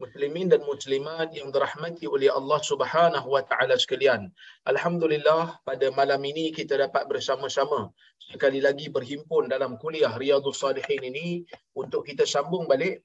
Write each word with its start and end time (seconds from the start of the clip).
Muslimin 0.00 0.48
dan 0.48 0.64
muslimat 0.64 1.28
yang 1.36 1.52
dirahmati 1.52 2.08
oleh 2.08 2.32
Allah 2.32 2.60
Subhanahu 2.64 3.28
wa 3.36 3.44
taala 3.44 3.76
sekalian. 3.76 4.32
Alhamdulillah 4.64 5.60
pada 5.68 5.86
malam 5.92 6.24
ini 6.24 6.48
kita 6.56 6.80
dapat 6.80 7.04
bersama-sama 7.04 7.92
sekali 8.16 8.64
lagi 8.64 8.88
berhimpun 8.88 9.52
dalam 9.52 9.76
kuliah 9.76 10.16
Riyadhus 10.16 10.64
Salihin 10.64 11.04
ini 11.04 11.44
untuk 11.76 12.08
kita 12.08 12.24
sambung 12.24 12.64
balik 12.64 13.04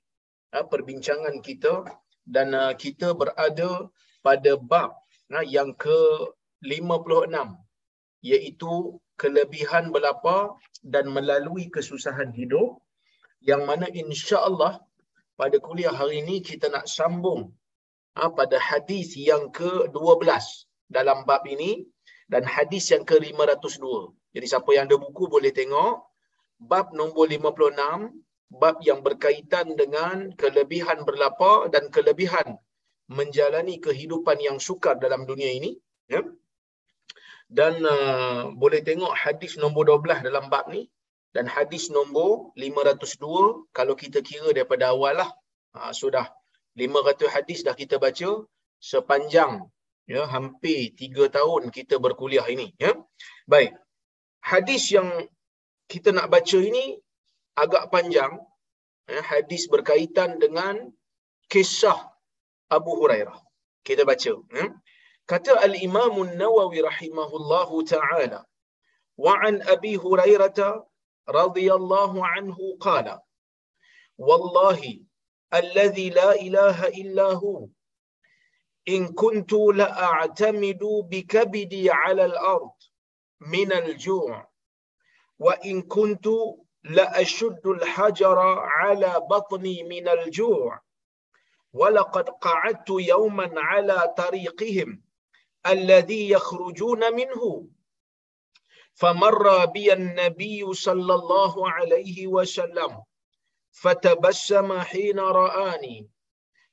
uh, 0.55 0.63
perbincangan 0.63 1.43
kita 1.43 1.83
dan 2.23 2.55
uh, 2.55 2.71
kita 2.79 3.11
berada 3.11 3.91
pada 4.23 4.51
bab 4.55 4.95
uh, 5.35 5.45
yang 5.45 5.75
ke-56 5.75 7.35
iaitu 8.23 8.73
kelebihan 9.19 9.91
belapa 9.91 10.55
dan 10.79 11.11
melalui 11.11 11.67
kesusahan 11.67 12.31
hidup 12.31 12.79
yang 13.43 13.67
mana 13.67 13.85
insya-Allah 13.91 14.81
pada 15.35 15.57
kuliah 15.59 15.91
hari 15.91 16.23
ini 16.23 16.39
kita 16.39 16.71
nak 16.71 16.87
sambung 16.87 17.51
ha, 18.15 18.31
pada 18.31 18.57
hadis 18.59 19.15
yang 19.19 19.51
ke-12 19.51 20.27
dalam 20.87 21.27
bab 21.27 21.43
ini 21.47 21.83
dan 22.31 22.47
hadis 22.47 22.89
yang 22.89 23.03
ke-502. 23.03 23.83
Jadi 24.35 24.45
siapa 24.47 24.69
yang 24.75 24.87
ada 24.87 24.97
buku 24.97 25.27
boleh 25.27 25.51
tengok 25.51 26.07
bab 26.59 26.95
nombor 26.95 27.27
56, 27.27 28.15
bab 28.55 28.79
yang 28.79 29.03
berkaitan 29.03 29.75
dengan 29.75 30.31
kelebihan 30.39 31.03
berlapa 31.03 31.67
dan 31.67 31.91
kelebihan 31.91 32.55
menjalani 33.11 33.77
kehidupan 33.77 34.39
yang 34.41 34.57
sukar 34.57 34.97
dalam 34.97 35.27
dunia 35.29 35.51
ini, 35.51 35.77
ya. 36.09 36.25
Dan 37.45 37.85
uh, 37.85 38.49
boleh 38.57 38.81
tengok 38.81 39.13
hadis 39.13 39.61
nombor 39.61 39.85
12 39.85 40.25
dalam 40.25 40.49
bab 40.49 40.65
ni 40.73 40.89
dan 41.35 41.45
hadis 41.55 41.91
nombor 41.91 42.55
502 42.55 43.67
kalau 43.77 43.95
kita 44.03 44.19
kira 44.29 44.49
daripada 44.55 44.95
awal 44.95 45.13
lah 45.21 45.29
ha, 45.75 45.91
sudah 46.01 46.25
500 46.79 47.35
hadis 47.35 47.59
dah 47.67 47.75
kita 47.81 47.95
baca 48.05 48.29
sepanjang 48.91 49.67
ya 50.13 50.23
hampir 50.33 50.79
3 50.95 51.35
tahun 51.37 51.61
kita 51.77 51.95
berkuliah 52.05 52.47
ini 52.55 52.67
ya. 52.83 52.91
Baik. 53.51 53.75
Hadis 54.51 54.83
yang 54.95 55.09
kita 55.91 56.09
nak 56.17 56.31
baca 56.35 56.59
ini 56.69 56.85
agak 57.63 57.83
panjang 57.93 58.31
ya, 59.11 59.19
hadis 59.31 59.67
berkaitan 59.73 60.39
dengan 60.43 60.75
kisah 61.51 61.99
Abu 62.77 62.91
Hurairah. 62.99 63.37
Kita 63.87 64.01
baca 64.07 64.33
ya. 64.57 64.65
kata 65.31 65.51
al-Imam 65.67 66.13
an-Nawawi 66.25 66.79
rahimahullahu 66.89 67.75
taala 67.93 68.39
wa 69.25 69.33
an 69.47 69.55
Abi 69.73 69.93
Hurairah 70.03 70.85
رضي 71.29 71.73
الله 71.73 72.27
عنه 72.27 72.57
قال 72.79 73.19
والله 74.17 74.99
الذي 75.53 76.09
لا 76.09 76.31
إله 76.35 76.87
إلا 76.87 77.23
هو. 77.23 77.67
إن 78.89 79.07
كنت 79.13 79.53
لأعتمد 79.53 80.79
بكبدي 80.83 81.91
على 81.91 82.25
الأرض 82.25 82.71
من 83.39 83.73
الجوع. 83.73 84.49
وإن 85.39 85.81
كنت 85.81 86.27
لأشد 86.83 87.67
الحجر 87.67 88.39
على 88.59 89.21
بطني 89.29 89.83
من 89.83 90.07
الجوع. 90.07 90.81
ولقد 91.73 92.29
قعدت 92.29 92.89
يوما 92.89 93.51
على 93.55 94.13
طريقهم 94.17 95.03
الذي 95.67 96.29
يخرجون 96.29 97.13
منه. 97.15 97.67
فمر 98.95 99.65
بي 99.65 99.93
النبي 99.93 100.73
صلى 100.73 101.13
الله 101.13 101.71
عليه 101.71 102.27
وسلم 102.27 103.03
فتبسم 103.71 104.79
حين 104.79 105.19
رآني 105.19 106.09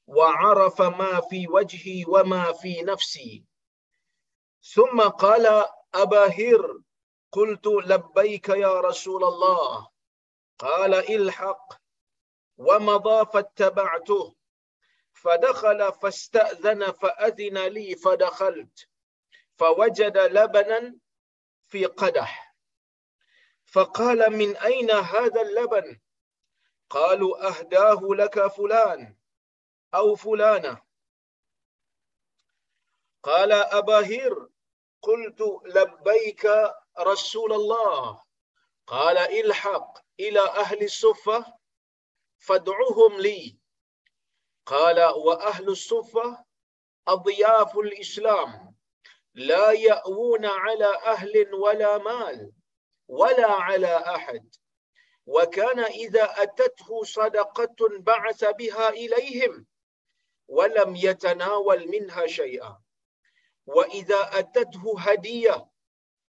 وعرف 0.06 0.82
ما 0.82 1.20
في 1.20 1.48
وجهي 1.48 2.04
وما 2.08 2.52
في 2.52 2.82
نفسي. 2.82 3.44
ثم 4.62 5.00
قال 5.00 5.66
أبا 5.94 6.26
هر 6.26 6.80
قلت 7.32 7.66
لبيك 7.66 8.48
يا 8.48 8.80
رسول 8.80 9.24
الله. 9.24 9.88
قال 10.58 10.94
الحق. 10.94 11.82
ومضى 12.58 13.26
فاتبعته 13.32 14.34
فدخل 15.12 15.92
فاستأذن 15.92 16.90
فأذن 16.90 17.58
لي 17.58 17.96
فدخلت 17.96 18.88
فوجد 19.56 20.18
لبنا 20.18 20.96
في 21.72 21.86
قدح. 21.86 22.56
فقال 23.66 24.32
من 24.32 24.56
أين 24.56 24.90
هذا 24.90 25.40
اللبن؟ 25.40 26.00
قالوا 26.90 27.48
أهداه 27.48 28.00
لك 28.02 28.46
فلان 28.46 29.16
أو 29.94 30.14
فلانة. 30.14 30.82
قال 33.22 33.52
أبا 33.52 34.06
هير 34.06 34.48
قلت 35.02 35.40
لبيك 35.64 36.48
رسول 36.98 37.52
الله. 37.52 38.22
قال 38.86 39.18
الحق 39.18 39.98
إلى 40.20 40.40
أهل 40.40 40.84
الصفة 40.84 41.58
فادعهم 42.38 43.20
لي. 43.20 43.58
قال 44.66 45.00
وأهل 45.00 45.68
الصفة 45.68 46.44
أضياف 47.08 47.78
الإسلام. 47.78 48.71
لا 49.34 49.70
يأوون 49.70 50.46
على 50.46 50.94
أهل 50.96 51.55
ولا 51.55 51.99
مال 51.99 52.52
ولا 53.08 53.52
على 53.52 53.96
أحد. 53.96 54.55
وكان 55.26 55.79
إذا 55.79 56.43
أتته 56.43 57.02
صدقة 57.05 57.76
بعث 57.99 58.44
بها 58.44 58.88
إليهم 58.88 59.67
ولم 60.49 60.96
يتناول 60.96 61.88
منها 61.88 62.26
شيئا. 62.26 62.79
وإذا 63.67 64.38
أتته 64.38 65.00
هدية 65.00 65.69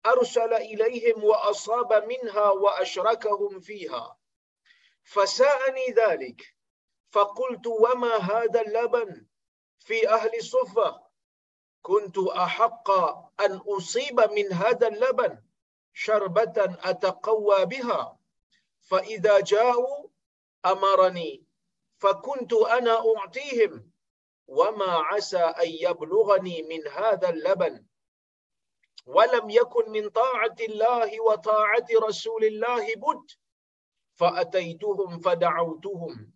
أرسل 0.05 0.53
إليهم 0.53 1.23
وأصاب 1.23 1.93
منها 1.93 2.49
وأشركهم 2.49 3.59
فيها. 3.59 4.17
فساءني 5.03 5.87
ذلك. 5.87 6.55
فقلت 7.09 7.67
وما 7.67 8.15
هذا 8.15 8.61
اللبن 8.61 9.27
في 9.79 10.09
أهل 10.09 10.37
الصفة 10.37 11.04
كنت 11.85 12.17
أحق 12.17 12.91
أن 13.41 13.51
أصيب 13.67 14.19
من 14.19 14.53
هذا 14.53 14.87
اللبن 14.87 15.41
شربة 15.93 16.77
أتقوى 16.83 17.65
بها. 17.65 18.17
فإذا 18.81 19.39
جاءوا 19.39 20.07
أمرني 20.65 21.45
فكنت 21.97 22.53
أنا 22.53 23.03
أعطيهم 23.17 23.91
وما 24.47 24.91
عسى 25.09 25.37
أن 25.37 25.69
يبلغني 25.69 26.61
من 26.63 26.87
هذا 26.87 27.29
اللبن. 27.29 27.85
ولم 29.05 29.49
يكن 29.49 29.91
من 29.91 30.09
طاعة 30.09 30.55
الله 30.59 31.21
وطاعة 31.21 31.87
رسول 32.07 32.45
الله 32.45 32.95
بد 32.95 33.31
فأتيتهم 34.15 35.19
فدعوتهم 35.19 36.31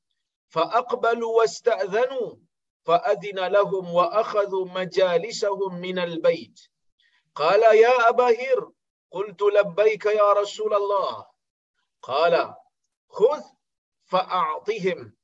فأقبلوا 0.50 1.38
واستأذنوا 1.38 2.36
فأذن 2.84 3.48
لهم 3.48 3.94
وأخذوا 3.94 4.66
مجالسهم 4.66 5.76
من 5.76 6.00
البيت. 6.00 6.60
قال 7.36 7.78
يا 7.78 8.10
أبا 8.10 8.28
هر 8.28 8.72
قلت 9.12 9.42
لبيك 9.42 10.06
يا 10.06 10.34
رسول 10.34 10.74
الله. 10.74 11.26
قال 12.02 12.56
خذ 13.10 13.44
فأعطهم. 14.06 15.16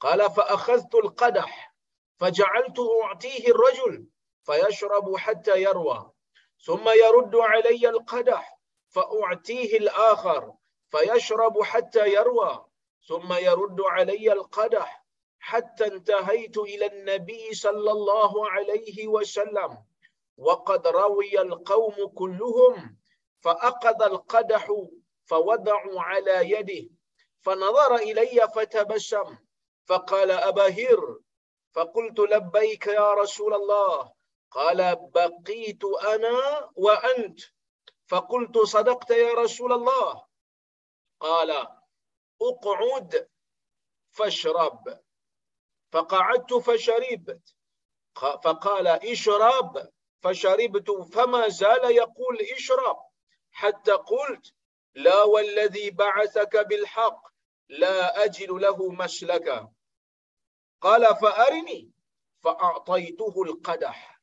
قال 0.00 0.30
فأخذت 0.30 0.94
القدح 0.94 1.74
فجعلته 2.16 3.04
أعطيه 3.04 3.48
الرجل 3.48 4.06
فيشرب 4.42 5.16
حتى 5.16 5.62
يروى. 5.62 6.12
ثم 6.64 6.88
يرد 6.88 7.36
علي 7.36 7.88
القدح 7.88 8.60
فأعطيه 8.88 9.76
الآخر 9.76 10.52
فيشرب 10.90 11.62
حتى 11.62 12.14
يروى. 12.14 12.66
ثم 13.08 13.32
يرد 13.32 13.80
علي 13.80 14.32
القدح 14.32 14.99
حتى 15.40 15.86
انتهيت 15.86 16.58
إلى 16.58 16.86
النبي 16.86 17.54
صلى 17.54 17.90
الله 17.90 18.50
عليه 18.50 19.08
وسلم. 19.08 19.84
وقد 20.36 20.86
روي 20.86 21.40
القوم 21.40 22.06
كلهم 22.14 22.98
فأخذ 23.40 24.02
القدح 24.02 24.72
فوضعوا 25.24 26.00
على 26.00 26.50
يده. 26.50 26.90
فنظر 27.40 27.94
إلي 27.96 28.48
فتبسم 28.54 29.38
فقال 29.86 30.30
أبا 30.30 30.68
هر 30.68 31.18
فقلت 31.72 32.20
لبيك 32.20 32.86
يا 32.86 33.14
رسول 33.14 33.54
الله. 33.54 34.12
قال 34.50 34.96
بقيت 35.14 35.84
أنا 35.84 36.70
وأنت. 36.76 37.40
فقلت 38.06 38.58
صدقت 38.58 39.10
يا 39.10 39.34
رسول 39.34 39.72
الله. 39.72 40.24
قال 41.20 41.66
اقعد 42.42 43.28
فاشرب. 44.10 45.00
فقعدت 45.92 46.54
فشربت. 46.54 47.54
فقال 48.14 48.86
اشرب. 48.88 49.88
فشربت 50.22 50.90
فما 50.90 51.48
زال 51.48 51.84
يقول 51.96 52.38
اشرب. 52.56 52.96
حتى 53.50 53.92
قلت 53.92 54.54
لا 54.94 55.22
والذي 55.22 55.90
بعثك 55.90 56.56
بالحق 56.56 57.22
لا 57.68 58.24
أجد 58.24 58.50
له 58.50 58.90
مسلكا 58.92 59.72
قال 60.80 61.16
فأرني. 61.16 61.90
فأعطيته 62.42 63.42
القدح. 63.42 64.20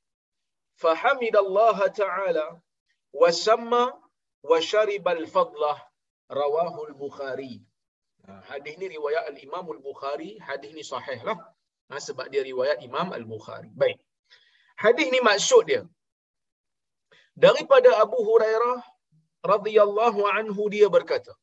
فحمد 0.75 1.36
الله 1.36 1.88
تعالى 1.88 2.60
وسمى 3.13 3.94
وشرب 4.44 5.08
الفضل. 5.08 5.75
رواه 6.31 6.84
البخاري. 6.88 7.68
hadis 8.28 8.75
ni 8.78 8.88
riwayat 8.92 9.31
al-Imam 9.31 9.63
al-Bukhari 9.72 10.36
hadis 10.44 10.75
ni 10.75 10.84
sahih 10.84 11.24
lah 11.24 11.40
ha, 11.89 11.95
sebab 12.07 12.28
dia 12.34 12.44
riwayat 12.51 12.78
Imam 12.89 13.10
al-Bukhari. 13.19 13.69
Baik. 13.81 13.98
Hadis 14.84 15.07
ni 15.13 15.19
maksud 15.30 15.63
dia 15.69 15.84
daripada 17.45 17.89
Abu 18.04 18.19
Hurairah 18.30 18.78
radhiyallahu 19.54 20.22
anhu 20.38 20.62
dia 20.75 20.88
berkata 20.98 21.34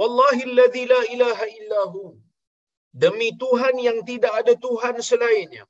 Wallahi 0.00 0.42
alladhi 0.48 0.82
la 0.92 1.00
ilaha 1.14 1.46
illahu 1.58 2.02
demi 3.02 3.28
Tuhan 3.42 3.76
yang 3.88 3.98
tidak 4.10 4.32
ada 4.40 4.54
Tuhan 4.66 4.96
selainnya 5.10 5.64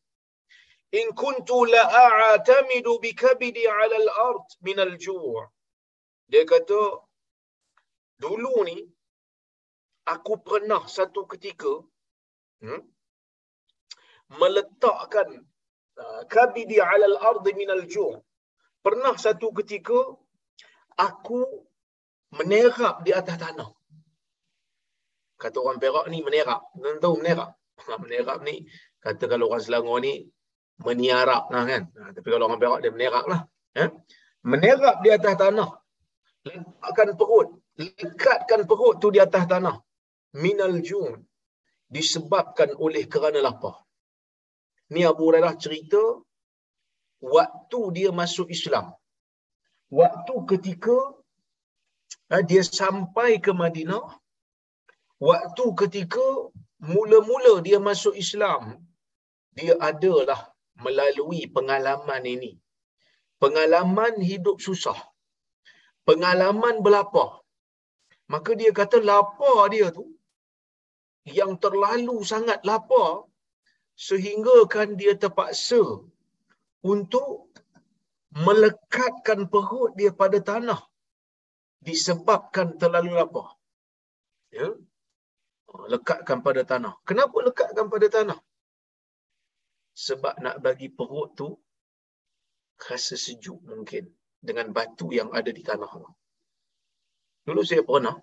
in 1.01 1.07
kuntu 1.23 1.59
la 1.75 1.83
a'tamidu 2.07 2.93
bi 3.05 3.11
kabidi 3.23 3.65
'ala 3.67 3.97
al-ard 4.05 4.47
min 4.67 4.79
al-ju' 4.87 5.45
dia 6.33 6.45
kata 6.53 6.81
dulu 8.25 8.57
ni 8.69 8.77
aku 10.15 10.35
pernah 10.49 10.83
satu 10.97 11.23
ketika 11.33 11.73
hmm, 12.63 12.83
meletakkan 14.33 15.45
uh, 16.01 16.23
kabidi 16.31 16.81
'ala 16.81 17.05
al-ard 17.05 17.45
min 17.53 17.69
al-ju' 17.69 18.21
pernah 18.85 19.17
satu 19.17 19.49
ketika 19.61 19.97
aku 21.01 21.41
menerap 22.35 23.01
di 23.07 23.11
atas 23.15 23.37
tanah. 23.39 23.71
Kata 25.39 25.57
orang 25.61 25.79
Perak 25.83 26.07
ni 26.13 26.21
menerap. 26.21 26.73
Tuan 26.77 26.99
tahu 27.01 27.21
menerap? 27.21 27.59
Menerap 28.05 28.39
ni, 28.47 28.65
kata 29.03 29.27
kalau 29.27 29.51
orang 29.51 29.63
Selangor 29.63 29.99
ni, 29.99 30.25
meniarap 30.81 31.51
lah 31.51 31.65
kan. 31.67 31.83
Ha, 31.91 32.11
tapi 32.15 32.29
kalau 32.31 32.47
orang 32.47 32.61
Perak 32.63 32.79
dia 32.83 32.93
menerap 32.95 33.25
lah. 33.27 33.41
Ha? 33.77 33.85
Menerap 34.47 34.97
di 35.03 35.09
atas 35.11 35.35
tanah. 35.35 35.71
Letakkan 36.45 37.17
perut. 37.19 37.49
Lekatkan 37.81 38.69
perut 38.69 39.01
tu 39.03 39.09
di 39.11 39.19
atas 39.19 39.45
tanah. 39.49 39.77
Minal 40.39 40.79
jun. 40.85 41.19
Disebabkan 41.89 42.75
oleh 42.77 43.07
kerana 43.07 43.41
lapar. 43.43 43.84
Ni 44.95 45.03
Abu 45.13 45.23
Hurairah 45.27 45.55
cerita 45.65 46.03
waktu 47.37 47.81
dia 47.97 48.11
masuk 48.21 48.49
Islam 48.57 48.87
waktu 50.01 50.35
ketika 50.51 50.97
uh, 52.33 52.43
dia 52.51 52.63
sampai 52.81 53.31
ke 53.45 53.53
Madinah, 53.63 54.07
waktu 55.29 55.65
ketika 55.81 56.27
mula-mula 56.93 57.55
dia 57.67 57.79
masuk 57.89 58.15
Islam, 58.25 58.63
dia 59.59 59.75
adalah 59.91 60.41
melalui 60.85 61.43
pengalaman 61.57 62.23
ini. 62.35 62.53
Pengalaman 63.43 64.15
hidup 64.31 64.57
susah. 64.67 64.99
Pengalaman 66.09 66.77
berlapar. 66.85 67.31
Maka 68.33 68.51
dia 68.61 68.71
kata 68.81 68.99
lapar 69.11 69.69
dia 69.75 69.87
tu, 69.97 70.05
yang 71.39 71.53
terlalu 71.65 72.17
sangat 72.33 72.61
lapar, 72.69 73.29
sehingga 73.95 74.67
kan 74.67 74.99
dia 74.99 75.15
terpaksa 75.15 75.83
untuk 76.83 77.51
melekatkan 78.35 79.47
perut 79.47 79.95
dia 79.95 80.11
pada 80.11 80.39
tanah 80.43 80.81
disebabkan 81.79 82.75
terlalu 82.81 83.15
lapar. 83.15 83.55
Ya. 84.51 84.75
Lekatkan 85.93 86.39
pada 86.47 86.63
tanah. 86.63 86.95
Kenapa 87.09 87.37
lekatkan 87.43 87.87
pada 87.91 88.07
tanah? 88.07 88.39
Sebab 89.95 90.35
nak 90.43 90.59
bagi 90.59 90.91
perut 90.91 91.35
tu 91.39 91.49
rasa 92.79 93.15
sejuk 93.15 93.63
mungkin 93.63 94.11
dengan 94.43 94.75
batu 94.75 95.15
yang 95.15 95.31
ada 95.31 95.51
di 95.55 95.63
tanah. 95.63 95.91
Dulu 97.47 97.63
saya 97.63 97.83
pernah 97.87 98.17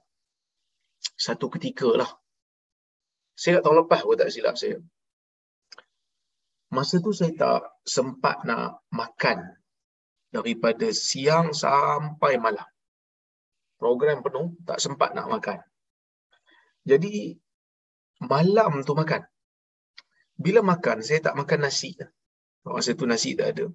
satu 1.15 1.47
ketika 1.53 1.87
lah. 2.01 2.11
Saya 3.41 3.59
tak 3.59 3.63
tahu 3.67 3.75
lepas 3.79 4.01
pun 4.03 4.15
tak 4.19 4.31
silap 4.33 4.55
saya. 4.59 4.77
Masa 6.71 7.03
tu 7.03 7.11
saya 7.11 7.35
tak 7.35 7.67
sempat 7.83 8.47
nak 8.47 8.87
makan 8.95 9.43
daripada 10.31 10.87
siang 10.95 11.51
sampai 11.51 12.39
malam. 12.39 12.63
Program 13.75 14.23
penuh, 14.23 14.55
tak 14.63 14.79
sempat 14.79 15.11
nak 15.11 15.27
makan. 15.27 15.59
Jadi, 16.87 17.35
malam 18.23 18.87
tu 18.87 18.95
makan. 18.95 19.27
Bila 20.39 20.63
makan, 20.63 21.03
saya 21.03 21.19
tak 21.19 21.35
makan 21.35 21.67
nasi. 21.67 21.91
Masa 22.63 22.95
tu 22.95 23.03
nasi 23.03 23.35
tak 23.35 23.57
ada. 23.57 23.65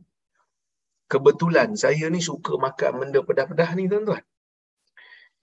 Kebetulan, 1.06 1.76
saya 1.76 2.08
ni 2.08 2.24
suka 2.24 2.56
makan 2.56 3.02
benda 3.02 3.20
pedah-pedah 3.20 3.76
ni, 3.76 3.92
tuan-tuan. 3.92 4.24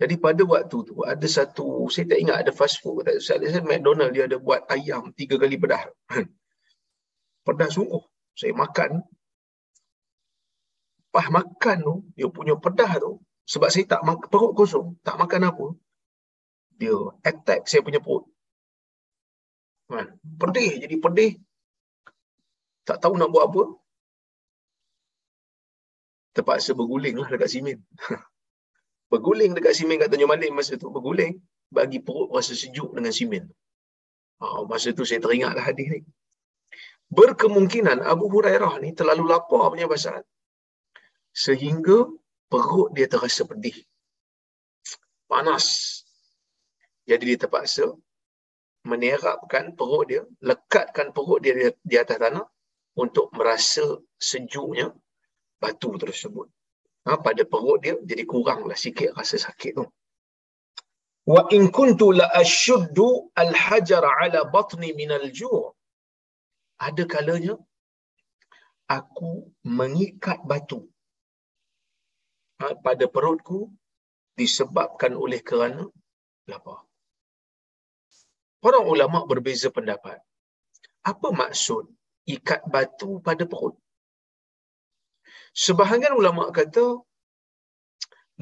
Jadi 0.01 0.15
pada 0.17 0.41
waktu 0.41 0.77
tu, 0.89 1.05
ada 1.05 1.27
satu, 1.29 1.85
saya 1.93 2.09
tak 2.09 2.19
ingat 2.19 2.37
ada 2.41 2.51
fast 2.51 2.81
food. 2.81 3.05
Saya 3.21 3.45
ada 3.45 3.61
McDonald, 3.61 4.11
dia 4.11 4.25
ada 4.25 4.41
buat 4.41 4.65
ayam 4.73 5.13
tiga 5.13 5.37
kali 5.37 5.55
pedah. 5.61 5.85
Pedah 7.43 7.69
sungguh. 7.69 8.03
Saya 8.33 8.53
makan, 8.57 9.05
lepas 11.05 11.27
makan 11.29 11.77
tu, 11.85 11.95
dia 12.17 12.27
punya 12.33 12.57
pedah 12.57 12.97
tu, 12.97 13.21
sebab 13.45 13.69
saya 13.69 13.85
tak 13.85 14.01
makan, 14.01 14.27
perut 14.31 14.51
kosong, 14.57 14.97
tak 15.05 15.21
makan 15.21 15.53
apa, 15.53 15.65
dia 16.79 16.95
attack 17.21 17.69
saya 17.69 17.85
punya 17.85 18.01
perut. 18.01 18.25
Kan? 19.91 20.17
Pedih, 20.41 20.81
jadi 20.81 20.95
pedih. 20.97 21.31
Tak 22.83 22.97
tahu 22.99 23.15
nak 23.15 23.29
buat 23.29 23.45
apa. 23.47 23.63
Terpaksa 26.33 26.73
berguling 26.73 27.15
lah 27.21 27.29
dekat 27.29 27.53
simen. 27.53 27.79
berguling 29.13 29.53
dekat 29.53 29.77
simen 29.77 30.01
kat 30.01 30.09
Tanjung 30.09 30.31
Malik 30.33 30.49
masa 30.49 30.75
tu. 30.75 30.89
Berguling 30.89 31.37
bagi 31.69 32.01
perut 32.01 32.33
rasa 32.33 32.57
sejuk 32.57 32.89
dengan 32.97 33.13
simen. 33.13 33.53
Oh, 34.41 34.65
masa 34.65 34.91
tu 34.97 35.05
saya 35.05 35.21
teringatlah 35.21 35.61
hadis 35.61 35.87
ni. 35.93 36.01
Berkemungkinan 37.17 38.01
Abu 38.01 38.25
Hurairah 38.33 38.81
ni 38.83 38.89
terlalu 38.97 39.29
lapar 39.29 39.69
punya 39.69 39.85
pasal 39.85 40.25
sehingga 41.33 42.09
perut 42.49 42.89
dia 42.95 43.09
terasa 43.09 43.45
pedih. 43.49 43.77
Panas. 45.29 45.65
Jadi 47.09 47.23
dia 47.35 47.39
terpaksa 47.43 47.85
menerapkan 48.87 49.75
perut 49.75 50.05
dia, 50.11 50.21
lekatkan 50.43 51.11
perut 51.15 51.39
dia 51.43 51.73
di 51.89 51.95
atas 51.97 52.17
tanah 52.19 52.45
untuk 52.95 53.33
merasa 53.33 53.83
sejuknya 54.15 54.93
batu 55.59 55.95
tersebut. 55.99 56.47
Ha, 57.03 57.19
pada 57.19 57.43
perut 57.43 57.83
dia 57.83 57.99
jadi 57.99 58.23
kuranglah 58.23 58.77
sikit 58.77 59.11
rasa 59.17 59.35
sakit 59.35 59.71
tu. 59.75 59.85
Wa 61.27 61.47
in 61.55 61.71
kuntu 61.71 62.15
la 62.15 62.27
ashuddu 62.35 63.31
al-hajar 63.35 64.03
ala 64.03 64.47
batni 64.47 64.91
min 64.95 65.11
al-ju'. 65.11 65.72
Ada 66.87 67.03
kalanya 67.13 67.55
aku 68.97 69.31
mengikat 69.79 70.39
batu 70.51 70.79
ha, 72.59 72.75
pada 72.85 73.05
perutku 73.15 73.59
disebabkan 74.39 75.13
oleh 75.23 75.39
kerana 75.49 75.83
lapar. 76.51 76.79
Para 78.63 78.79
ulama 78.93 79.19
berbeza 79.31 79.67
pendapat. 79.77 80.19
Apa 81.11 81.27
maksud 81.41 81.83
ikat 82.35 82.61
batu 82.73 83.09
pada 83.27 83.43
perut? 83.51 83.75
Sebahagian 85.63 86.15
ulama 86.19 86.43
kata 86.57 86.85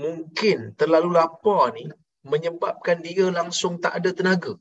mungkin 0.04 0.58
terlalu 0.80 1.10
lapar 1.18 1.64
ni 1.78 1.86
menyebabkan 2.32 2.98
dia 3.06 3.28
langsung 3.40 3.74
tak 3.84 3.94
ada 4.00 4.10
tenaga. 4.20 4.54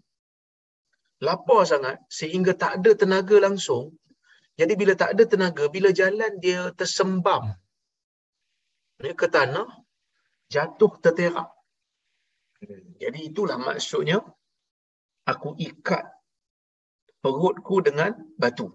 Lapar 1.21 1.69
sangat 1.69 2.01
sehingga 2.09 2.53
tak 2.57 2.81
ada 2.81 2.91
tenaga 2.97 3.37
langsung. 3.37 3.93
Jadi 4.57 4.73
bila 4.81 4.93
tak 4.97 5.17
ada 5.17 5.25
tenaga, 5.29 5.65
bila 5.69 5.89
jalan 5.93 6.33
dia 6.41 6.73
tersembam. 6.73 7.53
Dia 9.01 9.13
ke 9.17 9.29
tanah, 9.29 9.69
jatuh 10.53 10.93
terterak. 11.01 11.49
Jadi 13.01 13.33
itulah 13.33 13.57
maksudnya 13.57 14.21
aku 15.25 15.57
ikat 15.57 16.05
perutku 17.25 17.81
dengan 17.81 18.13
batu. 18.37 18.69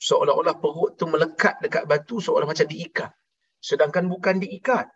Seolah-olah 0.00 0.56
perut 0.56 0.96
tu 0.96 1.04
melekat 1.04 1.60
dekat 1.60 1.84
batu 1.84 2.16
seolah 2.24 2.48
macam 2.48 2.64
diikat. 2.64 3.12
Sedangkan 3.60 4.08
bukan 4.08 4.40
diikat. 4.40 4.88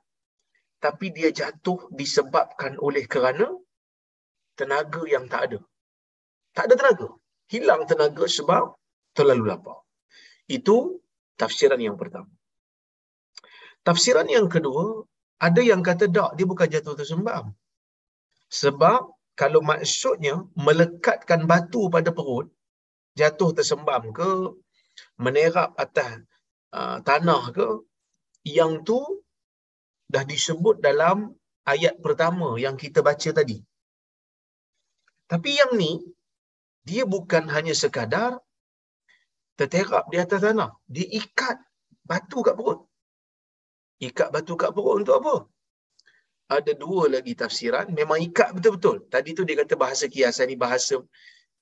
Tapi 0.81 1.13
dia 1.13 1.29
jatuh 1.29 1.93
disebabkan 1.93 2.81
oleh 2.81 3.05
kerana 3.05 3.53
tenaga 4.57 5.05
yang 5.05 5.29
tak 5.29 5.53
ada. 5.53 5.61
Tak 6.57 6.65
ada 6.71 6.75
tenaga. 6.81 7.09
Hilang 7.53 7.83
tenaga 7.91 8.25
sebab 8.37 8.65
terlalu 9.17 9.45
lapar. 9.51 9.79
Itu 10.47 11.03
tafsiran 11.41 11.81
yang 11.87 11.97
pertama. 12.01 12.31
Tafsiran 13.85 14.29
yang 14.31 14.49
kedua, 14.49 15.05
ada 15.47 15.61
yang 15.61 15.83
kata 15.85 16.09
tak, 16.09 16.31
dia 16.37 16.47
bukan 16.49 16.69
jatuh 16.75 16.97
tersembam. 16.97 17.53
Sebab 18.49 19.01
kalau 19.35 19.61
maksudnya 19.61 20.35
melekatkan 20.57 21.45
batu 21.51 21.91
pada 21.95 22.15
perut, 22.15 22.49
jatuh 23.19 23.51
tersembam 23.53 24.15
ke, 24.15 24.31
menerap 25.19 25.75
atas 25.77 26.23
uh, 26.73 27.03
tanah 27.03 27.43
ke, 27.51 27.69
yang 28.47 28.87
tu 28.89 29.01
dah 30.09 30.23
disebut 30.23 30.79
dalam 30.79 31.35
ayat 31.67 31.99
pertama 32.05 32.57
yang 32.61 32.77
kita 32.79 33.03
baca 33.03 33.31
tadi. 33.35 33.59
Tapi 35.25 35.51
yang 35.61 35.73
ni, 35.75 35.99
dia 36.89 37.03
bukan 37.15 37.45
hanya 37.55 37.75
sekadar 37.83 38.31
terterap 39.59 40.05
di 40.13 40.19
atas 40.25 40.41
tanah. 40.45 40.71
Dia 40.95 41.07
ikat 41.21 41.57
batu 42.05 42.39
kat 42.47 42.55
perut. 42.59 42.81
Ikat 44.09 44.29
batu 44.35 44.55
kat 44.61 44.71
perut 44.77 45.01
untuk 45.01 45.17
apa? 45.21 45.35
Ada 46.57 46.73
dua 46.77 47.09
lagi 47.15 47.33
tafsiran. 47.33 47.89
Memang 47.89 48.21
ikat 48.21 48.53
betul-betul. 48.53 49.09
Tadi 49.09 49.31
tu 49.33 49.43
dia 49.49 49.57
kata 49.65 49.75
bahasa 49.81 50.05
kiasan 50.13 50.53
ni 50.53 50.57
bahasa 50.61 51.01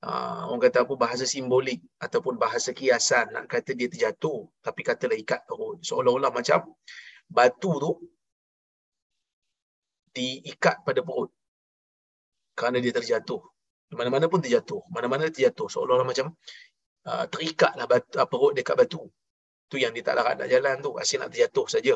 uh, 0.02 0.42
orang 0.50 0.62
kata 0.66 0.78
apa 0.82 0.94
bahasa 0.98 1.24
simbolik 1.34 1.78
ataupun 2.02 2.34
bahasa 2.44 2.74
kiasan 2.74 3.30
nak 3.30 3.46
kata 3.46 3.78
dia 3.78 3.86
terjatuh 3.92 4.50
tapi 4.58 4.80
katalah 4.82 5.14
ikat 5.14 5.46
perut. 5.46 5.78
Seolah-olah 5.86 6.34
macam 6.34 6.66
batu 7.30 7.72
tu 7.78 7.92
diikat 10.18 10.82
pada 10.82 11.00
perut 11.06 11.30
kerana 12.58 12.82
dia 12.82 12.90
terjatuh. 12.90 13.51
Mana-mana 13.92 14.26
pun 14.32 14.40
terjatuh. 14.40 14.82
Mana-mana 14.88 15.28
terjatuh. 15.28 15.68
Seolah-olah 15.68 16.06
macam 16.08 16.32
uh, 17.08 17.24
terikatlah 17.28 17.86
batu, 17.88 18.16
uh, 18.16 18.26
perut 18.28 18.52
dekat 18.56 18.74
batu. 18.80 19.02
Tu 19.68 19.80
yang 19.80 19.92
dia 19.96 20.04
tak 20.04 20.16
larat 20.20 20.40
nak 20.40 20.48
jalan 20.48 20.76
tu. 20.80 20.90
Asyik 20.96 21.18
nak 21.20 21.30
terjatuh 21.32 21.66
saja. 21.68 21.94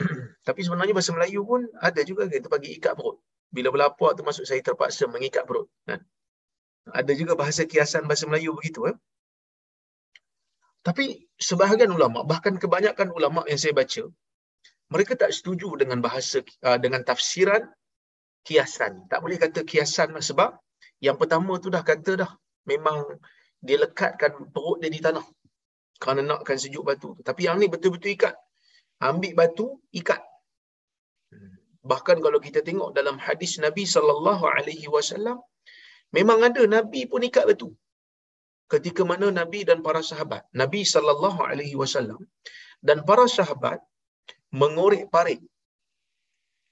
Tapi 0.48 0.60
sebenarnya 0.64 0.94
bahasa 0.96 1.12
Melayu 1.16 1.40
pun 1.44 1.64
ada 1.80 2.00
juga 2.04 2.28
kita 2.28 2.48
bagi 2.48 2.76
ikat 2.76 2.96
perut. 2.96 3.20
Bila 3.54 3.70
berlapar 3.70 4.18
tu 4.18 4.26
maksud 4.26 4.44
saya 4.48 4.60
terpaksa 4.64 5.06
mengikat 5.06 5.46
perut. 5.46 5.70
Kan? 5.86 6.02
Ada 6.90 7.12
juga 7.16 7.32
bahasa 7.38 7.64
kiasan 7.64 8.04
bahasa 8.04 8.28
Melayu 8.28 8.52
begitu. 8.56 8.88
Eh? 8.90 8.96
Tapi 10.84 11.32
sebahagian 11.40 11.88
ulama, 11.88 12.28
bahkan 12.28 12.60
kebanyakan 12.60 13.08
ulama 13.16 13.40
yang 13.48 13.56
saya 13.56 13.72
baca, 13.72 14.04
mereka 14.92 15.16
tak 15.16 15.32
setuju 15.32 15.80
dengan 15.80 16.04
bahasa 16.04 16.44
uh, 16.60 16.76
dengan 16.76 17.00
tafsiran 17.00 17.64
kiasan. 18.46 18.92
Tak 19.10 19.18
boleh 19.24 19.38
kata 19.44 19.60
kiasan 19.70 20.08
lah 20.16 20.24
sebab 20.30 20.50
yang 21.06 21.16
pertama 21.20 21.52
tu 21.64 21.68
dah 21.74 21.82
kata 21.90 22.12
dah 22.22 22.30
memang 22.70 22.98
dia 23.66 23.76
lekatkan 23.84 24.32
perut 24.54 24.76
dia 24.82 24.90
di 24.94 25.00
tanah 25.06 25.24
kerana 26.02 26.20
nakkan 26.30 26.56
sejuk 26.62 26.84
batu 26.88 27.08
tu. 27.16 27.22
Tapi 27.28 27.40
yang 27.46 27.56
ni 27.62 27.66
betul-betul 27.74 28.12
ikat. 28.16 28.34
Ambil 29.08 29.32
batu, 29.40 29.66
ikat. 30.00 30.20
Bahkan 31.90 32.16
kalau 32.24 32.38
kita 32.46 32.60
tengok 32.68 32.90
dalam 32.98 33.16
hadis 33.26 33.52
Nabi 33.66 33.84
sallallahu 33.94 34.44
alaihi 34.56 34.88
wasallam 34.94 35.38
memang 36.16 36.38
ada 36.48 36.62
nabi 36.76 37.00
pun 37.10 37.20
ikat 37.28 37.44
batu. 37.50 37.68
Ketika 38.72 39.02
mana 39.10 39.28
nabi 39.40 39.60
dan 39.68 39.78
para 39.86 40.00
sahabat, 40.10 40.42
Nabi 40.62 40.80
sallallahu 40.92 41.40
alaihi 41.50 41.76
wasallam 41.80 42.20
dan 42.88 43.04
para 43.08 43.26
sahabat 43.28 43.78
mengorek 44.60 45.04
parit 45.14 45.40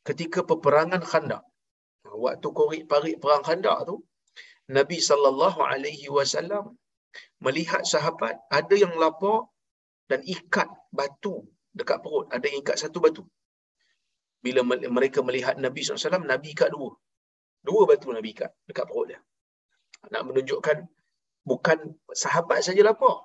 ketika 0.08 0.40
peperangan 0.50 1.02
Khandaq. 1.10 1.42
Waktu 2.24 2.48
korek 2.58 2.82
parit 2.90 3.16
perang 3.22 3.44
Khandaq 3.48 3.78
tu, 3.88 3.96
Nabi 4.76 4.98
sallallahu 5.08 5.60
alaihi 5.72 6.08
wasallam 6.16 6.64
melihat 7.44 7.82
sahabat 7.92 8.34
ada 8.58 8.74
yang 8.84 8.94
lapar 9.02 9.38
dan 10.10 10.20
ikat 10.34 10.68
batu 10.98 11.34
dekat 11.72 11.98
perut, 12.04 12.26
ada 12.34 12.44
yang 12.48 12.60
ikat 12.62 12.76
satu 12.82 13.00
batu. 13.04 13.24
Bila 14.44 14.60
mereka 14.96 15.22
melihat 15.22 15.54
Nabi 15.64 15.80
SAW, 15.86 16.26
Nabi 16.26 16.48
ikat 16.52 16.74
dua. 16.74 16.90
Dua 17.62 17.82
batu 17.90 18.10
Nabi 18.10 18.34
ikat 18.34 18.50
dekat 18.68 18.84
perut 18.90 19.06
dia. 19.10 19.20
Nak 20.12 20.22
menunjukkan 20.28 20.78
bukan 21.46 21.78
sahabat 22.10 22.66
saja 22.66 22.82
lapar. 22.82 23.22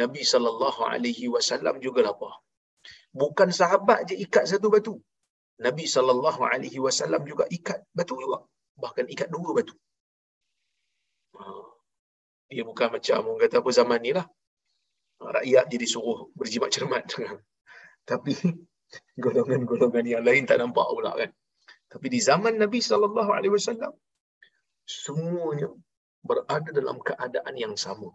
Nabi 0.00 0.22
SAW 0.22 1.82
juga 1.82 2.00
lapar 2.06 2.46
bukan 3.20 3.48
sahabat 3.60 3.98
je 4.08 4.14
ikat 4.24 4.44
satu 4.50 4.68
batu. 4.74 4.94
Nabi 5.56 5.84
sallallahu 5.88 6.40
alaihi 6.44 6.78
wasallam 6.86 7.24
juga 7.24 7.44
ikat 7.48 7.80
batu 7.96 8.14
juga. 8.20 8.44
Bahkan 8.76 9.04
ikat 9.08 9.28
dua 9.32 9.50
batu. 9.56 9.72
Ha. 11.40 11.44
Dia 12.52 12.62
bukan 12.62 12.88
macam 12.92 13.20
orang 13.24 13.40
kata 13.42 13.56
apa 13.64 13.70
zaman 13.72 14.00
ni 14.04 14.12
lah. 14.12 14.26
Rakyat 15.16 15.64
jadi 15.72 15.86
suruh 15.88 16.28
berjimat 16.36 16.68
cermat. 16.68 17.04
Tapi 18.10 18.36
golongan-golongan 19.24 20.04
yang 20.04 20.22
lain 20.28 20.44
tak 20.44 20.60
nampak 20.60 20.86
pula 20.92 21.16
kan. 21.16 21.30
Tapi 21.88 22.06
di 22.12 22.20
zaman 22.20 22.60
Nabi 22.60 22.78
sallallahu 22.84 23.30
alaihi 23.32 23.54
wasallam 23.56 23.92
semuanya 24.84 25.72
berada 26.20 26.70
dalam 26.70 26.98
keadaan 27.00 27.54
yang 27.56 27.74
sama. 27.74 28.12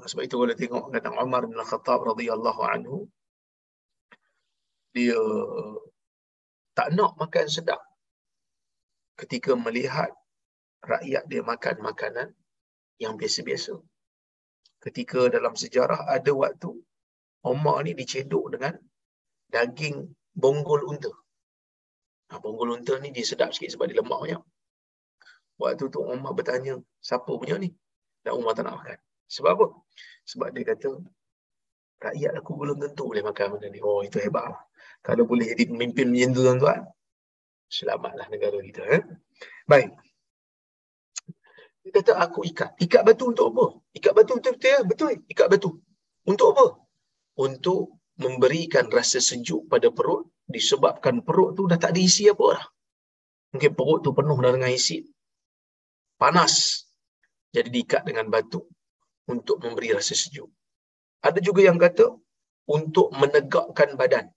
Sebab 0.00 0.22
itu 0.24 0.36
kalau 0.40 0.56
tengok 0.56 0.84
kata 0.96 1.08
Umar 1.20 1.44
bin 1.44 1.60
Khattab 1.60 2.00
radhiyallahu 2.08 2.62
anhu 2.64 2.96
dia 4.96 5.18
tak 6.74 6.94
nak 6.96 7.14
makan 7.20 7.46
sedap 7.46 7.80
ketika 9.20 9.52
melihat 9.52 10.10
rakyat 10.80 11.28
dia 11.28 11.40
makan 11.44 11.76
makanan 11.84 12.28
yang 12.96 13.14
biasa-biasa. 13.20 13.76
Ketika 14.80 15.28
dalam 15.28 15.52
sejarah 15.52 16.08
ada 16.08 16.32
waktu 16.32 16.72
Umar 17.44 17.84
ni 17.84 17.92
dicedok 17.92 18.56
dengan 18.56 18.74
daging 19.52 20.08
bonggol 20.32 20.88
unta. 20.88 21.12
Ha, 22.32 22.40
bonggol 22.40 22.80
unta 22.80 22.96
ni 23.00 23.12
dia 23.12 23.24
sedap 23.24 23.52
sikit 23.52 23.76
sebab 23.76 23.92
dia 23.92 24.00
lemak 24.00 24.20
banyak. 24.24 24.42
Waktu 25.60 25.84
tu 25.92 26.00
Umar 26.00 26.32
bertanya, 26.32 26.80
siapa 27.04 27.28
punya 27.28 27.60
ni? 27.60 27.68
Dan 28.24 28.40
Umar 28.40 28.56
tak 28.56 28.64
nak 28.64 28.80
makan. 28.80 28.98
Sebab 29.28 29.50
apa? 29.52 29.66
Sebab 30.24 30.48
dia 30.56 30.64
kata, 30.72 30.90
rakyat 32.00 32.32
aku 32.40 32.50
belum 32.56 32.76
tentu 32.80 33.04
boleh 33.04 33.20
makan 33.20 33.46
benda 33.56 33.68
ni. 33.68 33.80
Oh, 33.84 34.00
itu 34.00 34.16
hebat 34.16 34.56
lah. 34.56 34.62
Kalau 35.00 35.24
boleh 35.24 35.48
jadi 35.52 35.64
pemimpin 35.72 36.12
macam 36.12 36.30
tu 36.36 36.40
tuan-tuan, 36.44 36.80
selamatlah 37.72 38.26
negara 38.28 38.58
kita. 38.60 38.82
Eh? 38.84 39.02
Baik. 39.64 39.90
Dia 41.80 41.90
kata, 41.96 42.12
aku 42.20 42.44
ikat. 42.44 42.76
Ikat 42.76 43.02
batu 43.08 43.32
untuk 43.32 43.46
apa? 43.56 43.64
Ikat 43.96 44.12
batu 44.12 44.32
betul-betul 44.36 44.68
ya? 44.68 44.80
Betul. 44.84 45.08
Ikat 45.24 45.46
batu. 45.48 45.70
Untuk 46.28 46.52
apa? 46.52 46.66
Untuk 47.40 47.96
memberikan 48.20 48.92
rasa 48.92 49.16
sejuk 49.16 49.64
pada 49.72 49.88
perut 49.88 50.28
disebabkan 50.44 51.22
perut 51.24 51.56
tu 51.56 51.64
dah 51.70 51.78
tak 51.80 51.96
ada 51.96 52.00
isi 52.02 52.28
apa 52.28 52.44
lah. 52.52 52.64
Mungkin 53.54 53.72
perut 53.72 54.04
tu 54.04 54.10
penuh 54.12 54.38
dah 54.42 54.52
dengan 54.52 54.68
isi. 54.68 55.06
Panas. 56.20 56.84
Jadi 57.50 57.68
diikat 57.72 58.04
dengan 58.06 58.28
batu 58.28 58.62
untuk 59.26 59.62
memberi 59.62 59.96
rasa 59.96 60.14
sejuk. 60.14 60.46
Ada 61.24 61.38
juga 61.42 61.64
yang 61.64 61.78
kata 61.80 62.14
untuk 62.70 63.10
menegakkan 63.16 63.98
badan. 63.98 64.30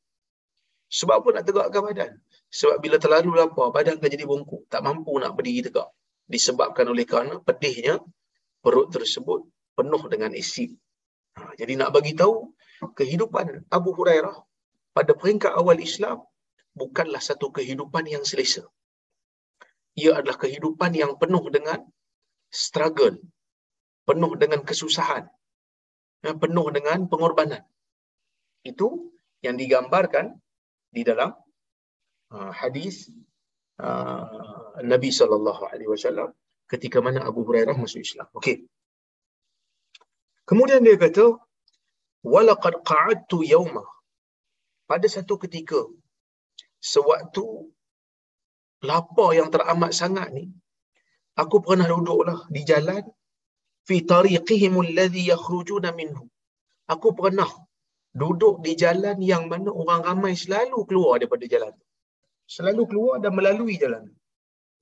Sebab 0.94 1.16
apa 1.26 1.28
nak 1.34 1.44
tegakkan 1.50 1.82
badan? 1.90 2.12
Sebab 2.54 2.78
bila 2.78 3.02
terlalu 3.02 3.34
lapar, 3.34 3.74
badan 3.74 3.98
akan 3.98 4.10
jadi 4.14 4.26
bongkok. 4.30 4.70
Tak 4.70 4.82
mampu 4.86 5.18
nak 5.18 5.34
berdiri 5.34 5.66
tegak. 5.66 5.90
Disebabkan 6.30 6.86
oleh 6.86 7.06
kerana 7.10 7.42
pedihnya 7.42 7.98
perut 8.62 8.94
tersebut 8.94 9.42
penuh 9.74 10.04
dengan 10.14 10.32
asid. 10.38 10.78
Ha, 11.34 11.58
jadi 11.58 11.74
nak 11.82 11.90
bagi 11.98 12.14
tahu 12.14 12.54
kehidupan 12.94 13.74
Abu 13.74 13.90
Hurairah 13.98 14.38
pada 14.94 15.18
peringkat 15.18 15.50
awal 15.58 15.82
Islam 15.82 16.22
bukanlah 16.78 17.22
satu 17.22 17.50
kehidupan 17.50 18.06
yang 18.06 18.22
selesa. 18.22 18.62
Ia 19.98 20.22
adalah 20.22 20.38
kehidupan 20.38 20.94
yang 20.94 21.18
penuh 21.18 21.42
dengan 21.50 21.82
struggle, 22.54 23.18
penuh 24.06 24.34
dengan 24.38 24.62
kesusahan, 24.62 25.26
ya, 26.22 26.34
penuh 26.38 26.68
dengan 26.70 27.10
pengorbanan. 27.10 27.66
Itu 28.62 29.14
yang 29.42 29.58
digambarkan 29.58 30.38
di 30.96 31.02
dalam 31.10 31.32
uh, 32.36 32.52
hadis 32.62 32.96
uh, 33.82 34.80
Nabi 34.92 35.10
sallallahu 35.20 35.62
alaihi 35.72 35.90
wasallam 35.94 36.30
ketika 36.72 36.98
mana 37.06 37.20
Abu 37.30 37.42
Hurairah 37.48 37.76
masuk 37.84 38.02
Islam. 38.08 38.28
Okey. 38.40 38.66
Kemudian 40.50 40.84
dia 40.86 40.98
kata 41.00 41.26
walaqad 42.34 42.76
qa'adtu 42.90 43.38
yawma 43.54 43.84
pada 44.90 45.08
satu 45.16 45.36
ketika 45.44 45.80
sewaktu 46.94 47.46
lapar 48.90 49.30
yang 49.40 49.50
teramat 49.54 49.92
sangat 49.96 50.28
ni 50.36 50.46
aku 51.42 51.64
pernah 51.66 51.88
duduklah 51.88 52.40
di 52.56 52.62
jalan 52.68 53.04
fi 53.88 53.96
tariqihim 54.14 54.76
alladhi 54.84 55.24
yakhrujuna 55.32 55.96
minhu 56.00 56.28
aku 56.94 57.16
pernah 57.20 57.48
duduk 58.14 58.62
di 58.66 58.74
jalan 58.78 59.18
yang 59.32 59.50
mana 59.52 59.70
orang 59.74 60.02
ramai 60.08 60.34
selalu 60.38 60.86
keluar 60.90 61.18
daripada 61.20 61.46
jalan 61.50 61.74
tu. 61.74 61.86
Selalu 62.46 62.84
keluar 62.90 63.16
dan 63.24 63.34
melalui 63.34 63.76
jalan 63.82 64.02
tu. 64.10 64.16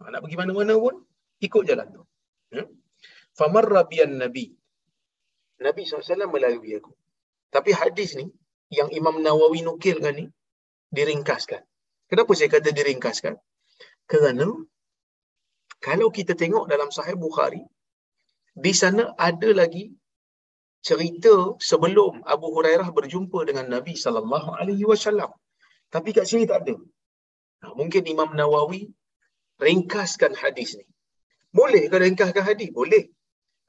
Ha, 0.01 0.11
nak 0.11 0.19
pergi 0.23 0.37
mana-mana 0.41 0.73
pun 0.75 0.95
ikut 1.39 1.63
jalan 1.69 1.87
tu. 1.95 2.03
Hmm? 2.51 2.67
famarra 3.37 3.87
biyan 3.87 4.19
nabi. 4.19 4.51
Nabi 5.61 5.81
SAW 5.85 6.27
melalui 6.27 6.73
aku. 6.77 6.91
Tapi 7.53 7.71
hadis 7.75 8.17
ni 8.17 8.25
yang 8.71 8.89
Imam 8.89 9.19
Nawawi 9.21 9.61
nukilkan 9.61 10.15
ni 10.15 10.25
diringkaskan. 10.89 11.61
Kenapa 12.09 12.31
saya 12.33 12.49
kata 12.51 12.69
diringkaskan? 12.73 13.35
Kerana 14.09 14.47
kalau 15.79 16.07
kita 16.09 16.33
tengok 16.35 16.65
dalam 16.67 16.89
sahih 16.89 17.15
Bukhari 17.15 17.61
di 18.51 18.73
sana 18.75 19.15
ada 19.15 19.49
lagi 19.55 19.93
cerita 20.87 21.35
sebelum 21.69 22.25
Abu 22.25 22.47
Hurairah 22.55 22.89
berjumpa 22.97 23.39
dengan 23.49 23.65
Nabi 23.69 23.93
sallallahu 24.03 24.49
alaihi 24.59 24.85
wasallam. 24.91 25.29
Tapi 25.93 26.09
kat 26.17 26.25
sini 26.25 26.43
tak 26.49 26.65
ada. 26.65 26.75
Nah, 27.61 27.71
mungkin 27.79 28.03
Imam 28.13 28.29
Nawawi 28.33 28.89
ringkaskan 29.61 30.33
hadis 30.41 30.69
ni. 30.79 30.85
Boleh 31.53 31.83
ke 31.91 31.95
ringkaskan 32.01 32.43
hadis? 32.49 32.69
Boleh. 32.73 33.11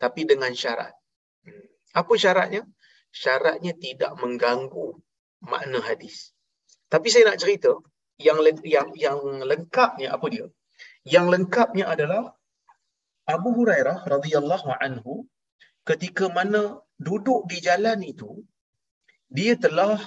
Tapi 0.02 0.24
dengan 0.24 0.52
syarat. 0.54 0.94
Apa 1.92 2.14
syaratnya? 2.16 2.62
Syaratnya 3.12 3.76
tidak 3.76 4.16
mengganggu 4.22 4.96
makna 5.44 5.78
hadis. 5.84 6.32
Tapi 6.88 7.12
saya 7.12 7.32
nak 7.32 7.40
cerita 7.42 7.72
yang 8.16 8.38
yang 8.64 8.88
yang 8.96 9.18
lengkapnya 9.50 10.08
apa 10.16 10.26
dia? 10.32 10.46
Yang 11.04 11.26
lengkapnya 11.34 11.84
adalah 11.92 12.32
Abu 13.26 13.50
Hurairah 13.58 14.08
radhiyallahu 14.14 14.70
anhu 14.80 15.26
ketika 15.82 16.30
mana 16.30 16.80
duduk 17.06 17.50
di 17.50 17.58
jalan 17.66 17.98
itu 18.12 18.30
dia 19.36 19.58
telah 19.58 19.98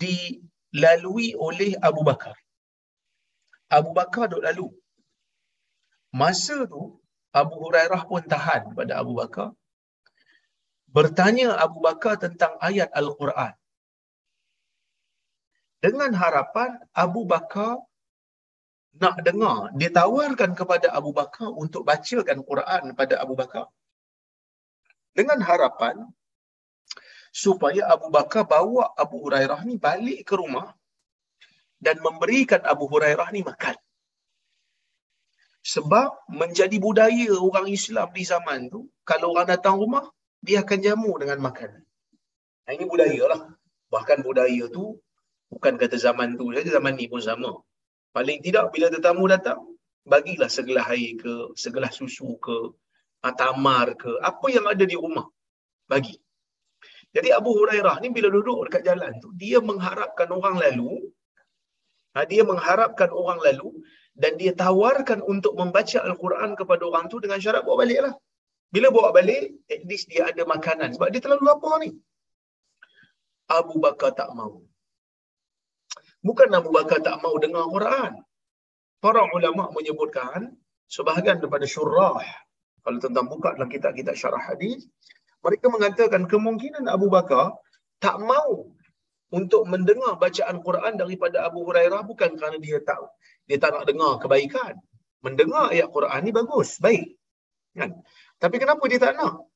dilalui 0.00 1.38
oleh 1.38 1.78
Abu 1.78 2.02
Bakar. 2.02 2.36
Abu 3.70 3.90
Bakar 3.96 4.28
duduk 4.28 4.44
lalu. 4.44 4.68
Masa 6.12 6.68
tu 6.68 7.00
Abu 7.32 7.54
Hurairah 7.62 8.02
pun 8.04 8.20
tahan 8.20 8.76
pada 8.76 9.00
Abu 9.00 9.16
Bakar. 9.16 9.56
Bertanya 10.92 11.56
Abu 11.56 11.80
Bakar 11.80 12.20
tentang 12.20 12.52
ayat 12.60 12.92
Al-Quran. 12.92 13.56
Dengan 15.80 16.12
harapan 16.14 16.78
Abu 16.92 17.24
Bakar 17.24 17.80
nak 19.00 19.24
dengar, 19.24 19.72
dia 19.72 19.88
tawarkan 19.88 20.52
kepada 20.52 20.92
Abu 20.92 21.16
Bakar 21.16 21.48
untuk 21.48 21.82
bacakan 21.88 22.44
Quran 22.44 22.82
pada 22.92 23.14
Abu 23.24 23.34
Bakar. 23.40 23.66
Dengan 25.12 25.44
harapan 25.44 26.08
supaya 27.32 27.88
Abu 27.88 28.12
Bakar 28.12 28.44
bawa 28.44 28.92
Abu 28.96 29.24
Hurairah 29.24 29.64
ni 29.64 29.80
balik 29.80 30.28
ke 30.28 30.36
rumah 30.36 30.76
dan 31.80 31.98
memberikan 32.04 32.60
Abu 32.62 32.86
Hurairah 32.86 33.32
ni 33.32 33.40
makan. 33.40 33.74
Sebab 35.62 36.26
menjadi 36.28 36.76
budaya 36.82 37.32
orang 37.38 37.70
Islam 37.70 38.10
di 38.10 38.26
zaman 38.26 38.66
tu, 38.66 38.90
kalau 39.06 39.32
orang 39.32 39.46
datang 39.46 39.78
rumah, 39.78 40.10
dia 40.42 40.66
akan 40.66 40.78
jamu 40.82 41.14
dengan 41.22 41.38
makan. 41.38 41.70
Ini 42.66 42.84
budaya 42.86 43.22
lah. 43.30 43.42
Bahkan 43.90 44.26
budaya 44.26 44.66
tu, 44.70 44.98
bukan 45.46 45.78
kata 45.78 45.96
zaman 45.98 46.34
tu 46.34 46.50
saja, 46.50 46.82
zaman 46.82 46.98
ni 46.98 47.06
pun 47.06 47.22
sama. 47.22 47.62
Paling 48.10 48.42
tidak 48.42 48.74
bila 48.74 48.90
tetamu 48.90 49.30
datang, 49.30 49.62
bagilah 50.02 50.50
segelas 50.50 50.90
air 50.90 51.14
ke, 51.14 51.54
segelas 51.54 51.94
susu 51.94 52.34
ke, 52.42 52.74
tamar 53.30 53.94
ke, 53.94 54.10
apa 54.18 54.46
yang 54.50 54.66
ada 54.66 54.82
di 54.82 54.98
rumah. 54.98 55.30
Bagi. 55.86 56.18
Jadi 57.14 57.28
Abu 57.30 57.54
Hurairah 57.54 58.02
ni 58.02 58.08
bila 58.10 58.32
duduk 58.32 58.66
dekat 58.66 58.82
jalan 58.88 59.12
tu, 59.22 59.30
dia 59.38 59.62
mengharapkan 59.62 60.26
orang 60.32 60.56
lalu, 60.58 61.12
ha, 62.16 62.24
dia 62.26 62.42
mengharapkan 62.42 63.12
orang 63.12 63.38
lalu 63.38 63.68
dan 64.16 64.34
dia 64.40 64.52
tawarkan 64.56 65.20
untuk 65.22 65.52
membaca 65.54 65.98
Al-Quran 66.02 66.56
kepada 66.58 66.82
orang 66.88 67.06
tu 67.12 67.20
dengan 67.22 67.38
syarat 67.38 67.62
bawa 67.62 67.84
balik 67.84 68.00
lah. 68.10 68.14
Bila 68.72 68.88
bawa 68.88 69.12
balik, 69.12 69.68
at 69.68 69.84
least 69.84 70.08
dia 70.08 70.32
ada 70.32 70.42
makanan. 70.48 70.96
Sebab 70.96 71.12
dia 71.12 71.20
terlalu 71.20 71.44
lapar 71.44 71.76
ni. 71.84 71.92
Abu 73.52 73.76
Bakar 73.76 74.16
tak 74.16 74.32
mau. 74.32 74.64
Bukan 76.24 76.48
Abu 76.56 76.72
Bakar 76.72 77.04
tak 77.04 77.20
mau 77.20 77.36
dengar 77.36 77.68
Quran. 77.68 78.12
Para 79.04 79.28
ulama 79.28 79.68
menyebutkan 79.76 80.56
sebahagian 80.88 81.42
daripada 81.42 81.68
syurah 81.68 82.22
kalau 82.82 82.98
tentang 82.98 83.26
buka 83.30 83.54
dalam 83.54 83.70
kitab-kitab 83.70 84.14
syarah 84.18 84.42
hadis, 84.42 84.90
mereka 85.42 85.66
mengatakan 85.70 86.26
kemungkinan 86.26 86.86
Abu 86.86 87.10
Bakar 87.10 87.54
tak 87.98 88.18
mau 88.18 88.70
untuk 89.32 89.64
mendengar 89.64 90.18
bacaan 90.18 90.60
Quran 90.60 90.98
daripada 91.00 91.46
Abu 91.48 91.64
Hurairah 91.66 92.02
bukan 92.04 92.36
kerana 92.36 92.58
dia 92.60 92.78
tak 92.84 92.98
dia 93.46 93.58
tak 93.58 93.74
nak 93.74 93.84
dengar 93.88 94.18
kebaikan. 94.22 94.76
Mendengar 95.22 95.70
ayat 95.70 95.88
Quran 95.94 96.20
ni 96.26 96.32
bagus, 96.34 96.82
baik. 96.82 97.14
Kan? 97.78 98.02
Tapi 98.42 98.56
kenapa 98.58 98.82
dia 98.90 98.98
tak 98.98 99.14
nak? 99.14 99.46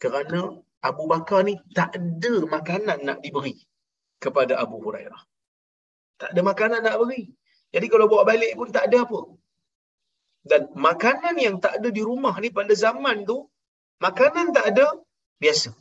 Kerana 0.00 0.62
Abu 0.80 1.04
Bakar 1.10 1.44
ni 1.44 1.58
tak 1.76 1.92
ada 1.98 2.34
makanan 2.48 2.98
nak 3.04 3.18
diberi 3.20 3.58
kepada 4.22 4.56
Abu 4.56 4.80
Hurairah. 4.80 5.22
Tak 6.20 6.30
ada 6.32 6.40
makanan 6.40 6.80
nak 6.84 6.96
beri. 7.00 7.32
Jadi 7.74 7.86
kalau 7.92 8.06
bawa 8.10 8.24
balik 8.28 8.52
pun 8.56 8.68
tak 8.72 8.88
ada 8.88 9.04
apa. 9.04 9.20
Dan 10.40 10.72
makanan 10.72 11.36
yang 11.36 11.56
tak 11.60 11.80
ada 11.80 11.88
di 11.92 12.00
rumah 12.00 12.32
ni 12.40 12.48
pada 12.48 12.72
zaman 12.72 13.28
tu, 13.28 13.44
makanan 14.00 14.56
tak 14.56 14.72
ada, 14.72 14.86
biasa. 15.36 15.76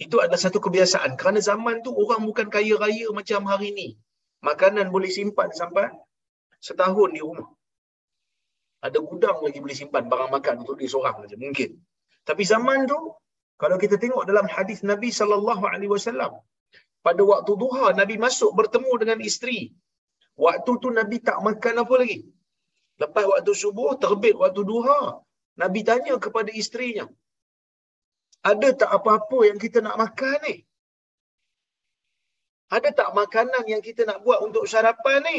Itu 0.00 0.16
adalah 0.20 0.40
satu 0.40 0.60
kebiasaan. 0.64 1.16
Kerana 1.20 1.40
zaman 1.44 1.84
tu 1.84 1.92
orang 1.92 2.24
bukan 2.24 2.48
kaya 2.48 2.76
raya 2.80 3.08
macam 3.12 3.44
hari 3.48 3.72
ni. 3.76 3.88
Makanan 4.40 4.88
boleh 4.88 5.12
simpan 5.12 5.52
sampai 5.52 5.92
setahun 6.60 7.10
di 7.12 7.20
rumah. 7.20 7.48
Ada 8.80 8.96
gudang 9.04 9.44
lagi 9.44 9.60
boleh 9.60 9.76
simpan 9.76 10.08
barang 10.08 10.32
makan 10.32 10.64
untuk 10.64 10.80
dia 10.80 10.88
seorang 10.88 11.20
saja. 11.20 11.36
Mungkin. 11.36 11.76
Tapi 12.24 12.42
zaman 12.48 12.88
tu, 12.88 12.96
kalau 13.60 13.76
kita 13.76 14.00
tengok 14.00 14.24
dalam 14.24 14.48
hadis 14.48 14.80
Nabi 14.80 15.12
sallallahu 15.12 15.64
alaihi 15.68 15.92
wasallam, 15.92 16.40
pada 17.04 17.20
waktu 17.20 17.52
duha 17.60 17.92
Nabi 17.92 18.16
masuk 18.16 18.56
bertemu 18.56 18.92
dengan 19.00 19.18
isteri. 19.20 19.72
Waktu 20.40 20.70
tu 20.80 20.88
Nabi 20.88 21.20
tak 21.20 21.44
makan 21.44 21.84
apa 21.84 21.94
lagi. 22.00 22.24
Lepas 23.02 23.24
waktu 23.32 23.52
subuh 23.62 23.90
terbit 24.02 24.34
waktu 24.42 24.62
duha, 24.70 25.00
Nabi 25.62 25.80
tanya 25.88 26.14
kepada 26.24 26.50
isterinya, 26.62 27.06
ada 28.50 28.68
tak 28.80 28.90
apa-apa 28.98 29.38
yang 29.48 29.58
kita 29.64 29.78
nak 29.86 29.96
makan 30.02 30.36
ni? 30.46 30.56
Ada 32.76 32.88
tak 32.98 33.10
makanan 33.20 33.64
yang 33.72 33.82
kita 33.88 34.02
nak 34.08 34.18
buat 34.24 34.38
untuk 34.46 34.64
sarapan 34.72 35.18
ni? 35.28 35.38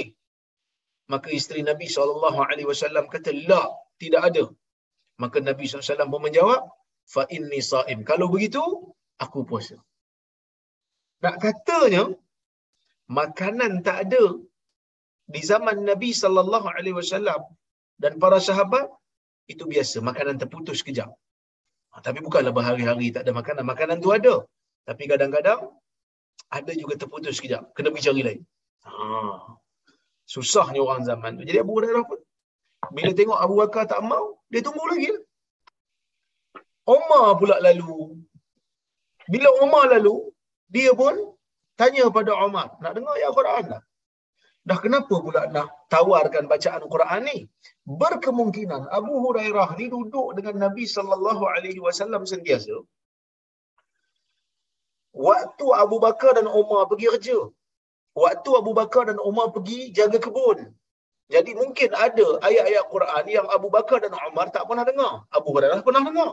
Maka 1.11 1.27
isteri 1.39 1.61
Nabi 1.69 1.85
SAW 1.87 3.07
kata, 3.15 3.31
La, 3.49 3.63
tidak 4.01 4.21
ada. 4.29 4.43
Maka 5.23 5.37
Nabi 5.49 5.63
SAW 5.67 6.11
pun 6.13 6.21
menjawab, 6.27 6.61
Fa 7.13 7.23
inni 7.35 7.59
sa'im. 7.71 7.99
Kalau 8.09 8.27
begitu, 8.33 8.63
aku 9.23 9.39
puasa. 9.49 9.77
Nak 11.23 11.35
katanya 11.43 12.03
makanan 13.19 13.73
tak 13.87 13.97
ada 14.05 14.23
di 15.35 15.41
zaman 15.51 15.77
Nabi 15.89 16.09
sallallahu 16.21 16.67
alaihi 16.75 16.95
wasallam 16.99 17.41
dan 18.03 18.13
para 18.23 18.37
sahabat 18.47 18.85
itu 19.53 19.63
biasa 19.73 19.97
makanan 20.09 20.35
terputus 20.41 20.79
kejap. 20.87 21.11
Ha, 21.91 22.01
tapi 22.05 22.19
bukanlah 22.25 22.53
berhari-hari 22.57 23.07
tak 23.15 23.23
ada 23.25 23.33
makanan. 23.39 23.63
Makanan 23.73 23.97
tu 24.05 24.09
ada. 24.17 24.35
Tapi 24.89 25.03
kadang-kadang 25.11 25.61
ada 26.57 26.71
juga 26.81 26.93
terputus 27.01 27.33
sekejap. 27.37 27.63
Kena 27.75 27.89
pergi 27.93 28.05
cari 28.07 28.21
lain. 28.27 28.41
Ha. 28.87 28.93
Susahnya 30.33 30.79
orang 30.85 31.03
zaman 31.09 31.31
tu. 31.39 31.43
Jadi 31.49 31.59
Abu 31.63 31.73
Hurairah 31.77 32.03
pun 32.09 32.19
bila 32.95 33.11
tengok 33.19 33.39
Abu 33.45 33.55
Bakar 33.61 33.83
tak 33.91 34.01
mau, 34.11 34.25
dia 34.51 34.61
tunggu 34.65 34.85
lagi. 34.91 35.09
Lah. 35.13 35.23
Umar 36.95 37.27
pula 37.39 37.57
lalu. 37.67 38.17
Bila 39.33 39.49
Umar 39.63 39.85
lalu, 39.93 40.15
dia 40.75 40.91
pun 41.01 41.13
tanya 41.79 42.09
pada 42.17 42.31
Umar, 42.47 42.67
nak 42.81 42.93
dengar 42.97 43.15
ya 43.21 43.29
Quran 43.37 43.63
tak? 43.73 43.83
Dah 44.69 44.77
kenapa 44.77 45.15
pula 45.25 45.49
nak 45.55 45.67
tawarkan 45.93 46.45
bacaan 46.51 46.83
Quran 46.93 47.21
ni? 47.29 47.37
Berkemungkinan 48.01 48.93
Abu 48.93 49.13
Hurairah 49.25 49.69
ni 49.79 49.89
duduk 49.89 50.37
dengan 50.37 50.55
Nabi 50.69 50.85
sallallahu 50.85 51.43
alaihi 51.53 51.81
wasallam 51.85 52.29
sentiasa. 52.29 52.77
Waktu 55.27 55.65
Abu 55.83 55.97
Bakar 56.05 56.37
dan 56.37 56.47
Umar 56.47 56.85
pergi 56.91 57.09
kerja. 57.13 57.39
Waktu 58.13 58.49
Abu 58.61 58.71
Bakar 58.77 59.09
dan 59.09 59.17
Umar 59.29 59.49
pergi 59.55 59.89
jaga 59.97 60.19
kebun. 60.21 60.59
Jadi 61.31 61.51
mungkin 61.55 61.89
ada 61.95 62.27
ayat-ayat 62.43 62.85
Quran 62.93 63.23
yang 63.31 63.47
Abu 63.55 63.67
Bakar 63.71 64.03
dan 64.03 64.13
Umar 64.29 64.51
tak 64.55 64.67
pernah 64.67 64.83
dengar. 64.83 65.13
Abu 65.31 65.49
Hurairah 65.55 65.81
pernah 65.87 66.03
dengar. 66.03 66.31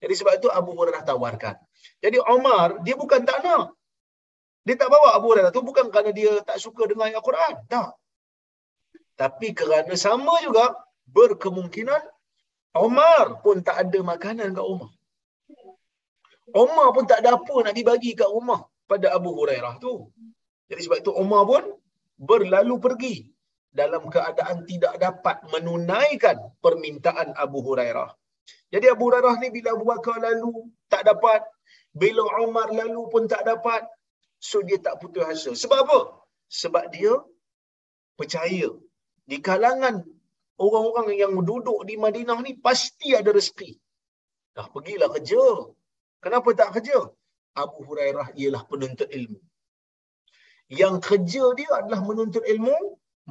Jadi 0.00 0.14
sebab 0.16 0.32
itu 0.40 0.48
Abu 0.48 0.72
Hurairah 0.72 1.04
tawarkan. 1.04 1.54
Jadi 2.00 2.18
Umar, 2.24 2.80
dia 2.80 2.96
bukan 2.96 3.20
tak 3.28 3.44
nak. 3.44 3.76
Dia 4.70 4.78
tak 4.78 4.86
bawa 4.94 5.18
Abu 5.18 5.34
Hurairah 5.34 5.50
tu 5.50 5.66
bukan 5.66 5.90
kerana 5.90 6.14
dia 6.14 6.30
tak 6.46 6.62
suka 6.62 6.86
dengar 6.86 7.10
ayat 7.10 7.18
Quran. 7.26 7.54
Tak. 7.66 7.90
Tapi 9.18 9.50
kerana 9.50 9.98
sama 9.98 10.38
juga, 10.46 10.78
berkemungkinan 11.10 11.98
Umar 12.78 13.42
pun 13.42 13.66
tak 13.66 13.82
ada 13.82 13.98
makanan 13.98 14.54
kat 14.54 14.62
rumah. 14.62 14.94
Umar 16.54 16.94
pun 16.94 17.02
tak 17.02 17.18
ada 17.26 17.34
apa 17.34 17.54
nak 17.66 17.74
dibagi 17.74 18.14
kat 18.14 18.30
rumah 18.30 18.62
pada 18.86 19.10
Abu 19.10 19.34
Hurairah 19.34 19.82
tu. 19.82 20.06
Jadi 20.70 20.86
sebab 20.86 20.98
itu 21.02 21.10
Umar 21.18 21.42
pun 21.50 21.66
berlalu 22.14 22.78
pergi 22.78 23.14
dalam 23.74 24.06
keadaan 24.06 24.62
tidak 24.70 24.94
dapat 25.02 25.42
menunaikan 25.50 26.38
permintaan 26.62 27.34
Abu 27.34 27.58
Hurairah. 27.66 28.14
Jadi 28.70 28.86
Abu 28.86 29.10
Hurairah 29.10 29.34
ni 29.42 29.50
bila 29.50 29.74
Abu 29.74 29.82
Bakar 29.82 30.22
lalu 30.22 30.70
tak 30.86 31.02
dapat, 31.10 31.42
bila 31.90 32.22
Umar 32.46 32.70
lalu 32.70 33.02
pun 33.10 33.26
tak 33.26 33.42
dapat, 33.42 33.82
so 34.48 34.58
dia 34.68 34.78
tak 34.86 34.96
putus 35.00 35.24
asa. 35.32 35.50
Sebab 35.62 35.78
apa? 35.84 36.00
Sebab 36.60 36.84
dia 36.94 37.12
percaya 38.18 38.68
di 39.30 39.36
kalangan 39.48 39.96
orang-orang 40.64 41.08
yang 41.22 41.32
duduk 41.50 41.80
di 41.88 41.94
Madinah 42.04 42.38
ni 42.46 42.52
pasti 42.66 43.08
ada 43.20 43.30
rezeki. 43.38 43.70
Dah 44.56 44.66
pergilah 44.74 45.08
kerja. 45.14 45.44
Kenapa 46.24 46.48
tak 46.60 46.70
kerja? 46.76 46.98
Abu 47.62 47.80
Hurairah 47.88 48.28
ialah 48.40 48.62
penuntut 48.70 49.08
ilmu. 49.18 49.40
Yang 50.80 50.96
kerja 51.08 51.44
dia 51.58 51.70
adalah 51.80 52.00
menuntut 52.08 52.44
ilmu, 52.52 52.76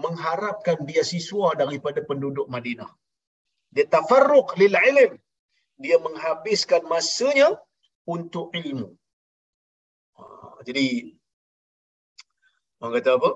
mengharapkan 0.03 0.77
biasiswa 0.89 1.49
daripada 1.61 1.99
penduduk 2.09 2.47
Madinah. 2.55 2.91
Dia 3.75 3.85
tafarruq 3.95 4.49
lil 4.61 4.75
ilm. 4.91 5.13
Dia 5.83 5.97
menghabiskan 6.05 6.83
masanya 6.93 7.49
untuk 8.15 8.51
ilmu. 8.61 8.89
Jadi 10.67 11.15
orang 12.79 12.93
kata 12.99 13.11
apa? 13.19 13.31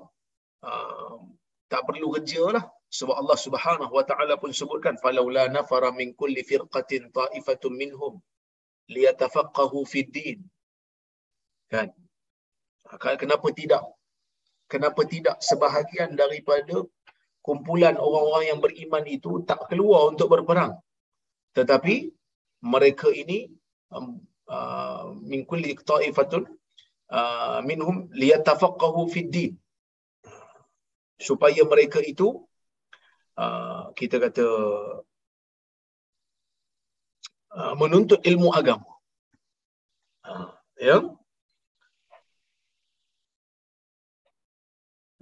Uh, 0.64 1.16
tak 1.72 1.82
perlu 1.88 2.08
kerja 2.16 2.44
lah. 2.56 2.66
Sebab 2.94 3.16
Allah 3.26 3.38
Subhanahu 3.46 3.90
Wa 3.90 4.06
Taala 4.06 4.38
pun 4.38 4.54
sebutkan 4.54 5.02
falaula 5.02 5.50
nafara 5.50 5.90
min 5.90 6.14
kulli 6.14 6.46
firqatin 6.46 7.10
ta'ifatun 7.10 7.74
minhum 7.74 8.22
liyatafaqahu 8.94 9.82
fid 9.90 10.14
din. 10.14 10.40
Kan? 11.74 11.90
Ah, 12.86 12.98
kan? 13.02 13.18
Kenapa 13.18 13.50
tidak? 13.50 13.82
Kenapa 14.70 15.02
tidak 15.10 15.42
sebahagian 15.42 16.14
daripada 16.14 16.86
kumpulan 17.42 17.98
orang-orang 17.98 18.46
yang 18.54 18.60
beriman 18.62 19.06
itu 19.10 19.42
tak 19.50 19.66
keluar 19.74 20.14
untuk 20.14 20.30
berperang? 20.30 20.78
Tetapi 21.58 22.14
mereka 22.62 23.10
ini 23.10 23.50
um, 23.90 24.22
uh, 24.50 25.18
min 25.18 25.50
kulli 25.50 25.74
ta'ifatun 25.74 26.46
uh, 27.10 27.60
minhum 27.70 28.08
liyatafaqahu 28.22 29.10
fid 29.14 29.30
din 29.36 29.54
supaya 31.28 31.62
mereka 31.72 32.00
itu 32.04 32.28
uh, 33.40 33.92
kita 33.98 34.20
kata 34.24 34.48
uh, 37.58 37.74
menuntut 37.80 38.20
ilmu 38.24 38.50
agama. 38.52 38.90
Uh, 40.24 40.52
ya. 40.80 40.98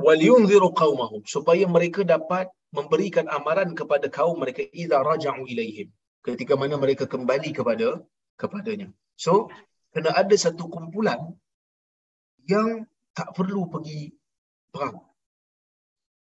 waliyunziru 0.05 0.69
qaumahum 0.81 1.21
supaya 1.33 1.65
mereka 1.75 2.01
dapat 2.13 2.47
memberikan 2.77 3.25
amaran 3.37 3.71
kepada 3.79 4.07
kaum 4.17 4.37
mereka 4.43 4.63
idza 4.81 4.97
raja'u 5.09 5.43
ilaihim 5.53 5.89
ketika 6.27 6.53
mana 6.61 6.75
mereka 6.83 7.05
kembali 7.13 7.49
kepada 7.57 7.87
kepadanya 8.41 8.87
so 9.23 9.33
kena 9.93 10.11
ada 10.21 10.35
satu 10.43 10.65
kumpulan 10.73 11.21
yang 12.47 12.86
tak 13.13 13.36
perlu 13.36 13.67
pergi 13.67 14.10
perang. 14.71 14.97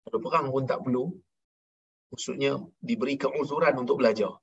Kalau 0.02 0.18
perang 0.18 0.46
pun 0.50 0.64
tak 0.66 0.82
perlu 0.82 1.14
maksudnya 2.12 2.60
diberikan 2.84 3.32
uzuran 3.40 3.72
untuk 3.80 4.02
belajar. 4.02 4.36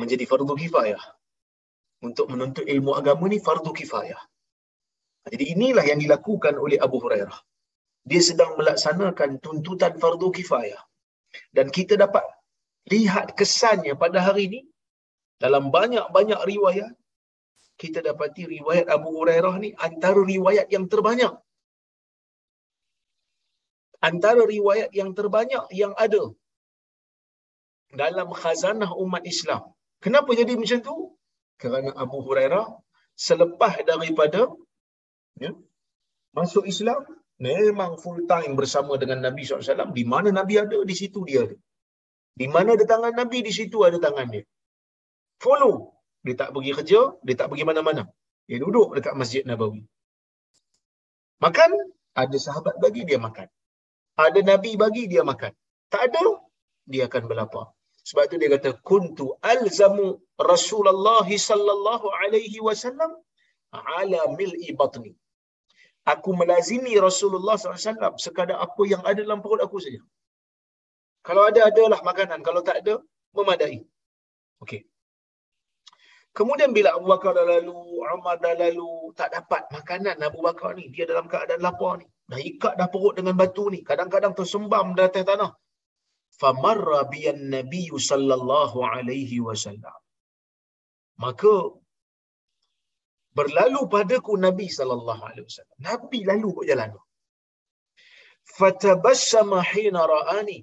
Menjadi 0.00 0.26
fardu 0.26 0.54
kifayah. 0.58 1.04
Untuk 2.02 2.26
menuntut 2.26 2.66
ilmu 2.66 2.98
agama 2.98 3.30
ni 3.30 3.38
fardu 3.38 3.70
kifayah. 3.70 4.18
Jadi 5.30 5.54
inilah 5.54 5.86
yang 5.86 6.02
dilakukan 6.02 6.58
oleh 6.58 6.76
Abu 6.82 6.98
Hurairah. 7.00 7.38
Dia 8.04 8.20
sedang 8.20 8.58
melaksanakan 8.60 9.40
tuntutan 9.40 9.96
fardu 9.96 10.28
kifayah. 10.34 10.82
Dan 11.54 11.72
kita 11.72 11.96
dapat 11.96 12.26
lihat 12.92 13.32
kesannya 13.38 13.96
pada 13.96 14.20
hari 14.20 14.50
ini 14.50 14.60
dalam 15.40 15.72
banyak-banyak 15.72 16.40
riwayat 16.44 16.92
kita 17.82 17.98
dapati 18.06 18.42
riwayat 18.56 18.86
Abu 18.96 19.08
Hurairah 19.16 19.54
ni 19.64 19.70
antara 19.86 20.20
riwayat 20.34 20.68
yang 20.74 20.86
terbanyak. 20.92 21.34
Antara 24.08 24.42
riwayat 24.54 24.90
yang 25.00 25.10
terbanyak 25.18 25.64
yang 25.80 25.92
ada 26.04 26.22
dalam 28.02 28.28
khazanah 28.42 28.90
umat 29.04 29.24
Islam. 29.32 29.62
Kenapa 30.04 30.30
jadi 30.40 30.52
macam 30.60 30.80
tu? 30.88 30.96
Kerana 31.62 31.90
Abu 32.04 32.18
Hurairah 32.26 32.66
selepas 33.16 33.74
daripada 33.90 34.50
ya, 35.40 35.50
masuk 36.36 36.66
Islam, 36.72 37.00
memang 37.38 37.94
full 38.02 38.26
time 38.32 38.52
bersama 38.58 38.98
dengan 39.02 39.22
Nabi 39.26 39.46
SAW. 39.46 39.94
Di 39.98 40.04
mana 40.12 40.28
Nabi 40.34 40.54
ada, 40.58 40.78
di 40.90 40.94
situ 41.00 41.22
dia 41.28 41.46
ada. 41.46 41.56
Di 42.34 42.46
mana 42.50 42.74
ada 42.74 42.84
tangan 42.92 43.14
Nabi, 43.14 43.46
di 43.46 43.52
situ 43.54 43.86
ada 43.86 43.98
tangan 44.02 44.26
dia. 44.34 44.44
Follow. 45.38 45.93
Dia 46.24 46.34
tak 46.40 46.48
pergi 46.54 46.72
kerja, 46.78 47.00
dia 47.26 47.34
tak 47.40 47.48
pergi 47.50 47.64
mana-mana. 47.70 48.02
Dia 48.48 48.58
duduk 48.64 48.88
dekat 48.96 49.14
Masjid 49.20 49.42
Nabawi. 49.50 49.82
Makan, 51.44 51.70
ada 52.22 52.36
sahabat 52.46 52.76
bagi 52.84 53.02
dia 53.08 53.18
makan. 53.26 53.48
Ada 54.26 54.40
Nabi 54.50 54.72
bagi 54.84 55.04
dia 55.12 55.22
makan. 55.30 55.52
Tak 55.92 56.02
ada, 56.08 56.24
dia 56.92 57.02
akan 57.08 57.22
berlapar. 57.30 57.66
Sebab 58.08 58.24
tu 58.30 58.36
dia 58.40 58.50
kata, 58.54 58.70
Kuntu 58.90 59.26
alzamu 59.54 60.06
Rasulullah 60.52 61.28
sallallahu 61.48 62.06
alaihi 62.20 62.58
wasallam 62.68 63.12
ala 63.98 64.20
mil'i 64.38 64.70
batni 64.80 65.12
aku 66.12 66.30
melazimi 66.40 66.94
Rasulullah 67.00 67.56
SAW 67.56 68.20
sekadar 68.20 68.60
apa 68.60 68.82
yang 68.92 69.02
ada 69.10 69.20
dalam 69.24 69.40
perut 69.44 69.60
aku 69.66 69.80
saja. 69.80 70.00
Kalau 71.24 71.42
ada, 71.48 71.60
adalah 71.72 72.00
makanan. 72.04 72.44
Kalau 72.44 72.60
tak 72.60 72.84
ada, 72.84 73.00
memadai. 73.32 73.80
Okey. 74.60 74.84
Kemudian 76.38 76.70
bila 76.76 76.88
Abu 76.98 77.06
Bakar 77.12 77.30
dah 77.38 77.46
lalu, 77.46 77.78
Umar 78.14 78.36
dah 78.44 78.54
lalu, 78.62 78.90
tak 79.18 79.28
dapat 79.36 79.62
makanan 79.76 80.16
Abu 80.28 80.42
Bakar 80.46 80.70
ni. 80.78 80.84
Dia 80.94 81.04
dalam 81.10 81.26
keadaan 81.32 81.62
lapar 81.66 81.92
ni. 82.00 82.06
Dah 82.30 82.40
ikat 82.50 82.74
dah 82.80 82.88
perut 82.94 83.14
dengan 83.18 83.34
batu 83.40 83.64
ni. 83.74 83.80
Kadang-kadang 83.88 84.34
tersembam 84.38 84.86
dah 84.98 85.06
atas 85.10 85.24
tanah. 85.30 85.50
Famarra 86.40 87.00
biyan 87.12 87.38
Nabi 87.54 87.84
sallallahu 88.10 88.78
alaihi 88.82 89.38
wasallam. 89.46 89.98
Maka 91.24 91.54
berlalu 93.38 93.80
padaku 93.94 94.34
Nabi 94.46 94.66
sallallahu 94.78 95.22
alaihi 95.30 95.46
wasallam. 95.46 95.76
Nabi 95.88 96.18
lalu 96.30 96.48
kok 96.58 96.66
jalan 96.70 96.88
tu. 96.96 97.02
Fatabassama 98.58 99.62
hina 99.70 100.02
ra'ani. 100.14 100.58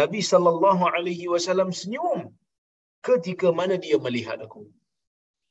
Nabi 0.00 0.20
sallallahu 0.32 0.84
alaihi 0.94 1.26
wasallam 1.34 1.74
senyum 1.82 2.20
ketika 3.06 3.48
mana 3.58 3.74
dia 3.84 3.96
melihat 4.06 4.38
aku. 4.46 4.62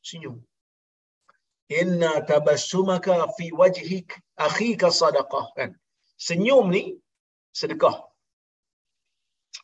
Senyum. 0.10 0.36
Inna 1.82 2.12
tabassumaka 2.32 3.16
fi 3.36 3.46
wajhik 3.62 4.10
akhika 4.48 4.88
sadaqah 5.02 5.46
kan. 5.58 5.70
Senyum 6.28 6.66
ni 6.76 6.84
sedekah. 7.60 7.96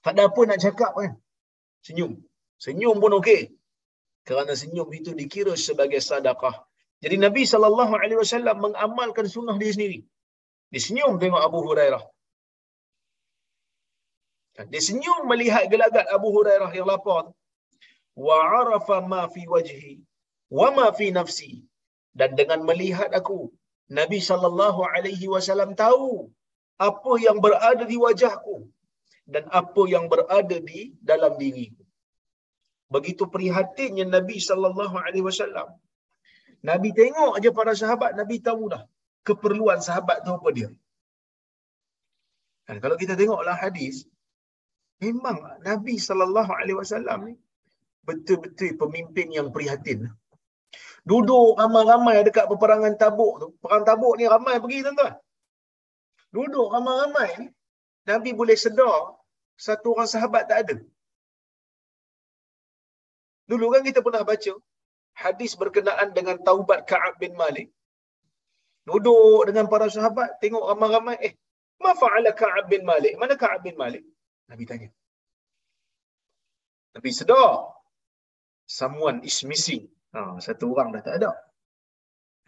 Tak 0.03 0.13
ada 0.15 0.23
apa 0.29 0.41
nak 0.49 0.59
cakap 0.65 0.91
kan. 0.99 1.11
Senyum. 1.87 2.11
Senyum 2.65 2.95
pun 3.03 3.13
okey 3.19 3.41
kerana 4.27 4.53
senyum 4.61 4.89
itu 4.99 5.11
dikira 5.19 5.53
sebagai 5.67 6.01
sadaqah 6.09 6.55
Jadi 7.03 7.15
Nabi 7.25 7.43
sallallahu 7.51 7.93
alaihi 7.99 8.19
wasallam 8.21 8.57
mengamalkan 8.65 9.25
sunnah 9.35 9.55
dia 9.61 9.71
sendiri. 9.75 9.99
Dia 10.71 10.81
senyum 10.85 11.13
tengok 11.21 11.41
Abu 11.47 11.59
Hurairah. 11.67 12.03
Dia 14.71 14.81
senyum 14.87 15.21
melihat 15.31 15.63
gelagat 15.73 16.05
Abu 16.17 16.29
Hurairah 16.35 16.71
yang 16.77 16.87
lapar. 16.91 17.23
Wa 18.27 18.37
arafa 18.61 18.97
ma 19.11 19.21
fi 19.33 19.41
wajhi 19.53 19.93
wa 20.59 20.67
ma 20.77 20.85
fi 20.99 21.07
nafsi. 21.19 21.51
Dan 22.19 22.31
dengan 22.39 22.59
melihat 22.69 23.09
aku, 23.19 23.39
Nabi 23.99 24.19
sallallahu 24.29 24.81
alaihi 24.93 25.27
wasallam 25.33 25.71
tahu 25.83 26.09
apa 26.87 27.13
yang 27.25 27.37
berada 27.45 27.83
di 27.91 27.97
wajahku 28.05 28.57
dan 29.33 29.43
apa 29.59 29.83
yang 29.93 30.05
berada 30.13 30.57
di 30.69 30.81
dalam 31.09 31.33
diriku. 31.41 31.83
Begitu 32.95 33.23
prihatinnya 33.35 34.05
Nabi 34.17 34.37
sallallahu 34.49 34.95
alaihi 35.05 35.25
wasallam. 35.29 35.69
Nabi 36.69 36.89
tengok 36.99 37.31
aja 37.37 37.49
para 37.57 37.73
sahabat, 37.81 38.11
Nabi 38.21 38.37
tahu 38.47 38.63
dah 38.73 38.83
keperluan 39.27 39.79
sahabat 39.87 40.17
tu 40.25 40.31
apa 40.37 40.49
dia. 40.57 40.69
Dan 42.67 42.77
kalau 42.83 42.95
kita 43.01 43.13
tengoklah 43.19 43.57
hadis, 43.63 43.95
memang 45.05 45.37
Nabi 45.69 45.95
sallallahu 46.07 46.51
alaihi 46.59 46.77
wasallam 46.81 47.19
ni 47.29 47.35
betul-betul 48.07 48.75
pemimpin 48.79 49.27
yang 49.33 49.47
prihatin. 49.55 50.09
Duduk 51.07 51.57
ramai-ramai 51.57 52.21
dekat 52.27 52.45
peperangan 52.51 52.93
Tabuk 52.99 53.33
tu. 53.41 53.47
Perang 53.63 53.83
Tabuk 53.87 54.13
ni 54.19 54.25
ramai 54.29 54.61
pergi 54.61 54.85
tuan-tuan. 54.85 55.13
Duduk 56.29 56.67
ramai-ramai 56.69 57.49
Nabi 58.09 58.29
boleh 58.33 58.57
sedar 58.57 59.17
satu 59.57 59.97
orang 59.97 60.09
sahabat 60.09 60.43
tak 60.49 60.57
ada. 60.63 60.75
Dulu 63.49 63.65
kan 63.73 63.81
kita 63.81 63.99
pernah 64.05 64.21
baca 64.21 64.53
hadis 65.17 65.57
berkenaan 65.57 66.13
dengan 66.13 66.37
taubat 66.39 66.85
Ka'ab 66.85 67.17
bin 67.17 67.33
Malik. 67.33 67.67
Duduk 68.85 69.49
dengan 69.49 69.65
para 69.67 69.89
sahabat, 69.89 70.37
tengok 70.41 70.63
ramai-ramai, 70.69 71.17
eh, 71.21 71.33
ma 71.81 71.91
fa'ala 71.97 72.31
Ka'ab 72.33 72.69
bin 72.69 72.85
Malik? 72.85 73.13
Mana 73.21 73.33
Ka'ab 73.35 73.65
bin 73.65 73.75
Malik? 73.75 74.05
Nabi 74.49 74.63
tanya. 74.69 74.89
Nabi 76.93 77.09
sedar. 77.13 77.78
Someone 78.77 79.17
is 79.29 79.37
missing. 79.51 79.83
Ha, 80.15 80.19
satu 80.45 80.65
orang 80.73 80.89
dah 80.95 81.01
tak 81.07 81.15
ada. 81.19 81.31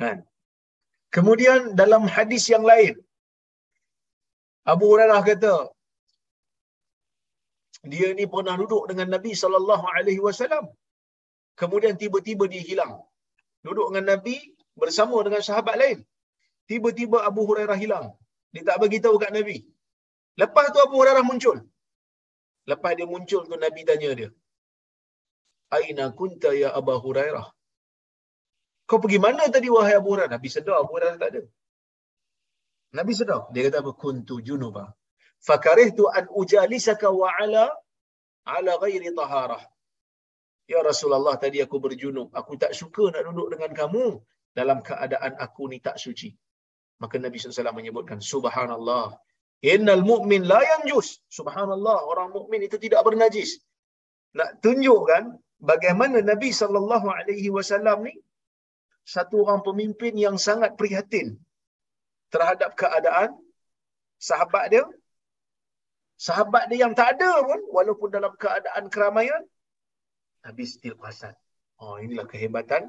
Kan? 0.01 0.17
Kemudian 1.15 1.60
dalam 1.81 2.03
hadis 2.15 2.43
yang 2.53 2.65
lain, 2.71 2.93
Abu 4.73 4.86
Hurairah 4.91 5.21
kata, 5.29 5.53
dia 7.91 8.07
ni 8.17 8.25
pernah 8.34 8.55
duduk 8.62 8.84
dengan 8.89 9.07
Nabi 9.15 9.31
sallallahu 9.41 9.86
alaihi 9.95 10.21
wasallam. 10.27 10.65
Kemudian 11.62 11.95
tiba-tiba 12.01 12.45
dia 12.53 12.63
hilang. 12.69 12.93
Duduk 13.67 13.88
dengan 13.89 14.05
Nabi 14.13 14.38
bersama 14.81 15.17
dengan 15.25 15.41
sahabat 15.47 15.75
lain. 15.81 15.99
Tiba-tiba 16.69 17.17
Abu 17.29 17.41
Hurairah 17.49 17.77
hilang. 17.84 18.07
Dia 18.53 18.63
tak 18.69 18.77
bagi 18.84 18.99
tahu 19.05 19.15
kat 19.23 19.31
Nabi. 19.38 19.57
Lepas 20.41 20.67
tu 20.73 20.79
Abu 20.86 20.95
Hurairah 21.01 21.25
muncul. 21.29 21.57
Lepas 22.71 22.91
dia 22.97 23.07
muncul 23.13 23.41
tu 23.49 23.57
Nabi 23.65 23.81
tanya 23.89 24.10
dia. 24.19 24.29
Aina 25.77 26.05
kunta 26.19 26.51
ya 26.62 26.69
Abu 26.79 26.95
Hurairah? 27.05 27.47
Kau 28.89 28.99
pergi 29.03 29.19
mana 29.25 29.43
tadi 29.55 29.67
wahai 29.75 29.95
Abu 30.01 30.10
Hurairah? 30.13 30.31
Nabi 30.36 30.49
sedar 30.55 30.77
Abu 30.84 30.93
Hurairah 30.95 31.17
tak 31.23 31.29
ada. 31.34 31.41
Nabi 32.99 33.13
sedar. 33.19 33.41
Dia 33.53 33.62
kata 33.67 33.77
apa? 33.84 33.91
Kuntu 34.03 34.36
junubah. 34.47 34.88
Fakarihtu 35.47 36.03
an 36.17 36.25
ujalisaka 36.41 37.07
wa 37.21 37.29
ala 37.41 37.65
ala 38.55 38.73
ghairi 38.84 39.10
taharah. 39.19 39.63
Ya 40.71 40.79
Rasulullah, 40.89 41.36
tadi 41.43 41.60
aku 41.65 41.77
berjunub. 41.86 42.27
Aku 42.39 42.55
tak 42.63 42.71
suka 42.79 43.03
nak 43.13 43.23
duduk 43.27 43.47
dengan 43.53 43.71
kamu 43.79 44.05
dalam 44.55 44.79
keadaan 44.88 45.34
aku 45.45 45.67
ni 45.71 45.77
tak 45.88 45.97
suci. 46.03 46.29
Maka 47.01 47.17
Nabi 47.17 47.36
SAW 47.41 47.75
menyebutkan, 47.79 48.19
Subhanallah. 48.21 49.17
Innal 49.73 50.03
mu'min 50.05 50.41
la 50.51 50.62
yanjus. 50.71 51.21
Subhanallah, 51.38 51.97
orang 52.12 52.29
mukmin 52.34 52.62
itu 52.67 52.77
tidak 52.81 53.01
bernajis. 53.07 53.62
Nak 54.38 54.62
tunjukkan 54.63 55.23
bagaimana 55.69 56.17
Nabi 56.32 56.50
sallallahu 56.62 57.08
alaihi 57.17 57.50
wasallam 57.58 57.97
ni 58.08 58.15
satu 59.13 59.36
orang 59.43 59.62
pemimpin 59.67 60.13
yang 60.26 60.38
sangat 60.47 60.71
prihatin 60.80 61.28
terhadap 62.34 62.71
keadaan 62.82 63.30
sahabat 64.30 64.65
dia. 64.74 64.86
Sahabat 66.28 66.69
dia 66.69 66.86
yang 66.86 66.93
tak 67.00 67.17
ada 67.17 67.32
pun 67.50 67.62
walaupun 67.78 68.10
dalam 68.13 68.34
keadaan 68.43 68.86
keramaian 68.93 69.41
Nabi 70.45 70.63
still 70.69 70.97
perasan. 71.02 71.34
Oh 71.82 71.97
inilah 72.04 72.26
kehebatan 72.30 72.84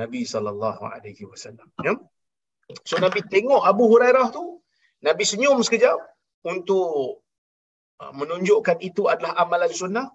Nabi 0.00 0.20
sallallahu 0.32 0.82
alaihi 0.94 1.24
wasallam. 1.30 1.66
Ya. 1.86 1.94
So 2.82 2.98
Nabi 2.98 3.22
tengok 3.34 3.62
Abu 3.62 3.86
Hurairah 3.92 4.26
tu, 4.34 4.44
Nabi 5.06 5.22
senyum 5.22 5.62
sekejap 5.62 5.98
untuk 6.42 7.22
uh, 8.02 8.12
menunjukkan 8.18 8.82
itu 8.82 9.06
adalah 9.12 9.38
amalan 9.38 9.70
sunnah. 9.70 10.06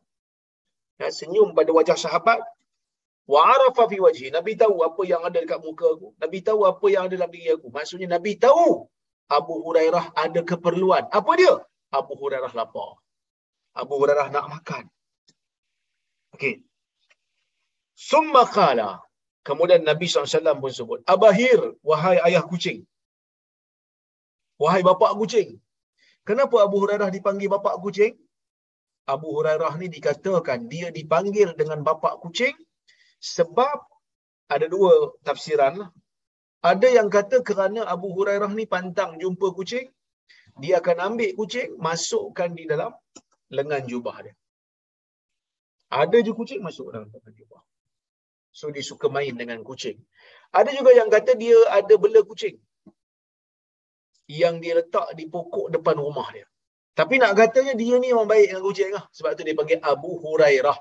Ya, 1.02 1.10
senyum 1.20 1.50
pada 1.58 1.72
wajah 1.78 1.98
sahabat. 2.06 2.40
Wa 3.34 3.40
arafa 3.54 3.84
fi 3.92 3.98
wajhi. 4.06 4.28
Nabi 4.38 4.54
tahu 4.62 4.76
apa 4.88 5.02
yang 5.12 5.22
ada 5.28 5.38
dekat 5.44 5.60
muka 5.66 5.88
aku. 5.96 6.08
Nabi 6.24 6.40
tahu 6.48 6.60
apa 6.72 6.86
yang 6.94 7.04
ada 7.06 7.16
dalam 7.18 7.32
diri 7.36 7.50
aku. 7.58 7.68
Maksudnya 7.78 8.08
Nabi 8.16 8.32
tahu 8.46 8.66
Abu 9.38 9.54
Hurairah 9.66 10.06
ada 10.24 10.42
keperluan. 10.52 11.04
Apa 11.20 11.32
dia? 11.42 11.54
Abu 12.00 12.14
Hurairah 12.22 12.52
lapar. 12.60 12.92
Abu 13.82 13.94
Hurairah 14.02 14.28
nak 14.36 14.46
makan. 14.54 14.84
Okey. 16.36 16.56
Summa 18.10 18.44
qala. 18.58 18.90
Kemudian 19.48 19.82
Nabi 19.90 20.06
SAW 20.06 20.62
pun 20.64 20.72
sebut. 20.80 21.00
Abahir, 21.14 21.60
wahai 21.90 22.18
ayah 22.30 22.44
kucing. 22.52 22.80
Wahai 24.62 24.82
bapak 24.86 25.18
kucing. 25.18 25.58
Kenapa 26.30 26.62
Abu 26.66 26.78
Hurairah 26.84 27.10
dipanggil 27.16 27.50
bapak 27.50 27.82
kucing? 27.82 28.14
Abu 29.08 29.28
Hurairah 29.36 29.74
ni 29.82 29.88
dikatakan 29.90 30.70
dia 30.70 30.94
dipanggil 30.94 31.58
dengan 31.58 31.82
bapak 31.82 32.22
kucing 32.22 32.54
sebab 33.18 33.78
ada 34.52 34.66
dua 34.68 35.16
tafsiran 35.24 35.74
lah. 35.82 35.90
Ada 36.62 36.88
yang 36.94 37.10
kata 37.10 37.42
kerana 37.42 37.90
Abu 37.90 38.14
Hurairah 38.14 38.52
ni 38.54 38.70
pantang 38.70 39.18
jumpa 39.18 39.50
kucing, 39.58 39.90
dia 40.62 40.78
akan 40.78 40.98
ambil 41.14 41.34
kucing, 41.34 41.74
masukkan 41.82 42.54
di 42.54 42.70
dalam 42.70 42.94
lengan 43.50 43.82
jubah 43.90 44.16
dia. 44.22 44.36
Ada 45.92 46.18
je 46.22 46.32
kucing 46.32 46.62
masuk 46.62 46.94
dalam 46.94 47.10
lengan 47.10 47.34
jubah. 47.34 47.62
So 48.52 48.70
dia 48.70 48.84
suka 48.84 49.08
main 49.08 49.34
dengan 49.34 49.64
kucing. 49.64 49.98
Ada 50.52 50.70
juga 50.76 50.92
yang 50.92 51.10
kata 51.10 51.40
dia 51.40 51.56
ada 51.72 51.96
bela 51.96 52.22
kucing. 52.28 52.60
Yang 54.28 54.56
dia 54.64 54.74
letak 54.80 55.08
di 55.18 55.26
pokok 55.34 55.72
depan 55.72 55.96
rumah 55.98 56.28
dia. 56.36 56.51
Tapi 56.92 57.16
nak 57.22 57.34
katanya 57.40 57.74
dia 57.82 57.96
ni 58.04 58.12
orang 58.12 58.28
baik 58.28 58.52
dengan 58.52 58.64
kucing 58.68 58.92
lah. 58.92 59.04
Sebab 59.16 59.32
tu 59.40 59.44
dia 59.48 59.56
panggil 59.56 59.80
Abu 59.80 60.12
Hurairah. 60.24 60.78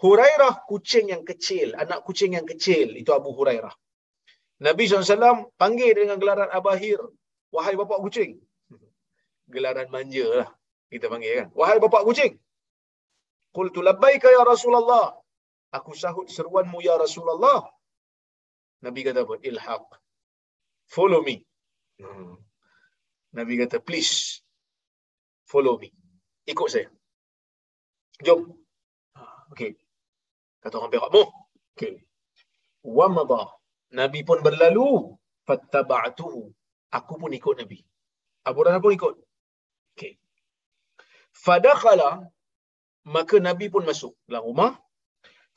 Hurairah 0.00 0.54
kucing 0.70 1.12
yang 1.12 1.22
kecil. 1.22 1.76
Anak 1.76 2.00
kucing 2.06 2.32
yang 2.36 2.46
kecil. 2.48 2.96
Itu 2.96 3.12
Abu 3.12 3.30
Hurairah. 3.36 3.74
Nabi 4.64 4.82
SAW 4.88 5.52
panggil 5.60 5.92
dengan 5.92 6.16
gelaran 6.16 6.48
Abahir. 6.48 6.98
Wahai 7.52 7.76
bapak 7.76 8.00
kucing. 8.00 8.40
Gelaran 9.52 9.92
manja 9.92 10.26
lah. 10.40 10.48
Kita 10.88 11.06
panggil 11.12 11.32
kan. 11.38 11.48
Wahai 11.52 11.78
bapak 11.78 12.02
kucing. 12.08 12.32
Qultu 13.54 13.84
labbaika 13.84 14.32
ya 14.32 14.42
Rasulullah. 14.42 15.14
Aku 15.74 15.92
sahut 15.92 16.26
seruanmu 16.30 16.78
ya 16.80 16.94
Rasulullah. 16.96 17.66
Nabi 18.84 19.00
kata 19.06 19.26
apa? 19.26 19.34
Ilhaq. 19.42 19.86
Follow 20.86 21.20
me. 21.24 21.42
Hmm. 21.98 22.36
Nabi 23.34 23.58
kata, 23.58 23.80
please. 23.80 24.43
Follow 25.54 25.78
me. 25.82 25.88
Ikut 26.50 26.68
saya. 26.74 26.90
Jom. 28.26 28.40
Okay. 29.54 29.78
Kata 30.58 30.82
orang 30.82 30.90
perak. 30.90 31.10
Muh. 31.14 31.30
Okay. 31.78 31.94
Wa 32.82 33.06
madha. 33.06 33.42
Nabi 33.94 34.26
pun 34.26 34.42
berlalu. 34.42 35.14
Fattaba'atuhu. 35.46 36.42
Aku 36.98 37.14
pun 37.22 37.30
ikut 37.38 37.62
Nabi. 37.62 37.78
Abu 38.50 38.66
Rana 38.66 38.82
pun 38.82 38.98
ikut. 38.98 39.14
Okay. 39.94 40.18
Fadakhala. 41.30 42.10
Maka 43.14 43.38
Nabi 43.38 43.70
pun 43.70 43.86
masuk 43.86 44.18
dalam 44.26 44.50
rumah 44.50 44.72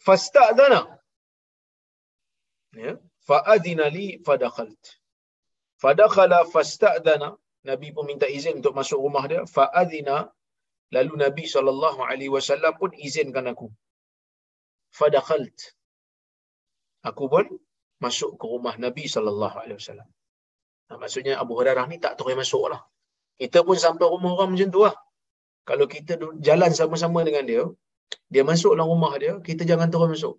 fasta'dana 0.05 0.81
ya 2.85 2.93
fa'adina 3.27 3.85
li 3.89 4.05
fadakhalt 4.25 4.83
fadakhala 5.81 6.39
fasta'dana 6.53 7.29
nabi 7.69 7.87
pun 7.95 8.03
minta 8.11 8.27
izin 8.37 8.59
untuk 8.59 8.73
masuk 8.79 8.99
rumah 9.05 9.23
dia. 9.31 9.41
Fa'adina 9.55 10.17
lalu 10.95 11.13
nabi 11.23 11.43
wasallam 12.35 12.73
pun 12.81 12.91
izinkan 13.07 13.47
aku. 13.51 13.67
Fadakhalt 14.97 15.57
aku 17.09 17.23
pun 17.33 17.45
masuk 18.05 18.31
ke 18.39 18.45
rumah 18.53 18.75
nabi 18.83 19.03
wasallam. 19.07 20.09
Nah, 20.87 20.97
maksudnya 21.01 21.33
Abu 21.43 21.53
Hurairah 21.59 21.85
ni 21.91 21.97
tak 22.05 22.13
terus 22.19 22.35
masuklah 22.41 22.81
kita 23.41 23.59
pun 23.67 23.77
sampai 23.85 24.05
rumah 24.13 24.31
orang 24.35 24.49
macam 24.53 24.69
tu 24.75 24.81
lah. 24.85 24.95
Kalau 25.69 25.85
kita 25.93 26.13
jalan 26.47 26.71
sama-sama 26.79 27.21
dengan 27.27 27.45
dia 27.51 27.63
dia 28.33 28.43
masuk 28.49 28.71
dalam 28.75 28.89
rumah 28.93 29.13
dia, 29.23 29.33
kita 29.47 29.63
jangan 29.71 29.87
terus 29.93 30.09
masuk. 30.15 30.35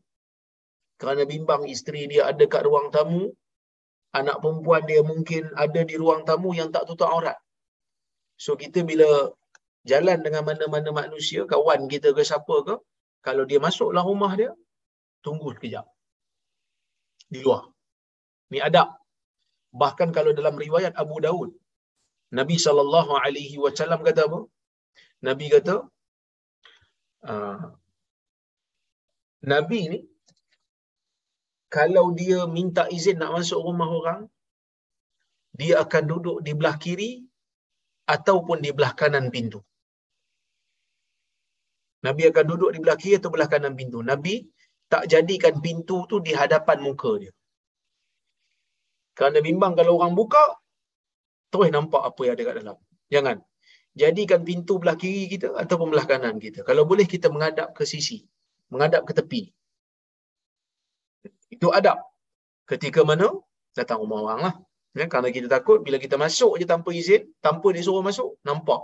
kerana 1.00 1.22
bimbang 1.30 1.62
isteri 1.74 2.10
dia 2.10 2.22
ada 2.30 2.44
kat 2.52 2.62
ruang 2.66 2.86
tamu, 2.94 3.30
anak 4.14 4.36
perempuan 4.42 4.82
dia 4.88 5.00
mungkin 5.04 5.52
ada 5.64 5.80
di 5.90 5.94
ruang 6.00 6.22
tamu 6.28 6.50
yang 6.56 6.70
tak 6.74 6.84
tutup 6.88 7.08
aurat. 7.14 7.36
So 8.44 8.56
kita 8.56 8.80
bila 8.90 9.08
jalan 9.90 10.18
dengan 10.24 10.42
mana-mana 10.48 10.90
manusia, 11.00 11.44
kawan 11.52 11.88
kita 11.92 12.14
ke 12.16 12.22
siapa 12.30 12.56
ke, 12.66 12.74
kalau 13.26 13.44
dia 13.50 13.60
masuklah 13.66 14.04
rumah 14.10 14.32
dia, 14.40 14.50
tunggu 15.24 15.52
sekejap. 15.56 15.86
Di 17.32 17.40
luar. 17.44 17.62
Ni 18.52 18.58
adab. 18.68 18.88
Bahkan 19.80 20.08
kalau 20.16 20.32
dalam 20.32 20.56
riwayat 20.56 20.96
Abu 20.96 21.20
Daud, 21.20 21.50
Nabi 22.38 22.56
sallallahu 22.56 23.12
alaihi 23.24 23.56
wasallam 23.64 24.00
kata 24.08 24.22
apa? 24.28 24.40
Nabi 25.28 25.46
kata 25.52 25.74
uh, 27.30 27.58
Nabi 29.52 29.80
ni 29.92 29.98
kalau 31.68 32.06
dia 32.18 32.48
minta 32.56 32.88
izin 32.96 33.20
nak 33.20 33.32
masuk 33.36 33.60
rumah 33.66 33.88
orang, 33.98 34.20
dia 35.58 35.74
akan 35.84 36.02
duduk 36.10 36.38
di 36.46 36.52
belah 36.58 36.76
kiri 36.84 37.10
ataupun 38.14 38.64
di 38.64 38.70
belah 38.76 38.92
kanan 39.00 39.28
pintu. 39.34 39.60
Nabi 42.06 42.22
akan 42.30 42.44
duduk 42.50 42.70
di 42.74 42.78
belah 42.82 42.98
kiri 43.00 43.20
atau 43.20 43.30
belah 43.34 43.50
kanan 43.52 43.74
pintu. 43.78 44.00
Nabi 44.10 44.34
tak 44.92 45.04
jadikan 45.12 45.60
pintu 45.64 46.08
tu 46.10 46.16
di 46.26 46.32
hadapan 46.32 46.78
muka 46.80 47.12
dia. 47.20 47.32
Kerana 49.18 49.38
bimbang 49.42 49.74
kalau 49.74 49.98
orang 49.98 50.14
buka, 50.14 50.44
terus 51.50 51.68
nampak 51.74 52.02
apa 52.08 52.20
yang 52.24 52.34
ada 52.38 52.42
kat 52.48 52.54
dalam. 52.62 52.78
Jangan. 53.12 53.36
Jadikan 53.98 54.40
pintu 54.46 54.78
belah 54.78 54.94
kiri 54.94 55.26
kita 55.26 55.58
ataupun 55.58 55.90
belah 55.90 56.06
kanan 56.06 56.38
kita. 56.38 56.62
Kalau 56.62 56.86
boleh 56.86 57.02
kita 57.02 57.26
menghadap 57.34 57.74
ke 57.74 57.82
sisi. 57.82 58.22
Menghadap 58.70 59.02
ke 59.02 59.12
tepi. 59.18 59.42
Itu 61.54 61.72
adab. 61.78 61.98
Ketika 62.70 63.00
mana? 63.10 63.28
Datang 63.76 64.04
rumah 64.04 64.20
orang 64.24 64.40
lah. 64.46 64.54
Ya, 64.96 65.04
kerana 65.06 65.28
kita 65.30 65.46
takut 65.46 65.78
bila 65.86 65.96
kita 66.00 66.16
masuk 66.18 66.58
je 66.60 66.66
tanpa 66.66 66.90
izin, 66.90 67.22
tanpa 67.44 67.70
dia 67.70 67.84
suruh 67.86 68.02
masuk, 68.02 68.40
nampak 68.42 68.82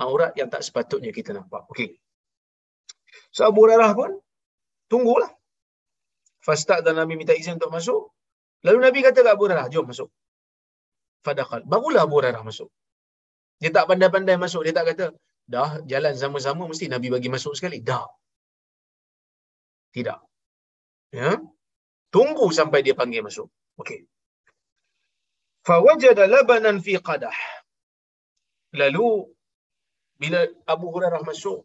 aurat 0.00 0.32
yang 0.34 0.48
tak 0.50 0.62
sepatutnya 0.66 1.14
kita 1.14 1.30
nampak. 1.30 1.62
Okey. 1.70 1.94
So 3.30 3.46
Abu 3.46 3.62
Hurairah 3.64 3.90
pun 3.94 4.10
tunggulah. 4.90 5.30
Fastaq 6.42 6.84
dan 6.84 6.98
Nabi 7.00 7.14
minta 7.16 7.32
izin 7.32 7.56
untuk 7.56 7.72
masuk. 7.72 8.12
Lalu 8.66 8.78
Nabi 8.84 8.98
kata 9.06 9.20
ke 9.24 9.30
Abu 9.30 9.46
Hurairah, 9.46 9.66
jom 9.72 9.86
masuk. 9.88 10.08
Fadakal. 11.24 11.62
Barulah 11.64 12.04
Abu 12.04 12.20
Hurairah 12.20 12.42
masuk. 12.44 12.68
Dia 13.62 13.70
tak 13.72 13.88
pandai-pandai 13.88 14.36
masuk. 14.36 14.60
Dia 14.66 14.74
tak 14.76 14.86
kata, 14.92 15.06
dah 15.48 15.80
jalan 15.88 16.14
sama-sama 16.18 16.68
mesti 16.68 16.90
Nabi 16.90 17.08
bagi 17.14 17.28
masuk 17.32 17.56
sekali. 17.56 17.80
Dah. 17.80 18.04
Tidak. 19.94 20.18
Ya. 21.14 21.38
Tunggu 22.14 22.46
sampai 22.58 22.80
dia 22.86 22.94
panggil 23.00 23.22
masuk. 23.26 23.48
Okey. 23.82 24.00
Fawajada 25.66 26.24
labanan 26.34 26.76
fi 26.86 26.94
qadah. 27.08 27.36
Lalu 28.80 29.06
bila 30.22 30.40
Abu 30.74 30.86
Hurairah 30.94 31.22
masuk, 31.30 31.60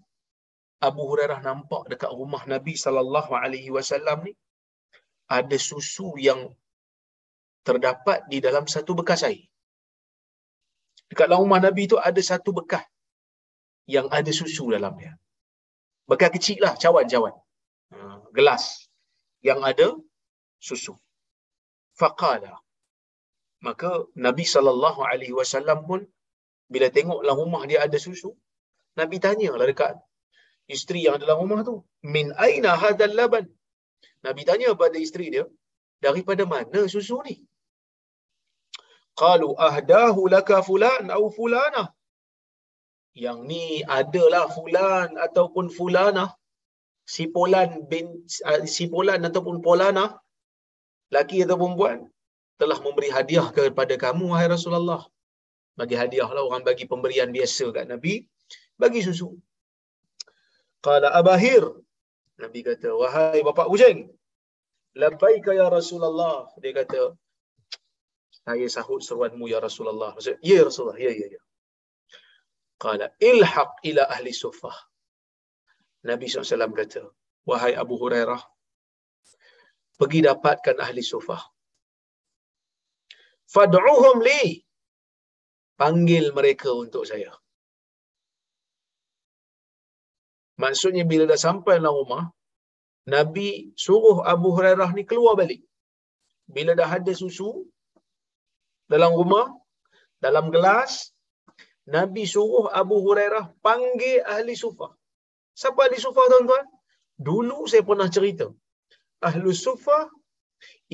Abu 0.87 1.01
Hurairah 1.09 1.39
nampak 1.47 1.83
dekat 1.91 2.11
rumah 2.19 2.41
Nabi 2.53 2.73
sallallahu 2.83 3.31
alaihi 3.41 3.69
wasallam 3.75 4.25
ni 4.27 4.33
ada 5.37 5.57
susu 5.69 6.17
yang 6.27 6.41
terdapat 7.67 8.25
di 8.31 8.37
dalam 8.45 8.65
satu 8.65 8.97
bekas 8.99 9.21
air. 9.29 9.45
Dekat 11.13 11.29
dalam 11.29 11.45
rumah 11.45 11.61
Nabi 11.61 11.85
tu 11.91 11.97
ada 12.09 12.21
satu 12.31 12.49
bekas 12.57 12.85
yang 13.95 14.09
ada 14.09 14.31
susu 14.39 14.65
dalamnya. 14.73 15.13
Bekas 16.09 16.29
kecil 16.33 16.65
lah, 16.65 16.73
cawan-cawan. 16.73 17.37
Ha, 17.93 17.97
gelas 18.33 18.89
yang 19.45 19.61
ada 19.61 19.93
susu. 20.67 20.93
Faqala. 21.99 22.53
Maka 23.67 23.91
Nabi 24.25 24.45
sallallahu 24.53 25.01
alaihi 25.11 25.35
wasallam 25.39 25.79
pun 25.89 26.01
bila 26.73 26.87
tengok 26.97 27.19
dalam 27.23 27.39
rumah 27.43 27.63
dia 27.69 27.79
ada 27.85 27.97
susu, 28.07 28.31
Nabi 28.99 29.17
tanya 29.25 29.51
lah 29.59 29.67
dekat 29.71 29.95
isteri 30.75 31.01
yang 31.07 31.17
dalam 31.23 31.37
rumah 31.43 31.59
tu, 31.69 31.75
"Min 32.15 32.27
aina 32.47 32.71
hadzal 32.81 33.15
laban?" 33.19 33.45
Nabi 34.27 34.41
tanya 34.49 34.69
pada 34.81 34.97
isteri 35.05 35.27
dia, 35.33 35.45
"Daripada 36.05 36.43
mana 36.53 36.81
susu 36.95 37.17
ni?" 37.27 37.35
Qalu 39.21 39.49
ahdahu 39.67 40.21
laka 40.35 40.57
fulan 40.67 41.11
au 41.17 41.23
fulana. 41.37 41.83
Yang 43.25 43.39
ni 43.51 43.65
adalah 43.99 44.45
fulan 44.55 45.09
ataupun 45.25 45.65
fulana. 45.77 46.25
Si 47.13 47.23
Polan 47.35 47.69
bin 47.91 48.05
si 48.73 48.85
Polan 48.93 49.25
ataupun 49.27 49.55
Polana 49.65 50.05
laki 51.15 51.45
atau 51.45 51.57
perempuan 51.57 52.05
telah 52.59 52.77
memberi 52.83 53.09
hadiah 53.09 53.47
kepada 53.55 53.95
kamu 53.95 54.35
wahai 54.35 54.47
Rasulullah. 54.51 55.07
Bagi 55.79 55.95
hadiah 55.95 56.27
lah 56.27 56.43
orang 56.43 56.63
bagi 56.67 56.83
pemberian 56.83 57.31
biasa 57.31 57.71
kat 57.71 57.87
Nabi, 57.87 58.27
bagi 58.75 58.99
susu. 58.99 59.31
Qala 60.83 61.11
Abahir. 61.15 61.63
Nabi 62.39 62.59
kata, 62.63 62.95
wahai 62.95 63.39
bapa 63.43 63.67
kucing. 63.67 64.11
Labbaika 64.95 65.51
ya 65.55 65.67
Rasulullah. 65.71 66.51
Dia 66.59 66.71
kata, 66.75 67.15
saya 68.43 68.67
sahut 68.67 69.03
seruanmu 69.03 69.47
ya 69.47 69.59
Rasulullah. 69.63 70.15
Maksud, 70.15 70.39
ya 70.43 70.63
Rasulullah, 70.63 70.99
ya, 70.99 71.11
ya, 71.11 71.27
ya. 71.35 71.41
Qala, 72.79 73.11
ilhaq 73.19 73.83
ila 73.87 74.07
ahli 74.07 74.31
sufah. 74.31 74.75
Nabi 76.07 76.31
SAW 76.31 76.71
kata, 76.71 77.03
wahai 77.43 77.75
Abu 77.75 77.99
Hurairah, 77.99 78.39
pergi 79.99 80.19
dapatkan 80.27 80.75
ahli 80.85 81.03
sufah. 81.03 81.41
Fad'uhum 83.53 84.17
li. 84.27 84.43
Panggil 85.79 86.25
mereka 86.37 86.69
untuk 86.83 87.03
saya. 87.09 87.31
Maksudnya 90.63 91.03
bila 91.11 91.23
dah 91.31 91.39
sampai 91.39 91.79
dalam 91.79 91.95
rumah, 91.99 92.23
Nabi 93.15 93.71
suruh 93.83 94.17
Abu 94.33 94.51
Hurairah 94.55 94.89
ni 94.97 95.03
keluar 95.09 95.33
balik. 95.39 95.61
Bila 96.55 96.71
dah 96.79 96.89
ada 96.97 97.13
susu 97.21 97.49
dalam 98.91 99.11
rumah, 99.19 99.47
dalam 100.25 100.51
gelas, 100.55 101.15
Nabi 101.95 102.23
suruh 102.33 102.67
Abu 102.81 102.99
Hurairah 103.05 103.45
panggil 103.65 104.19
ahli 104.35 104.53
sufah. 104.63 104.91
Siapa 105.61 105.87
ahli 105.87 105.97
sufah 106.05 106.25
tuan-tuan? 106.31 106.65
Dulu 107.29 107.57
saya 107.71 107.83
pernah 107.89 108.09
cerita. 108.15 108.47
Ahli 109.27 109.51
sufah 109.51 110.07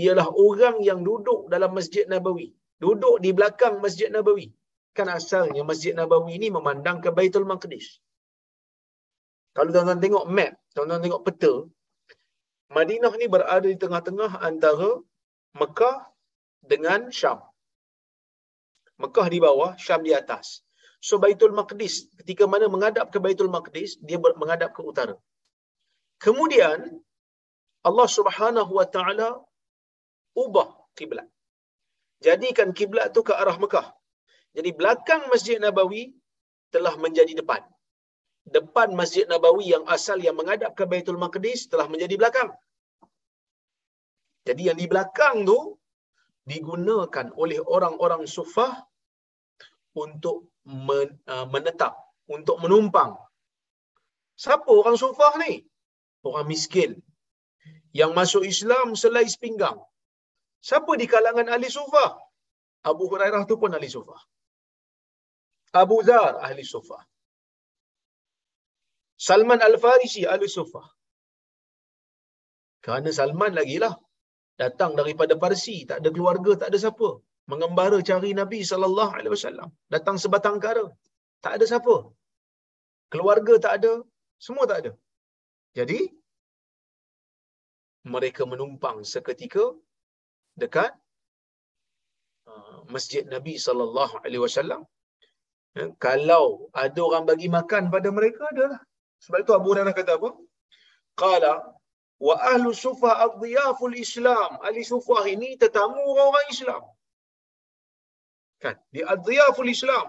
ialah 0.03 0.27
orang 0.33 0.81
yang 0.81 0.99
duduk 1.05 1.47
dalam 1.53 1.71
Masjid 1.77 2.05
Nabawi. 2.09 2.53
Duduk 2.81 3.21
di 3.23 3.29
belakang 3.37 3.79
Masjid 3.85 4.09
Nabawi. 4.11 4.49
Kan 4.97 5.07
asalnya 5.11 5.61
Masjid 5.61 5.93
Nabawi 5.93 6.39
ini 6.39 6.47
memandang 6.57 6.97
ke 7.03 7.09
Baitul 7.17 7.45
Maqdis. 7.51 8.01
Kalau 9.55 9.71
tuan-tuan 9.71 10.01
tengok 10.03 10.25
map, 10.27 10.51
tuan-tuan 10.75 10.99
tengok 10.99 11.23
peta, 11.23 11.53
Madinah 12.75 13.13
ni 13.15 13.25
berada 13.29 13.67
di 13.73 13.77
tengah-tengah 13.77 14.41
antara 14.41 14.99
Mekah 15.55 15.97
dengan 16.59 17.07
Syam. 17.17 17.39
Mekah 18.99 19.27
di 19.31 19.39
bawah, 19.39 19.71
Syam 19.79 20.01
di 20.03 20.11
atas. 20.11 20.65
So 20.99 21.21
Baitul 21.23 21.53
Maqdis, 21.53 22.09
ketika 22.19 22.49
mana 22.49 22.65
menghadap 22.65 23.13
ke 23.13 23.21
Baitul 23.21 23.53
Maqdis, 23.53 24.01
dia 24.01 24.17
menghadap 24.17 24.73
ke 24.75 24.81
utara. 24.81 25.15
Kemudian, 26.17 26.79
Allah 27.87 28.07
Subhanahu 28.17 28.71
Wa 28.79 28.87
Taala 28.95 29.29
ubah 30.43 30.69
kiblat. 30.97 31.27
Jadikan 32.25 32.69
kiblat 32.77 33.07
tu 33.15 33.21
ke 33.27 33.33
arah 33.41 33.57
Mekah. 33.63 33.87
Jadi 34.57 34.69
belakang 34.79 35.21
Masjid 35.31 35.57
Nabawi 35.63 36.03
telah 36.73 36.95
menjadi 37.03 37.33
depan. 37.41 37.61
Depan 38.57 38.89
Masjid 38.99 39.25
Nabawi 39.31 39.65
yang 39.75 39.85
asal 39.95 40.17
yang 40.25 40.35
menghadap 40.39 40.71
ke 40.77 40.83
Baitul 40.91 41.19
Maqdis 41.23 41.67
telah 41.71 41.87
menjadi 41.93 42.15
belakang. 42.21 42.49
Jadi 44.47 44.61
yang 44.69 44.77
di 44.81 44.87
belakang 44.91 45.35
tu 45.49 45.59
digunakan 46.45 47.27
oleh 47.41 47.59
orang-orang 47.75 48.23
sufah 48.29 48.73
untuk 49.97 50.53
uh, 50.69 51.47
menetap, 51.53 51.93
untuk 52.29 52.57
menumpang. 52.63 53.17
Siapa 54.37 54.69
orang 54.69 54.97
sufah 55.03 55.33
ni? 55.41 55.65
Orang 56.21 56.45
miskin. 56.45 57.01
Yang 57.99 58.11
masuk 58.19 58.43
Islam 58.53 58.87
selai 59.01 59.25
sepinggang. 59.33 59.77
Siapa 60.69 60.91
di 61.01 61.05
kalangan 61.13 61.47
ahli 61.55 61.69
sufah? 61.77 62.09
Abu 62.91 63.03
Hurairah 63.11 63.43
tu 63.49 63.55
pun 63.61 63.71
ahli 63.77 63.89
sufah. 63.95 64.21
Abu 65.81 65.97
Zar 66.07 66.33
ahli 66.47 66.63
sufah. 66.73 67.01
Salman 69.27 69.61
Al-Farisi 69.67 70.23
ahli 70.33 70.47
sufah. 70.57 70.87
Kerana 72.85 73.11
Salman 73.19 73.53
lagi 73.59 73.77
lah 73.83 73.93
datang 74.61 74.91
daripada 74.99 75.33
Parsi, 75.43 75.77
tak 75.89 75.97
ada 76.01 76.09
keluarga, 76.15 76.51
tak 76.61 76.69
ada 76.71 76.79
siapa. 76.83 77.09
Mengembara 77.51 77.97
cari 78.09 78.31
Nabi 78.41 78.59
sallallahu 78.71 79.11
alaihi 79.17 79.33
wasallam. 79.35 79.69
Datang 79.95 80.17
sebatang 80.23 80.57
kara. 80.65 80.85
Tak 81.45 81.53
ada 81.57 81.65
siapa. 81.71 81.95
Keluarga 83.13 83.53
tak 83.65 83.73
ada, 83.77 83.93
semua 84.45 84.65
tak 84.71 84.79
ada. 84.81 84.91
Jadi 85.77 85.99
mereka 88.13 88.41
menumpang 88.51 88.97
seketika 89.13 89.65
dekat 90.61 90.91
uh, 92.49 92.79
masjid 92.93 93.23
Nabi 93.35 93.55
sallallahu 93.65 94.15
alaihi 94.23 94.43
wasallam. 94.45 94.81
Ya, 95.77 95.85
kalau 96.05 96.45
ada 96.83 96.99
orang 97.07 97.25
bagi 97.31 97.47
makan 97.57 97.83
pada 97.95 98.09
mereka 98.17 98.43
adalah 98.53 98.79
sebab 99.23 99.39
itu 99.43 99.53
Abu 99.57 99.67
Hurairah 99.71 99.95
kata 99.99 100.11
apa? 100.19 100.29
Qala 101.21 101.53
wa 102.27 102.35
ahlu 102.51 102.69
sufah 102.85 103.15
adhiyaful 103.27 103.95
islam. 104.05 104.51
Ahli 104.67 104.81
sufah 104.93 105.23
ini 105.35 105.49
tetamu 105.63 105.99
orang-orang 106.11 106.47
Islam. 106.55 106.81
Kan? 108.63 108.75
Di 108.95 109.01
adhiyaful 109.15 109.71
islam. 109.75 110.07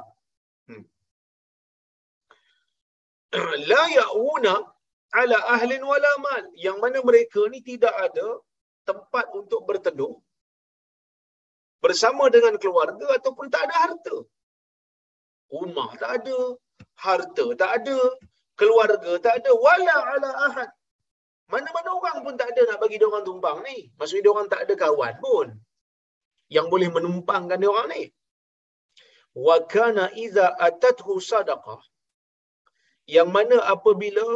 Hmm. 0.68 0.84
la 3.72 3.82
ya'una 3.98 4.54
ala 5.20 5.38
ahlin 5.54 5.82
wala 5.90 6.12
mal. 6.26 6.44
Yang 6.66 6.76
mana 6.82 6.98
mereka 7.08 7.40
ni 7.52 7.60
tidak 7.70 7.94
ada 8.06 8.28
tempat 8.88 9.26
untuk 9.40 9.60
berteduh 9.68 10.14
bersama 11.84 12.24
dengan 12.34 12.54
keluarga 12.62 13.06
ataupun 13.18 13.46
tak 13.54 13.62
ada 13.66 13.76
harta. 13.84 14.16
Rumah 15.54 15.90
tak 16.02 16.12
ada 16.18 16.38
harta 17.04 17.46
tak 17.60 17.70
ada 17.78 17.98
keluarga 18.60 19.12
tak 19.26 19.34
ada 19.40 19.50
wala 19.66 19.96
ala 20.14 20.30
ahad. 20.48 20.70
Mana-mana 21.52 21.90
orang 21.98 22.18
pun 22.26 22.34
tak 22.40 22.48
ada 22.52 22.62
nak 22.68 22.78
bagi 22.82 22.98
dia 23.00 23.06
orang 23.10 23.24
tumpang 23.28 23.58
ni. 23.68 23.76
Maksudnya 23.98 24.22
dia 24.26 24.32
orang 24.34 24.48
tak 24.52 24.60
ada 24.66 24.74
kawan 24.82 25.14
pun 25.24 25.46
yang 26.56 26.66
boleh 26.72 26.88
menumpangkan 26.96 27.58
dia 27.62 27.70
orang 27.74 27.88
ni. 27.94 28.02
Wa 29.46 29.56
kana 29.74 30.04
idza 30.24 30.46
atathu 30.68 31.14
sadaqah. 31.30 31.80
Yang 33.16 33.28
mana 33.36 33.56
apabila 33.74 34.26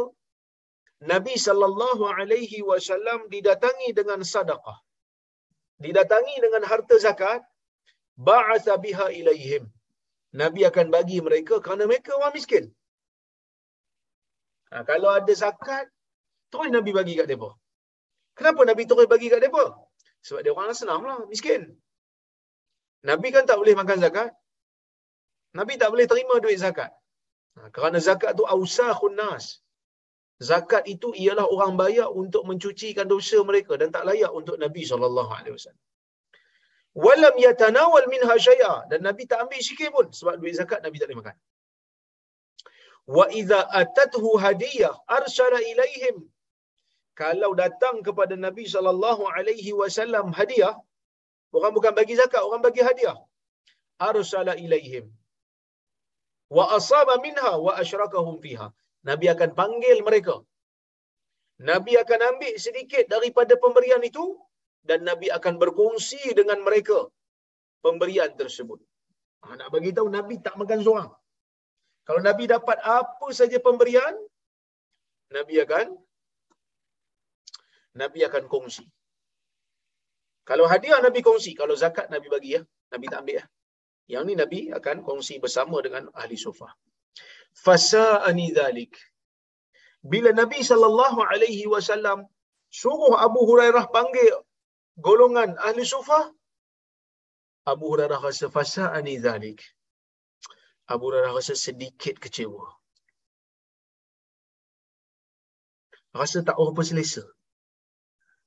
Nabi 1.01 1.33
sallallahu 1.33 2.03
alaihi 2.17 2.61
wasallam 2.69 3.25
didatangi 3.33 3.89
dengan 3.99 4.21
sedekah. 4.21 4.77
Didatangi 5.85 6.35
dengan 6.45 6.63
harta 6.71 6.95
zakat, 7.05 7.41
ba'atha 8.27 8.77
biha 8.77 9.07
ilaihim. 9.19 9.65
Nabi 10.41 10.61
akan 10.69 10.87
bagi 10.95 11.17
mereka 11.25 11.57
kerana 11.63 11.89
mereka 11.89 12.13
orang 12.19 12.35
miskin. 12.37 12.65
Ha, 14.71 14.83
kalau 14.89 15.09
ada 15.09 15.33
zakat, 15.43 15.89
terus 16.53 16.69
Nabi 16.75 16.91
bagi 16.99 17.17
kat 17.19 17.27
mereka. 17.27 17.51
Kenapa 18.37 18.61
Nabi 18.69 18.83
terus 18.85 19.07
bagi 19.13 19.27
kat 19.33 19.41
mereka? 19.43 19.65
Sebab 20.21 20.41
dia 20.45 20.53
orang 20.53 20.77
senang 20.77 21.01
lah, 21.09 21.19
miskin. 21.33 21.61
Nabi 23.09 23.27
kan 23.33 23.49
tak 23.49 23.57
boleh 23.57 23.73
makan 23.73 23.97
zakat. 24.05 24.29
Nabi 25.57 25.73
tak 25.81 25.89
boleh 25.89 26.05
terima 26.05 26.37
duit 26.37 26.61
zakat. 26.61 26.93
Ha, 27.57 27.73
kerana 27.73 27.97
zakat 27.97 28.37
tu 28.37 28.45
awsahun 28.45 29.17
nas. 29.17 29.59
Zakat 30.49 30.83
itu 30.93 31.09
ialah 31.23 31.45
orang 31.55 31.73
bayar 31.81 32.07
untuk 32.21 32.43
mencucikan 32.49 33.05
dosa 33.13 33.37
mereka 33.49 33.73
dan 33.81 33.89
tak 33.95 34.03
layak 34.09 34.31
untuk 34.39 34.55
Nabi 34.63 34.83
sallallahu 34.91 35.31
alaihi 35.37 35.55
wasallam. 35.57 35.83
Walam 37.03 37.35
yatanawal 37.45 38.07
minha 38.13 38.35
syai'a 38.47 38.75
dan 38.91 38.99
Nabi 39.07 39.23
tak 39.31 39.39
ambil 39.43 39.61
sikit 39.69 39.89
pun 39.95 40.07
sebab 40.19 40.33
duit 40.41 40.55
zakat 40.59 40.79
Nabi 40.85 40.97
tak 40.99 41.07
boleh 41.07 41.19
makan. 41.21 41.37
Wa 43.17 43.25
idza 43.39 43.59
atathu 43.81 44.31
hadiyah 44.45 44.93
arsala 45.17 45.59
ilaihim. 45.71 46.17
Kalau 47.21 47.51
datang 47.63 47.95
kepada 48.07 48.35
Nabi 48.45 48.65
sallallahu 48.73 49.23
alaihi 49.35 49.71
wasallam 49.81 50.27
hadiah, 50.39 50.73
orang 51.57 51.73
bukan 51.77 51.93
bagi 51.99 52.15
zakat, 52.21 52.41
orang 52.47 52.63
bagi 52.67 52.81
hadiah. 52.89 53.17
Arsala 54.09 54.53
ilaihim. 54.65 55.05
Wa 56.57 56.63
asaba 56.77 57.15
minha 57.25 57.51
wa 57.65 57.71
asyrakahum 57.81 58.35
fiha. 58.43 58.67
Nabi 59.09 59.25
akan 59.33 59.49
panggil 59.59 59.97
mereka. 60.07 60.35
Nabi 61.69 61.93
akan 62.03 62.19
ambil 62.29 62.53
sedikit 62.65 63.05
daripada 63.13 63.53
pemberian 63.63 64.01
itu 64.09 64.25
dan 64.89 65.05
Nabi 65.09 65.27
akan 65.37 65.53
berkongsi 65.61 66.21
dengan 66.39 66.59
mereka 66.67 66.99
pemberian 67.85 68.31
tersebut. 68.41 68.79
Ha, 69.45 69.57
nak 69.59 69.69
bagi 69.73 69.91
tahu 69.97 70.07
Nabi 70.17 70.35
tak 70.45 70.55
makan 70.61 70.79
seorang. 70.85 71.11
Kalau 72.07 72.21
Nabi 72.29 72.43
dapat 72.49 72.77
apa 72.81 73.27
saja 73.39 73.57
pemberian, 73.67 74.13
Nabi 75.37 75.55
akan 75.65 75.85
Nabi 78.01 78.19
akan 78.29 78.43
kongsi. 78.53 78.85
Kalau 80.49 80.65
hadiah 80.71 80.99
Nabi 81.05 81.21
kongsi, 81.21 81.51
kalau 81.53 81.77
zakat 81.77 82.09
Nabi 82.13 82.27
bagi 82.33 82.49
ya, 82.57 82.61
Nabi 82.93 83.05
tak 83.11 83.21
ambil 83.21 83.37
ya. 83.41 83.45
Yang 84.13 84.23
ni 84.27 84.33
Nabi 84.41 84.59
akan 84.77 84.97
kongsi 85.07 85.37
bersama 85.43 85.77
dengan 85.85 86.09
ahli 86.17 86.37
sufah 86.45 86.73
fasa'ani 87.53 88.47
dhalik. 88.57 88.93
Bila 90.01 90.33
Nabi 90.33 90.59
sallallahu 90.65 91.19
alaihi 91.21 91.69
wasallam 91.69 92.25
suruh 92.73 93.13
Abu 93.27 93.45
Hurairah 93.49 93.85
panggil 93.93 94.33
golongan 94.97 95.57
ahli 95.61 95.85
sufah, 95.85 96.33
Abu 97.69 97.85
Hurairah 97.93 98.17
rasa 98.17 98.49
fasa'ani 98.49 99.21
dhalik. 99.21 99.61
Abu 100.89 101.03
Hurairah 101.07 101.33
rasa 101.37 101.53
sedikit 101.53 102.17
kecewa. 102.17 102.65
Rasa 106.11 106.43
tak 106.43 106.57
apa 106.59 106.81
selesa. 106.83 107.23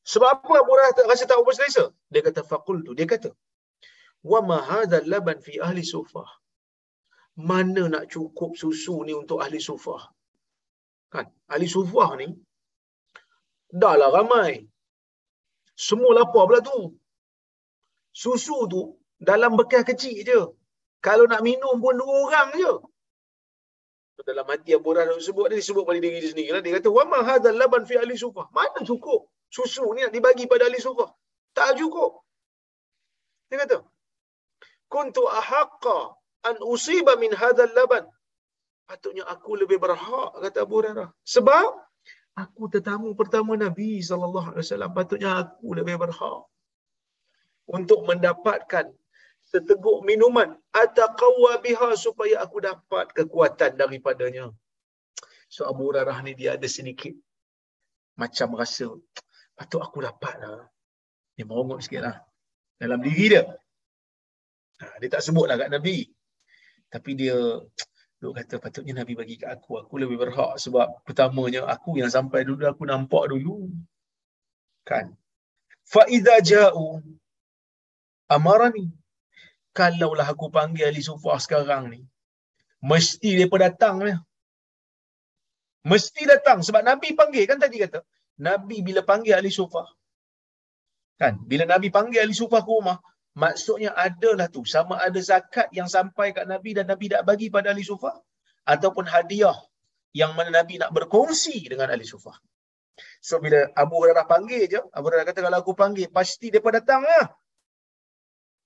Sebab 0.04 0.28
apa 0.36 0.52
Abu 0.62 0.70
Hurairah 0.74 1.06
rasa 1.08 1.24
tak 1.30 1.38
apa 1.40 1.50
selesa? 1.56 1.84
Dia 2.12 2.20
kata 2.26 2.42
faqultu, 2.44 2.92
dia 2.98 3.06
kata, 3.08 3.30
"Wa 4.20 4.40
ma 4.48 4.58
hadzal 4.60 5.06
laban 5.08 5.38
fi 5.46 5.56
ahli 5.66 5.80
sufah?" 5.80 6.28
Mana 7.34 7.82
nak 7.94 8.04
cukup 8.12 8.54
susu 8.54 9.02
ni 9.06 9.12
untuk 9.14 9.42
ahli 9.42 9.58
sufah? 9.58 10.02
Kan? 11.10 11.26
Ahli 11.50 11.66
sufah 11.66 12.10
ni, 12.20 12.30
dah 13.80 13.94
lah 14.00 14.10
ramai. 14.14 14.62
Semua 15.74 16.14
lapar 16.14 16.46
pula 16.46 16.60
tu. 16.62 16.94
Susu 18.14 18.58
tu, 18.70 18.82
dalam 19.18 19.58
bekas 19.58 19.82
kecil 19.82 20.22
je. 20.22 20.40
Kalau 21.02 21.26
nak 21.26 21.42
minum 21.42 21.82
pun 21.82 21.98
dua 21.98 22.14
orang 22.24 22.50
je. 22.62 22.72
Dalam 24.24 24.46
hati 24.48 24.70
Abu 24.78 24.88
Hurairah 24.94 25.20
sebut 25.20 25.50
dia 25.50 25.60
sebut 25.68 25.84
pada 25.84 25.98
diri 26.00 26.22
dia 26.22 26.30
sendiri 26.32 26.50
lah. 26.54 26.62
Dia 26.64 26.78
kata, 26.78 26.88
"Wa 26.88 27.04
ma 27.04 27.18
hadzal 27.28 27.58
laban 27.60 27.82
fi 27.88 27.94
ahli 28.02 28.14
sufah?" 28.16 28.46
Mana 28.56 28.80
cukup 28.90 29.28
susu 29.56 29.84
ni 29.92 30.00
nak 30.06 30.14
dibagi 30.16 30.44
pada 30.52 30.64
ahli 30.68 30.80
sufah? 30.86 31.10
Tak 31.52 31.76
cukup. 31.80 32.24
Dia 33.50 33.56
kata, 33.62 33.76
"Kuntu 34.88 35.22
ahaqqa 35.40 35.98
an 36.48 36.56
usiba 36.74 37.12
min 37.22 37.32
hadzal 37.40 37.72
laban. 37.78 38.04
Patutnya 38.88 39.24
aku 39.34 39.56
lebih 39.56 39.78
berhak 39.80 40.30
kata 40.44 40.58
Abu 40.64 40.74
Hurairah. 40.80 41.08
Sebab 41.24 41.68
aku 42.36 42.62
tetamu 42.74 43.16
pertama 43.20 43.56
Nabi 43.56 44.04
sallallahu 44.04 44.52
alaihi 44.52 44.64
wasallam. 44.64 44.92
Patutnya 44.92 45.30
aku 45.40 45.72
lebih 45.78 45.96
berhak 45.96 46.42
untuk 47.64 48.04
mendapatkan 48.04 48.92
seteguk 49.48 49.98
minuman 50.08 50.52
ataqwa 50.72 51.56
biha 51.64 51.96
supaya 51.96 52.44
aku 52.44 52.60
dapat 52.60 53.08
kekuatan 53.16 53.72
daripadanya. 53.80 54.52
So 55.48 55.64
Abu 55.64 55.88
Hurairah 55.88 56.18
ni 56.26 56.32
dia 56.36 56.56
ada 56.56 56.68
sedikit 56.68 57.14
macam 58.20 58.58
rasa 58.60 58.88
patut 59.56 59.80
aku 59.80 60.04
dapatlah. 60.04 60.68
Dia 61.34 61.44
merongok 61.48 61.80
sikitlah 61.82 62.20
dalam 62.78 63.00
diri 63.00 63.26
dia. 63.32 63.42
Ha, 64.82 64.98
dia 65.00 65.08
tak 65.08 65.22
sebutlah 65.24 65.56
kat 65.56 65.70
Nabi. 65.70 66.04
Tapi 66.94 67.10
dia 67.18 67.34
duk 68.22 68.32
kata 68.38 68.62
patutnya 68.62 69.02
Nabi 69.02 69.18
bagi 69.18 69.34
kat 69.34 69.58
aku. 69.58 69.82
Aku 69.82 69.98
lebih 69.98 70.14
berhak 70.14 70.54
sebab 70.62 71.02
pertamanya 71.02 71.66
aku 71.66 71.98
yang 71.98 72.06
sampai 72.06 72.46
dulu 72.46 72.62
aku 72.70 72.86
nampak 72.86 73.34
dulu. 73.34 73.66
Kan? 74.86 75.10
Fa 75.82 76.06
idza 76.06 76.38
ja'u 76.38 77.02
amarani. 78.30 78.94
Kalaulah 79.74 80.30
aku 80.30 80.54
panggil 80.54 80.86
ahli 80.86 81.02
sufah 81.02 81.34
sekarang 81.42 81.90
ni, 81.90 82.06
mesti 82.78 83.34
depa 83.42 83.58
datang 83.58 84.06
ni. 84.06 84.14
Mesti 85.82 86.30
datang 86.30 86.62
sebab 86.62 86.86
Nabi 86.86 87.10
panggil 87.18 87.42
kan 87.50 87.58
tadi 87.58 87.82
kata. 87.82 88.06
Nabi 88.38 88.86
bila 88.86 89.02
panggil 89.02 89.34
ahli 89.34 89.50
sufah. 89.50 89.90
Kan? 91.18 91.42
Bila 91.42 91.66
Nabi 91.66 91.90
panggil 91.90 92.22
ahli 92.22 92.38
sufah 92.38 92.62
ke 92.62 92.70
rumah, 92.70 93.02
maksudnya 93.42 93.90
adalah 94.06 94.46
tu 94.54 94.62
sama 94.74 94.98
ada 95.06 95.20
zakat 95.30 95.68
yang 95.78 95.88
sampai 95.90 96.30
kat 96.36 96.46
Nabi 96.46 96.70
dan 96.78 96.86
Nabi 96.92 97.06
tak 97.12 97.22
bagi 97.28 97.50
pada 97.54 97.74
ahli 97.74 97.84
sufah 97.86 98.14
ataupun 98.74 99.04
hadiah 99.14 99.58
yang 100.14 100.32
mana 100.38 100.50
Nabi 100.62 100.78
nak 100.82 100.94
berkongsi 100.96 101.66
dengan 101.66 101.90
ahli 101.90 102.06
sufah. 102.06 102.36
So 103.18 103.42
bila 103.42 103.66
Abu 103.74 103.98
Hurairah 103.98 104.26
panggil 104.30 104.62
je, 104.70 104.80
Abu 104.94 105.10
Hurairah 105.10 105.26
kata 105.26 105.40
kalau 105.42 105.58
aku 105.62 105.72
panggil 105.74 106.06
pasti 106.18 106.54
depa 106.54 106.70
datang 106.78 107.02
lah. 107.02 107.26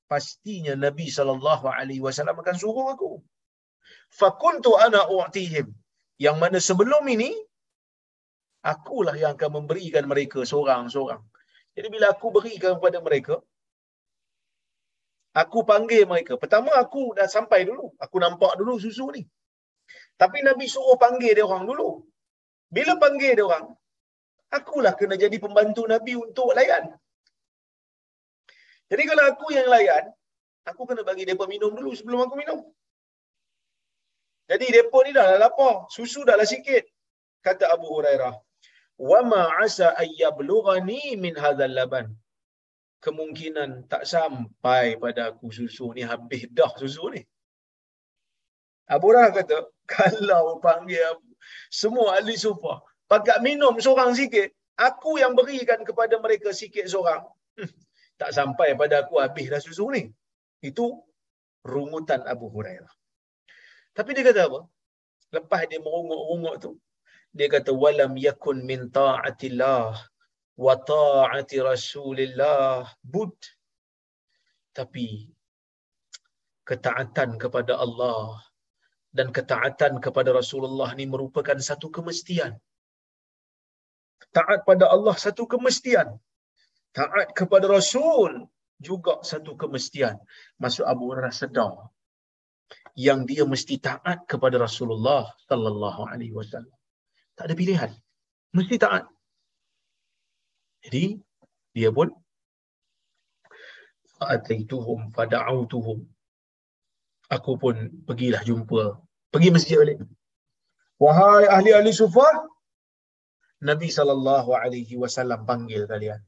Pastinya 0.09 0.73
Nabi 0.77 1.09
wasallam 2.05 2.37
akan 2.41 2.57
suruh 2.57 2.87
aku. 2.93 3.11
Fakuntu 4.09 4.73
ana 4.77 5.05
u'tihim. 5.09 5.69
Yang 6.25 6.37
mana 6.43 6.59
sebelum 6.69 7.05
ini 7.09 7.31
akulah 8.73 9.15
yang 9.23 9.33
akan 9.37 9.51
memberikan 9.63 10.05
mereka 10.11 10.43
seorang-seorang. 10.43 11.23
Jadi 11.77 11.89
bila 11.95 12.11
aku 12.11 12.27
berikan 12.35 12.77
kepada 12.77 12.99
mereka, 12.99 13.35
aku 15.43 15.59
panggil 15.71 16.03
mereka. 16.11 16.35
Pertama 16.43 16.71
aku 16.83 17.03
dah 17.19 17.29
sampai 17.37 17.61
dulu. 17.69 17.95
Aku 18.05 18.17
nampak 18.25 18.53
dulu 18.61 18.75
susu 18.85 19.07
ni. 19.17 19.23
Tapi 20.21 20.39
Nabi 20.49 20.67
suruh 20.75 20.99
panggil 21.05 21.33
dia 21.39 21.47
orang 21.47 21.65
dulu. 21.71 21.89
Bila 22.75 22.93
panggil 23.03 23.33
dia 23.39 23.45
orang, 23.49 23.67
akulah 24.51 24.93
kena 24.99 25.15
jadi 25.25 25.37
pembantu 25.45 25.87
Nabi 25.87 26.13
untuk 26.19 26.51
layan. 26.59 26.85
Jadi 28.91 29.03
kalau 29.11 29.25
aku 29.31 29.47
yang 29.55 29.69
layan, 29.75 30.05
aku 30.67 30.83
kena 30.89 31.03
bagi 31.07 31.25
mereka 31.29 31.45
minum 31.47 31.73
dulu 31.79 31.91
sebelum 31.95 32.21
aku 32.27 32.35
minum. 32.43 32.61
Jadi 34.51 34.65
mereka 34.73 34.99
ni 35.07 35.11
dah 35.17 35.25
lah 35.31 35.39
lapar. 35.45 35.75
Susu 35.95 36.21
dah 36.29 36.37
lah 36.41 36.49
sikit. 36.49 36.85
Kata 37.47 37.71
Abu 37.77 37.87
Hurairah. 37.95 38.35
وَمَا 38.99 39.43
عَسَىٰ 39.63 39.95
أَيَّ 39.95 40.27
بْلُغَنِي 40.35 41.23
مِنْ 41.23 41.39
هَذَا 41.39 41.65
اللَّبَنِ 41.71 42.07
Kemungkinan 42.99 43.87
tak 43.87 44.03
sampai 44.03 44.99
pada 44.99 45.31
aku 45.31 45.55
susu 45.55 45.95
ni. 45.95 46.03
Habis 46.03 46.51
dah 46.51 46.73
susu 46.75 47.07
ni. 47.15 47.23
Abu 48.89 49.13
Hurairah 49.13 49.33
kata, 49.37 49.57
kalau 49.85 50.59
panggil 50.65 51.05
Abu, 51.13 51.29
semua 51.69 52.17
ahli 52.17 52.35
sufa, 52.41 52.81
pakat 53.05 53.39
minum 53.45 53.77
seorang 53.77 54.17
sikit, 54.17 54.49
aku 54.81 55.21
yang 55.21 55.37
berikan 55.37 55.85
kepada 55.85 56.17
mereka 56.19 56.51
sikit 56.57 56.89
seorang. 56.89 57.23
Hmm, 57.61 57.71
tak 58.17 58.33
sampai 58.33 58.73
pada 58.75 59.05
aku 59.05 59.21
habis 59.21 59.47
dah 59.53 59.61
susu 59.61 59.93
ni. 59.93 60.09
Itu 60.65 61.05
rungutan 61.63 62.25
Abu 62.25 62.49
Hurairah. 62.49 62.91
Tapi 63.93 64.11
dia 64.17 64.25
kata 64.27 64.49
apa? 64.49 64.61
Lepas 65.37 65.69
dia 65.69 65.79
merunguk-runguk 65.85 66.57
tu, 66.65 66.71
dia 67.37 67.47
kata 67.53 67.71
walam 67.77 68.17
yakun 68.17 68.65
min 68.65 68.89
ta'atillah 68.89 69.93
wa 70.65 70.75
ta'ati 70.91 71.63
rasulillah 71.71 72.83
bud. 73.13 73.35
Tapi 74.79 75.07
ketaatan 76.69 77.31
kepada 77.43 77.75
Allah 77.85 78.39
dan 79.17 79.29
ketaatan 79.37 79.93
kepada 80.05 80.31
Rasulullah 80.37 80.93
ni 80.99 81.05
merupakan 81.09 81.59
satu 81.69 81.89
kemestian. 81.97 82.53
Taat 84.37 84.63
pada 84.69 84.87
Allah 84.95 85.17
satu 85.17 85.49
kemestian. 85.53 86.09
Taat 86.99 87.33
kepada 87.39 87.67
Rasul 87.67 88.47
juga 88.89 89.15
satu 89.31 89.57
kemestian. 89.57 90.15
Masuk 90.63 90.85
Abu 90.93 91.11
Hurairah 91.11 91.35
sedar 91.35 91.75
yang 93.07 93.25
dia 93.31 93.45
mesti 93.53 93.75
taat 93.89 94.19
kepada 94.31 94.57
Rasulullah 94.67 95.25
sallallahu 95.49 96.01
alaihi 96.13 96.35
wasallam. 96.39 96.75
Tak 97.39 97.45
ada 97.49 97.55
pilihan. 97.61 97.91
Mesti 98.59 98.77
taat. 98.85 99.05
Jadi 100.85 101.05
dia 101.77 101.91
pun 101.97 102.09
fa'ataituhum 104.19 105.11
fada'autuhum. 105.17 105.99
Aku 107.37 107.53
pun 107.63 107.77
pergilah 108.09 108.41
jumpa. 108.49 108.83
Pergi 109.33 109.49
masjid 109.53 109.77
balik. 109.81 109.99
Wahai 110.99 111.45
ahli-ahli 111.47 111.93
sufah, 111.93 112.35
Nabi 113.63 113.89
sallallahu 113.93 114.51
alaihi 114.55 114.95
wasallam 115.03 115.45
panggil 115.45 115.85
kalian. 115.91 116.21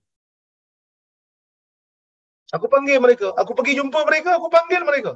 Aku 2.57 2.67
panggil 2.67 2.99
mereka, 3.05 3.31
aku 3.41 3.55
pergi 3.59 3.79
jumpa 3.81 4.01
mereka, 4.07 4.31
aku 4.39 4.49
panggil 4.51 4.83
mereka 4.83 5.13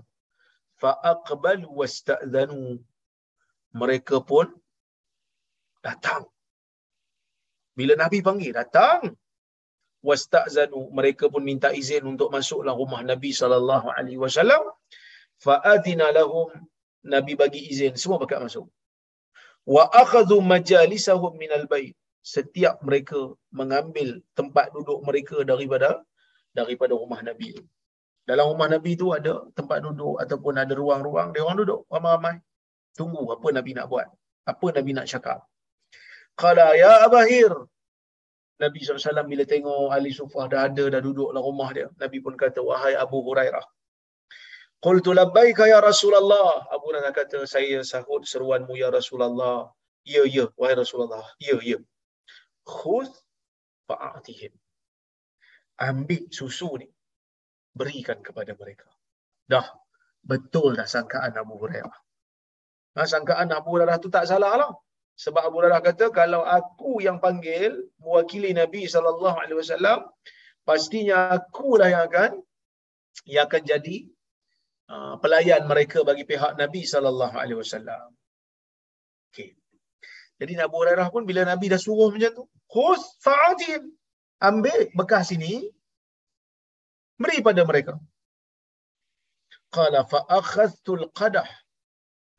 fa 0.81 0.91
aqbalu 1.13 1.69
wasta'dhanu 1.81 2.63
mereka 3.81 4.17
pun 4.31 4.47
datang 5.87 6.23
bila 7.79 7.95
nabi 8.03 8.19
panggil 8.27 8.53
datang 8.55 9.15
wasta'zanu 10.09 10.81
mereka 10.99 11.25
pun 11.33 11.43
minta 11.51 11.69
izin 11.81 12.05
untuk 12.13 12.29
masuklah 12.37 12.75
rumah 12.83 13.01
nabi 13.11 13.31
sallallahu 13.41 13.89
alaihi 13.97 14.21
wasallam 14.25 14.63
fa 15.45 15.55
adina 15.75 16.09
lahum 16.19 16.49
nabi 17.15 17.33
bagi 17.43 17.61
izin 17.73 17.93
semua 18.03 18.19
pakat 18.23 18.41
masuk 18.47 18.67
wa 19.75 19.85
akhadhu 20.03 20.39
majalisahum 20.55 21.33
minal 21.43 21.67
bait 21.73 21.95
setiap 22.35 22.77
mereka 22.89 23.21
mengambil 23.61 24.09
tempat 24.39 24.67
duduk 24.77 25.01
mereka 25.09 25.37
daripada 25.51 25.91
daripada 26.59 26.93
rumah 27.03 27.21
nabi 27.29 27.51
dalam 28.25 28.47
rumah 28.51 28.69
Nabi 28.73 28.97
tu 28.97 29.13
ada 29.13 29.45
tempat 29.53 29.85
duduk 29.85 30.17
ataupun 30.17 30.57
ada 30.57 30.73
ruang-ruang, 30.73 31.29
dia 31.37 31.45
orang 31.45 31.61
duduk 31.61 31.81
ramai-ramai. 31.93 32.41
Tunggu 32.97 33.21
apa 33.37 33.47
Nabi 33.53 33.71
nak 33.77 33.87
buat. 33.93 34.09
Apa 34.49 34.67
Nabi 34.77 34.91
nak 34.97 35.07
cakap. 35.13 35.45
Qala 36.41 36.73
ya 36.73 37.05
Abahir. 37.05 37.53
Nabi 38.63 38.79
SAW 38.87 39.27
bila 39.27 39.43
tengok 39.43 39.91
Ali 39.91 40.15
Sufah 40.15 40.47
dah 40.47 40.71
ada, 40.71 40.85
dah 40.87 41.01
duduk 41.03 41.35
dalam 41.35 41.43
rumah 41.43 41.75
dia. 41.75 41.91
Nabi 41.99 42.23
pun 42.23 42.39
kata, 42.39 42.63
wahai 42.63 42.95
Abu 42.95 43.19
Hurairah. 43.27 43.67
Qultu 44.79 45.11
labbaika 45.11 45.67
ya 45.67 45.83
Rasulullah. 45.83 46.71
Abu 46.71 46.95
Hurairah 46.95 47.11
kata, 47.11 47.49
saya 47.51 47.83
sahut 47.83 48.23
seruanmu 48.23 48.79
ya 48.79 48.95
Rasulullah. 48.95 49.75
Ya, 50.07 50.23
ya, 50.29 50.47
wahai 50.55 50.79
Rasulullah. 50.79 51.25
Ya, 51.43 51.59
ya. 51.59 51.83
Khuz 52.63 53.11
fa'atihim. 53.91 54.55
Ambil 55.83 56.31
susu 56.31 56.71
ni 56.79 56.87
berikan 57.75 58.23
kepada 58.23 58.55
mereka. 58.55 58.87
Dah 59.51 59.67
betul 60.23 60.79
dah 60.79 60.87
sangkaan 60.87 61.35
Abu 61.35 61.59
Hurairah. 61.59 61.97
Ha, 62.95 63.03
sangkaan 63.03 63.51
Abu 63.51 63.75
Hurairah 63.75 63.99
tu 63.99 64.09
tak 64.09 64.31
salah 64.31 64.55
lah. 64.55 64.71
Sebab 65.15 65.43
Abu 65.47 65.63
Hurairah 65.63 65.83
kata 65.83 66.11
kalau 66.11 66.43
aku 66.43 66.99
yang 67.07 67.23
panggil 67.23 67.87
mewakili 68.03 68.51
Nabi 68.51 68.91
sallallahu 68.91 69.37
alaihi 69.39 69.59
wasallam 69.63 69.99
pastinya 70.67 71.31
akulah 71.39 71.87
yang 71.87 72.03
akan 72.11 72.31
yang 73.31 73.47
akan 73.47 73.63
jadi 73.63 73.97
uh, 74.91 75.15
pelayan 75.23 75.63
mereka 75.71 76.03
bagi 76.03 76.27
pihak 76.27 76.59
Nabi 76.59 76.83
sallallahu 76.83 77.37
alaihi 77.39 77.59
wasallam. 77.63 78.11
Okey. 79.31 79.55
Jadi 80.43 80.53
Abu 80.59 80.83
Hurairah 80.83 81.09
pun 81.15 81.23
bila 81.23 81.47
Nabi 81.47 81.71
dah 81.71 81.79
suruh 81.79 82.11
macam 82.11 82.33
tu, 82.35 82.45
khus 82.67 83.03
fa'atin. 83.23 83.87
Ambil 84.43 84.91
bekas 84.99 85.31
ini, 85.31 85.63
beri 87.15 87.39
pada 87.39 87.63
mereka 87.63 87.95
qala 89.75 90.01
fa 90.13 90.21
akhadhtu 90.39 90.93
qadah 91.21 91.49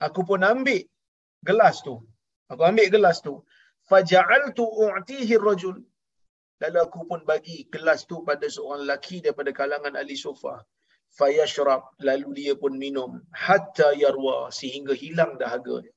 aku 0.07 0.21
pun 0.29 0.39
ambil 0.53 0.83
gelas 1.47 1.83
tu 1.87 1.95
aku 2.51 2.61
ambil 2.69 2.87
gelas 2.95 3.19
tu. 3.25 3.41
Faja'altu 3.89 4.65
u'tihi 4.65 5.35
rajul. 5.37 5.77
Lalu 6.61 6.77
aku 6.79 6.99
pun 7.09 7.21
bagi 7.27 7.67
gelas 7.73 8.07
tu 8.09 8.23
pada 8.27 8.47
seorang 8.47 8.87
lelaki 8.87 9.19
daripada 9.19 9.51
kalangan 9.51 9.93
ahli 9.99 10.15
sufa 10.17 10.55
fayashrab. 11.19 11.83
Lalu 12.01 12.29
dia 12.39 12.53
pun 12.57 12.73
minum. 12.75 13.11
Hatta 13.31 13.93
yarwa. 13.93 14.49
Sehingga 14.49 14.93
hilang 14.97 15.37
dahaga 15.41 15.85
dia. 15.85 15.93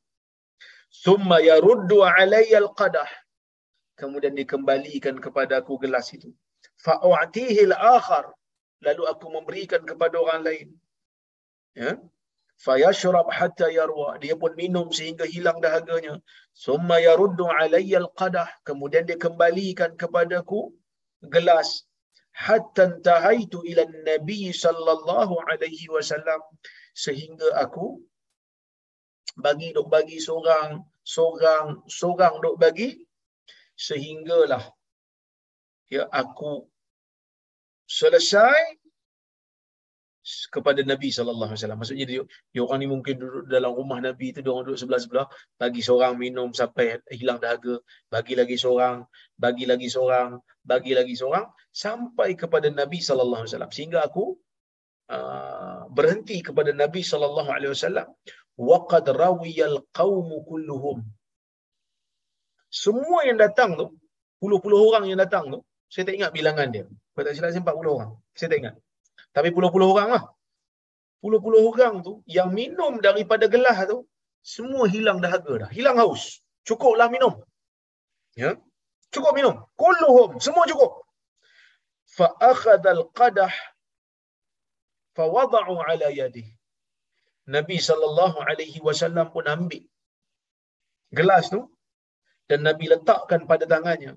Summa 0.88 1.38
yaruddu 1.44 2.00
alayya 2.00 2.64
alqadah 2.64 3.08
kemudian 4.00 4.32
dikembalikan 4.32 5.16
kepada 5.20 5.60
aku 5.60 5.76
gelas 5.82 6.08
itu. 6.16 6.30
Fa'u'tihi 6.84 7.68
al-akhar 7.68 8.30
lalu 8.86 9.02
aku 9.10 9.26
memberikan 9.36 9.82
kepada 9.82 10.16
orang 10.22 10.40
lain. 10.48 10.68
Ya 11.74 11.98
fayashrab 12.64 13.28
hatta 13.38 13.68
yarwa. 13.78 14.10
Dia 14.22 14.34
pun 14.42 14.52
minum 14.62 14.86
sehingga 14.98 15.26
hilang 15.34 15.58
dahaganya. 15.64 16.14
Summa 16.64 16.96
yaruddu 17.08 17.46
alayya 17.58 17.98
alqadah 18.04 18.48
kemudian 18.68 19.06
dia 19.08 19.18
kembalikan 19.26 19.94
kepadaku 20.00 20.60
gelas. 21.34 21.70
Hatta 22.46 22.86
tahaitu 23.08 23.58
ila 23.70 23.82
nabi 24.10 24.40
sallallahu 24.64 25.34
alaihi 25.50 25.90
wasallam. 25.94 26.40
Sehingga 27.04 27.48
aku 27.64 27.86
bagi 29.46 29.70
dok 29.76 29.86
bagi 29.94 30.18
seorang 30.26 30.82
seorang 31.14 31.82
seorang 31.98 32.34
dok 32.44 32.56
bagi. 32.64 32.90
Sehinggalah 33.78 34.64
ya 35.94 36.04
aku 36.10 36.66
selesai 37.86 38.58
kepada 40.52 40.80
Nabi 40.84 41.08
sallallahu 41.08 41.50
alaihi 41.52 41.60
wasallam. 41.62 41.80
Maksudnya 41.80 42.06
dia, 42.06 42.20
dia 42.52 42.60
orang 42.64 42.78
ni 42.82 42.88
mungkin 42.88 43.14
duduk 43.20 43.44
dalam 43.48 43.72
rumah 43.74 43.98
Nabi 44.02 44.34
tu 44.34 44.40
dia 44.44 44.50
orang 44.52 44.66
duduk 44.68 44.80
sebelah-sebelah, 44.80 45.26
bagi 45.56 45.80
seorang 45.84 46.14
minum 46.20 46.48
sampai 46.52 47.00
hilang 47.12 47.38
dahaga, 47.40 47.80
bagi 48.12 48.34
lagi 48.36 48.56
seorang, 48.56 49.04
bagi 49.36 49.64
lagi 49.70 49.88
seorang, 49.88 50.38
bagi 50.62 50.92
lagi 50.92 51.14
seorang 51.16 51.46
sampai 51.72 52.34
kepada 52.34 52.68
Nabi 52.68 52.98
sallallahu 52.98 53.42
alaihi 53.44 53.52
wasallam 53.54 53.72
sehingga 53.72 53.98
aku 54.02 54.34
uh, 55.12 55.86
berhenti 55.92 56.42
kepada 56.42 56.74
Nabi 56.74 57.00
sallallahu 57.04 57.50
alaihi 57.52 57.72
wasallam 57.72 58.08
wa 58.58 58.78
qad 58.90 59.06
rawiyal 59.14 59.86
qaum 59.94 60.28
kulluhum 60.42 61.06
semua 62.68 63.24
yang 63.24 63.38
datang 63.38 63.78
tu 63.78 63.94
puluh-puluh 64.42 64.80
orang 64.90 65.06
yang 65.06 65.20
datang 65.22 65.48
tu 65.54 65.62
saya 65.86 66.04
tak 66.10 66.18
ingat 66.18 66.30
bilangan 66.34 66.68
dia 66.74 66.84
kalau 67.18 67.26
tak 67.26 67.34
silap 67.34 67.50
saya 67.50 67.62
40 67.66 67.96
orang. 67.98 68.10
Saya 68.38 68.46
tak 68.46 68.58
ingat. 68.62 68.74
Tapi 69.38 69.50
puluh-puluh 69.56 69.88
orang 69.94 70.08
lah. 70.14 70.24
Puluh-puluh 71.22 71.60
orang 71.70 71.94
tu 72.06 72.12
yang 72.36 72.50
minum 72.58 72.92
daripada 73.06 73.46
gelas 73.54 73.78
tu 73.90 73.98
semua 74.54 74.84
hilang 74.94 75.18
dahaga 75.24 75.54
dah. 75.62 75.70
Hilang 75.76 75.96
haus. 76.02 76.22
Cukuplah 76.68 77.08
minum. 77.14 77.34
Ya. 78.42 78.50
Cukup 79.14 79.32
minum. 79.38 79.54
Kulluhum. 79.82 80.30
Semua 80.46 80.64
cukup. 80.70 80.92
Fa'akhadha 82.18 82.90
al-qadah 82.98 83.54
fawada'u 85.16 85.74
ala 85.86 86.08
yadih. 86.20 86.48
Nabi 87.56 87.76
sallallahu 87.88 88.42
alaihi 88.50 88.82
wasallam 88.86 89.26
pun 89.34 89.44
ambil 89.54 89.84
gelas 91.18 91.46
tu 91.54 91.60
dan 92.50 92.60
Nabi 92.68 92.84
letakkan 92.92 93.40
pada 93.50 93.64
tangannya 93.72 94.12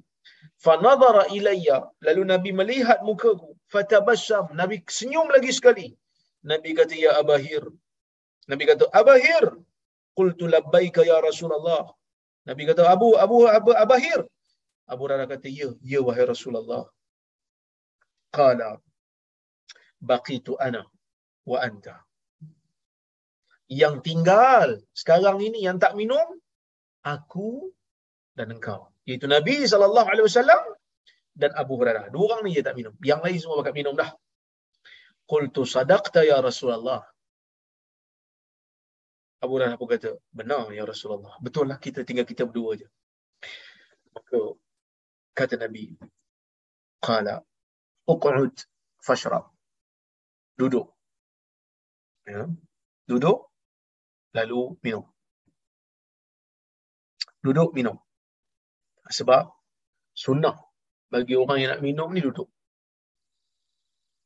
Fanadhara 0.66 1.24
ilayya. 1.38 1.78
Lalu 2.06 2.22
Nabi 2.32 2.50
melihat 2.60 3.00
mukaku. 3.08 3.58
Fatabassam. 3.74 4.46
Nabi 4.62 4.76
senyum 5.00 5.28
lagi 5.36 5.52
sekali. 5.58 5.88
Nabi 6.52 6.70
kata, 6.80 6.96
Ya 7.06 7.12
Abahir. 7.22 7.64
Nabi 8.52 8.64
kata, 8.70 8.86
Abahir. 9.02 9.46
Qultu 10.18 10.46
labbaika 10.54 11.02
ya 11.12 11.18
Rasulullah. 11.30 11.84
Nabi 12.50 12.64
kata, 12.70 12.84
Abu, 12.94 13.10
Abu, 13.26 13.38
Abu 13.60 13.72
Abahir. 13.84 14.20
Abu 14.92 15.02
Hurairah 15.08 15.28
kata, 15.34 15.48
Ya, 15.60 15.70
ya 15.92 16.00
wahai 16.08 16.26
Rasulullah. 16.34 16.84
Qala, 18.38 18.70
baqitu 20.10 20.54
ana 20.68 20.84
wa 21.52 21.58
anta. 21.68 21.96
Yang 23.82 23.96
tinggal 24.08 24.70
sekarang 25.02 25.40
ini 25.48 25.60
yang 25.68 25.78
tak 25.84 25.96
minum, 26.00 26.28
aku 27.14 27.72
dan 28.36 28.52
engkau. 28.56 28.92
Iaitu 29.08 29.28
Nabi 29.36 29.56
SAW 29.64 30.81
dan 31.42 31.52
Abu 31.58 31.74
Hurairah. 31.82 32.14
Dua 32.14 32.24
orang 32.30 32.46
ni 32.46 32.54
je 32.54 32.62
tak 32.62 32.78
minum. 32.78 32.94
Yang 33.02 33.22
lain 33.26 33.38
semua 33.42 33.58
bakal 33.66 33.74
minum 33.74 33.98
dah. 33.98 34.14
Qultu 35.26 35.66
sadaqta 35.66 36.22
ya 36.22 36.38
Rasulullah. 36.38 37.02
Abu 39.42 39.58
Hurairah 39.58 39.76
pun 39.82 39.90
kata, 39.90 40.22
benar 40.30 40.70
ya 40.70 40.86
Rasulullah. 40.86 41.34
Betul 41.42 41.66
lah 41.74 41.82
kita 41.82 42.06
tinggal 42.06 42.30
kita 42.30 42.46
berdua 42.46 42.78
je. 42.78 42.88
Maka 44.14 44.40
kata 45.34 45.58
Nabi, 45.58 45.98
Qala, 47.02 47.42
uq'ud 48.06 48.54
fashrab. 49.02 49.50
Duduk. 50.54 50.94
Ya. 52.30 52.46
Duduk, 53.10 53.50
lalu 54.38 54.78
minum. 54.86 55.10
Duduk, 57.42 57.74
minum. 57.74 57.98
Sebab 59.10 59.50
sunnah 60.14 60.71
bagi 61.12 61.36
orang 61.36 61.58
yang 61.60 61.70
nak 61.76 61.82
minum 61.84 62.10
ni 62.16 62.24
duduk. 62.24 62.48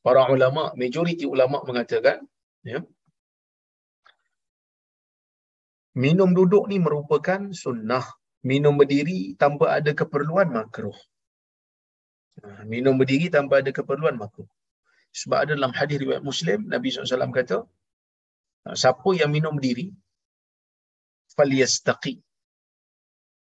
Para 0.06 0.30
ulama, 0.30 0.70
majoriti 0.78 1.26
ulama 1.26 1.66
mengatakan, 1.66 2.22
ya, 2.62 2.80
minum 5.98 6.30
duduk 6.38 6.70
ni 6.70 6.78
merupakan 6.78 7.42
sunnah. 7.64 8.06
Minum 8.46 8.78
berdiri 8.78 9.34
tanpa 9.42 9.74
ada 9.74 9.90
keperluan 9.98 10.54
makruh. 10.54 10.94
Ha, 12.46 12.62
minum 12.70 12.94
berdiri 13.02 13.34
tanpa 13.34 13.66
ada 13.66 13.74
keperluan 13.74 14.22
makruh. 14.22 14.46
Sebab 15.10 15.38
ada 15.42 15.52
dalam 15.58 15.74
hadis 15.74 15.98
riwayat 15.98 16.22
Muslim, 16.22 16.70
Nabi 16.70 16.94
SAW 16.94 17.34
kata, 17.34 17.66
ha, 18.70 18.78
siapa 18.78 19.10
yang 19.18 19.34
minum 19.34 19.58
berdiri, 19.58 19.90
faliyastaqi. 21.34 22.22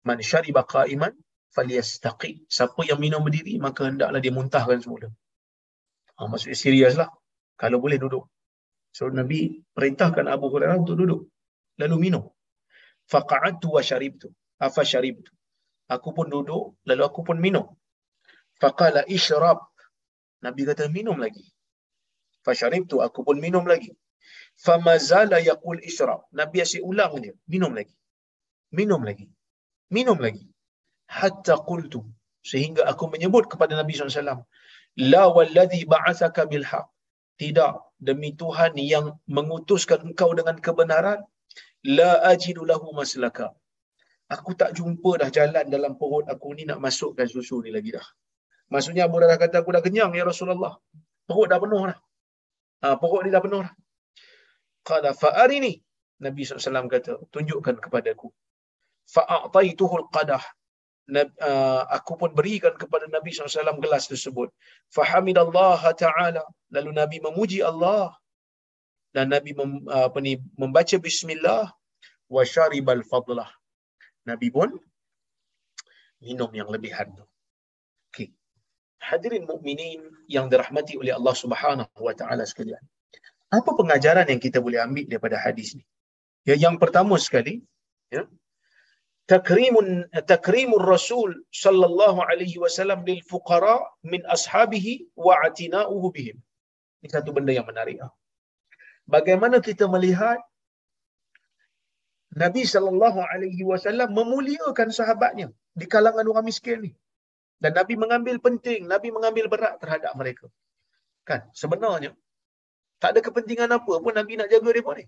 Man 0.07 0.23
syariba 0.23 0.63
qa'iman, 0.63 1.11
faliyastaqi. 1.55 2.51
Siapa 2.51 2.81
yang 2.91 2.99
minum 2.99 3.23
berdiri, 3.27 3.55
maka 3.63 3.89
hendaklah 3.89 4.21
dia 4.25 4.33
muntahkan 4.35 4.79
semula. 4.83 5.09
Ha, 6.19 6.27
maksudnya 6.31 6.59
serius 6.59 6.95
lah. 7.01 7.11
Kalau 7.55 7.79
boleh 7.79 7.99
duduk. 8.03 8.27
So 8.95 9.11
Nabi 9.11 9.63
perintahkan 9.75 10.27
Abu 10.27 10.51
Hurairah 10.51 10.79
untuk 10.83 10.99
duduk. 10.99 11.21
Lalu 11.81 11.97
minum. 12.11 12.25
Faqa'atu 13.11 13.75
wa 13.75 13.83
syaribtu. 13.83 14.31
Afa 14.59 14.83
syaribtu. 14.83 15.31
Aku 15.91 16.17
pun 16.17 16.27
duduk, 16.31 16.79
lalu 16.89 17.03
aku 17.05 17.21
pun 17.27 17.39
minum. 17.39 17.67
Faqala 18.63 19.03
ishrab. 19.11 19.59
Nabi 20.45 20.63
kata 20.69 20.89
minum 20.93 21.17
lagi. 21.17 21.45
Fasyaribtu, 22.45 23.01
aku 23.01 23.25
pun 23.25 23.41
minum 23.41 23.65
lagi. 23.65 23.97
Famazala 24.61 25.41
yaqul 25.41 25.81
ishrab. 25.81 26.29
Nabi 26.31 26.61
asyik 26.61 26.85
ulang 26.85 27.17
dia. 27.25 27.35
Minum 27.49 27.73
lagi. 27.73 27.97
Minum 28.71 29.01
lagi. 29.01 29.27
Minum 29.91 30.19
lagi. 30.21 30.45
Hatta 31.09 31.57
qultu. 31.69 32.01
Sehingga 32.45 32.85
aku 32.91 33.09
menyebut 33.15 33.49
kepada 33.53 33.73
Nabi 33.81 33.93
SAW. 33.97 34.45
La 35.13 35.25
walladhi 35.37 35.83
ba'athaka 35.89 36.45
bilhaq. 36.51 36.87
Tidak. 37.41 37.73
Demi 37.99 38.37
Tuhan 38.37 38.77
yang 38.77 39.17
mengutuskan 39.27 40.05
engkau 40.07 40.31
dengan 40.39 40.57
kebenaran 40.61 41.25
la 41.85 42.11
ajidu 42.33 42.63
lahu 42.69 42.93
maslaka. 42.93 43.49
Aku 44.35 44.57
tak 44.61 44.73
jumpa 44.77 45.21
dah 45.21 45.29
jalan 45.29 45.69
dalam 45.69 45.93
perut 46.01 46.25
aku 46.33 46.57
ni 46.57 46.65
nak 46.65 46.81
masukkan 46.81 47.29
susu 47.29 47.61
ni 47.65 47.71
lagi 47.77 47.93
dah. 47.97 48.07
Maksudnya 48.73 49.05
Abu 49.07 49.21
Hurairah 49.21 49.37
kata 49.37 49.61
aku 49.61 49.71
dah 49.77 49.83
kenyang 49.85 50.13
ya 50.17 50.25
Rasulullah. 50.25 50.73
Perut 51.29 51.49
dah 51.53 51.61
penuh 51.61 51.81
dah. 51.89 51.99
Ha, 52.83 52.97
perut 53.01 53.21
ni 53.25 53.31
dah 53.35 53.43
penuh 53.45 53.61
dah. 53.65 53.73
Qala 54.85 55.11
fa'arini. 55.13 55.73
Nabi 56.25 56.41
SAW 56.47 56.89
kata, 56.89 57.13
tunjukkan 57.33 57.77
kepadaku. 57.85 58.33
Fa'a'taituhu 59.15 59.95
al-qadah. 60.03 60.41
Uh, 61.05 61.85
aku 61.93 62.17
pun 62.17 62.33
berikan 62.33 62.73
kepada 62.81 63.05
Nabi 63.13 63.29
SAW 63.29 63.77
gelas 63.85 64.09
tersebut. 64.09 64.49
Fahamidallah 64.89 65.93
ta'ala. 65.93 66.41
Lalu 66.73 66.91
Nabi 66.97 67.17
memuji 67.21 67.61
Allah 67.61 68.09
dan 69.13 69.29
Nabi 69.31 69.53
mem, 69.53 69.85
apa 69.93 70.19
ni 70.25 70.41
membaca 70.57 70.97
bismillah 70.97 71.69
wa 72.33 72.43
syaribal 72.43 73.05
fadlah. 73.05 73.53
Nabi 74.25 74.49
pun 74.49 74.73
minum 76.25 76.49
yang 76.57 76.73
lebihan 76.73 77.13
tu. 77.13 77.25
Okey. 78.11 78.33
Hadirin 78.99 79.45
mukminin 79.45 80.09
yang 80.25 80.49
dirahmati 80.49 80.97
oleh 80.97 81.13
Allah 81.13 81.37
Subhanahu 81.37 82.01
wa 82.01 82.15
taala 82.17 82.49
sekalian. 82.49 82.81
Apa 83.53 83.77
pengajaran 83.77 84.27
yang 84.33 84.41
kita 84.41 84.59
boleh 84.59 84.81
ambil 84.81 85.05
daripada 85.05 85.37
hadis 85.37 85.77
ni? 85.77 85.85
Ya, 86.49 86.57
yang 86.57 86.81
pertama 86.81 87.15
sekali, 87.21 87.61
ya. 88.09 88.25
Takrimun 89.33 89.87
takrimur 90.31 90.85
Rasul 90.95 91.31
sallallahu 91.63 92.21
alaihi 92.31 92.61
wasallam 92.65 93.09
lil 93.09 93.21
fuqara 93.31 93.77
min 94.13 94.21
ashabihi 94.35 94.93
wa 95.27 95.35
atina'uhu 95.47 96.13
bihim. 96.17 96.37
Ini 97.01 97.09
satu 97.15 97.33
benda 97.37 97.53
yang 97.59 97.65
menarik. 97.71 97.97
Bagaimana 99.15 99.65
kita 99.69 99.89
melihat 99.95 100.41
Nabi 102.43 102.63
sallallahu 102.73 103.21
alaihi 103.33 103.65
wasallam 103.71 104.13
memuliakan 104.19 104.89
sahabatnya 104.99 105.49
di 105.81 105.87
kalangan 105.95 106.27
orang 106.33 106.47
miskin 106.51 106.79
ni. 106.85 106.93
Dan 107.63 107.73
Nabi 107.79 107.95
mengambil 108.03 108.37
penting, 108.47 108.81
Nabi 108.93 109.09
mengambil 109.17 109.47
berat 109.53 109.75
terhadap 109.81 110.13
mereka. 110.21 110.47
Kan? 111.29 111.49
Sebenarnya 111.57 112.13
tak 113.01 113.17
ada 113.17 113.21
kepentingan 113.27 113.71
apa 113.79 113.95
pun 114.05 114.13
Nabi 114.21 114.37
nak 114.37 114.53
jaga 114.53 114.65
mereka 114.69 114.93
ni. 115.01 115.07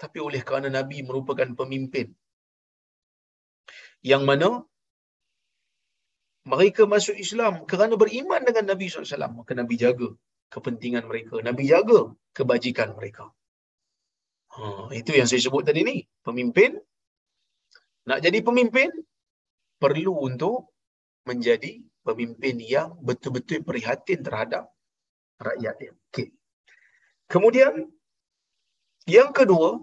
Tapi 0.00 0.18
oleh 0.24 0.40
kerana 0.46 0.68
Nabi 0.78 1.04
merupakan 1.08 1.48
pemimpin 1.60 2.08
yang 4.02 4.22
mana 4.28 4.62
mereka 6.48 6.88
masuk 6.88 7.16
Islam 7.24 7.66
kerana 7.70 7.94
beriman 8.00 8.40
dengan 8.48 8.64
Nabi 8.72 8.88
SAW. 8.88 9.36
Maka 9.38 9.52
Nabi 9.52 9.74
jaga 9.76 10.08
kepentingan 10.54 11.04
mereka. 11.10 11.34
Nabi 11.44 11.68
jaga 11.68 12.00
kebajikan 12.32 12.96
mereka. 12.96 13.28
Ha, 14.56 14.88
itu 14.96 15.12
yang 15.12 15.28
saya 15.28 15.44
sebut 15.44 15.62
tadi 15.68 15.84
ni. 15.84 15.96
Pemimpin, 16.24 16.80
nak 18.08 18.24
jadi 18.24 18.40
pemimpin, 18.40 18.88
perlu 19.76 20.14
untuk 20.28 20.72
menjadi 21.28 21.84
pemimpin 22.00 22.56
yang 22.64 22.96
betul-betul 23.04 23.60
prihatin 23.68 24.24
terhadap 24.24 24.72
rakyat 25.36 25.74
dia. 25.76 25.92
Okay. 26.08 26.32
Kemudian, 27.28 27.84
yang 29.04 29.30
kedua, 29.36 29.76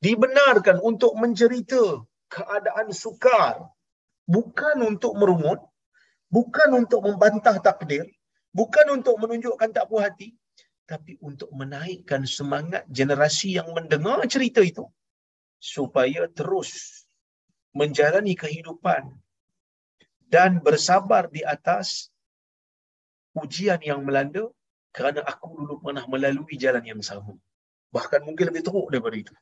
dibenarkan 0.00 0.80
untuk 0.80 1.12
mencerita 1.20 2.00
keadaan 2.28 2.90
sukar. 2.90 3.70
Bukan 4.26 4.82
untuk 4.82 5.14
merumut, 5.14 5.62
bukan 6.26 6.82
untuk 6.82 7.06
membantah 7.06 7.62
takdir, 7.62 8.10
bukan 8.50 8.98
untuk 8.98 9.14
menunjukkan 9.22 9.70
tak 9.70 9.86
puas 9.86 10.10
hati 10.10 10.34
tapi 10.86 11.18
untuk 11.18 11.50
menaikkan 11.50 12.22
semangat 12.22 12.86
generasi 12.86 13.58
yang 13.58 13.74
mendengar 13.74 14.22
cerita 14.30 14.62
itu 14.62 14.86
supaya 15.58 16.30
terus 16.30 17.02
menjalani 17.74 18.38
kehidupan 18.38 19.10
dan 20.30 20.62
bersabar 20.62 21.26
di 21.26 21.42
atas 21.42 22.08
ujian 23.34 23.82
yang 23.82 24.06
melanda 24.06 24.46
kerana 24.94 25.26
aku 25.26 25.58
dulu 25.58 25.74
pernah 25.82 26.06
melalui 26.08 26.54
jalan 26.56 26.86
yang 26.86 27.02
sama. 27.02 27.34
Bahkan 27.92 28.24
mungkin 28.24 28.48
lebih 28.48 28.64
teruk 28.64 28.88
daripada 28.88 29.18
itu 29.18 29.34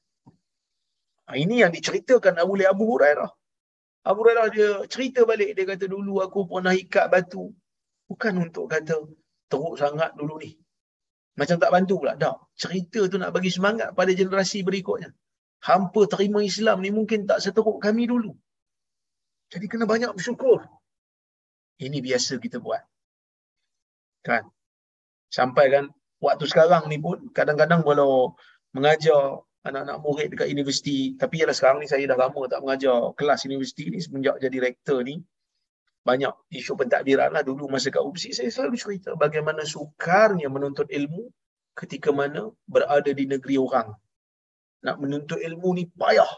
ini 1.33 1.65
yang 1.65 1.73
diceritakan 1.73 2.37
oleh 2.45 2.69
Abu 2.69 2.85
Hurairah 2.85 3.31
Abu 4.05 4.19
Hurairah 4.21 4.47
dia 4.53 4.69
cerita 4.93 5.25
balik 5.25 5.57
dia 5.57 5.65
kata 5.65 5.89
dulu 5.89 6.21
aku 6.21 6.45
pernah 6.45 6.77
ikat 6.77 7.09
batu 7.09 7.49
Bukan 8.05 8.37
untuk 8.37 8.69
kata 8.69 9.01
teruk 9.49 9.75
sangat 9.81 10.13
dulu 10.17 10.37
ni. 10.41 10.53
Macam 11.35 11.57
tak 11.59 11.73
bantu 11.73 12.05
pula. 12.05 12.15
Tak. 12.15 12.37
Cerita 12.55 13.01
tu 13.11 13.17
nak 13.19 13.35
bagi 13.35 13.51
semangat 13.51 13.97
pada 13.97 14.13
generasi 14.13 14.63
berikutnya. 14.63 15.11
Hampa 15.65 16.05
terima 16.07 16.45
Islam 16.45 16.85
ni 16.85 16.93
mungkin 16.93 17.25
tak 17.25 17.41
seteruk 17.41 17.81
kami 17.81 18.05
dulu. 18.05 18.37
Jadi 19.49 19.67
kena 19.67 19.89
banyak 19.89 20.13
bersyukur. 20.13 20.63
Ini 21.81 21.99
biasa 22.05 22.39
kita 22.39 22.61
buat. 22.61 22.85
Kan? 24.23 24.47
Sampai 25.33 25.73
kan 25.73 25.91
waktu 26.21 26.45
sekarang 26.47 26.87
ni 26.93 27.01
pun 27.01 27.33
kadang-kadang 27.35 27.83
kalau 27.83 28.39
mengajar 28.71 29.43
anak-anak 29.65 29.99
murid 30.05 30.29
dekat 30.37 30.49
universiti. 30.53 31.17
Tapi 31.17 31.41
ialah 31.41 31.57
sekarang 31.57 31.81
ni 31.81 31.89
saya 31.89 32.05
dah 32.05 32.19
lama 32.21 32.45
tak 32.47 32.61
mengajar 32.61 33.17
kelas 33.17 33.49
universiti 33.49 33.89
ni 33.89 33.99
semenjak 33.99 34.37
jadi 34.39 34.57
rektor 34.61 35.01
ni. 35.01 35.25
Banyak 36.05 36.53
isu 36.53 36.77
pentadbiran 36.77 37.33
lah 37.33 37.41
dulu 37.41 37.65
masa 37.73 37.89
kat 37.89 38.05
UPSI 38.05 38.37
saya 38.37 38.51
selalu 38.53 38.77
cerita 38.77 39.17
bagaimana 39.17 39.65
sukarnya 39.65 40.53
menuntut 40.53 40.93
ilmu 40.93 41.33
ketika 41.73 42.13
mana 42.13 42.53
berada 42.69 43.09
di 43.09 43.25
negeri 43.25 43.57
orang. 43.57 43.89
Nak 44.85 44.97
menuntut 45.01 45.41
ilmu 45.41 45.81
ni 45.81 45.89
payah. 45.89 46.29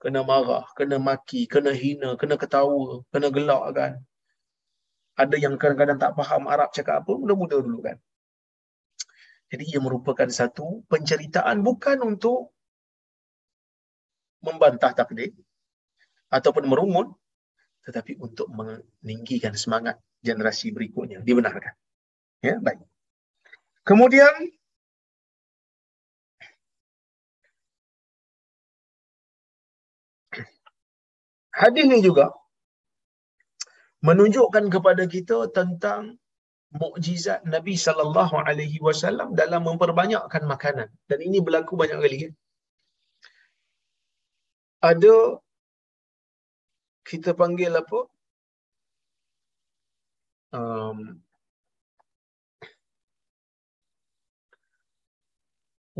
Kena 0.00 0.24
marah, 0.24 0.64
kena 0.72 0.96
maki, 0.96 1.44
kena 1.44 1.76
hina, 1.76 2.16
kena 2.16 2.40
ketawa, 2.40 3.04
kena 3.12 3.28
gelak 3.28 3.64
kan. 3.76 3.92
Ada 5.16 5.36
yang 5.36 5.60
kadang-kadang 5.60 6.00
tak 6.00 6.12
faham 6.16 6.48
Arab 6.48 6.72
cakap 6.72 7.04
apa, 7.04 7.12
muda-muda 7.14 7.60
dulu 7.60 7.84
kan. 7.84 8.00
Jadi 9.52 9.64
ia 9.70 9.80
merupakan 9.80 10.26
satu 10.30 10.82
penceritaan 10.88 11.60
bukan 11.60 12.00
untuk 12.02 12.54
membantah 14.44 14.92
takdir 14.92 15.32
ataupun 16.28 16.68
merungut 16.68 17.16
tetapi 17.84 18.16
untuk 18.16 18.48
meninggikan 18.48 19.52
semangat 19.52 20.00
generasi 20.24 20.72
berikutnya 20.72 21.20
dibenarkan. 21.20 21.76
Ya, 22.40 22.56
baik. 22.56 22.80
Kemudian 23.84 24.32
hadis 31.52 31.84
ini 31.84 32.00
juga 32.00 32.32
menunjukkan 34.00 34.72
kepada 34.72 35.04
kita 35.04 35.52
tentang 35.52 36.16
mukjizat 36.82 37.40
Nabi 37.54 37.74
sallallahu 37.84 38.34
alaihi 38.48 38.78
wasallam 38.86 39.28
dalam 39.40 39.62
memperbanyakkan 39.68 40.42
makanan 40.52 40.88
dan 41.10 41.18
ini 41.26 41.38
berlaku 41.46 41.78
banyak 41.82 41.98
kali 42.04 42.18
kan. 42.24 42.32
Ada 44.90 45.16
kita 47.10 47.30
panggil 47.40 47.72
apa? 47.82 48.00
Um, 50.58 50.98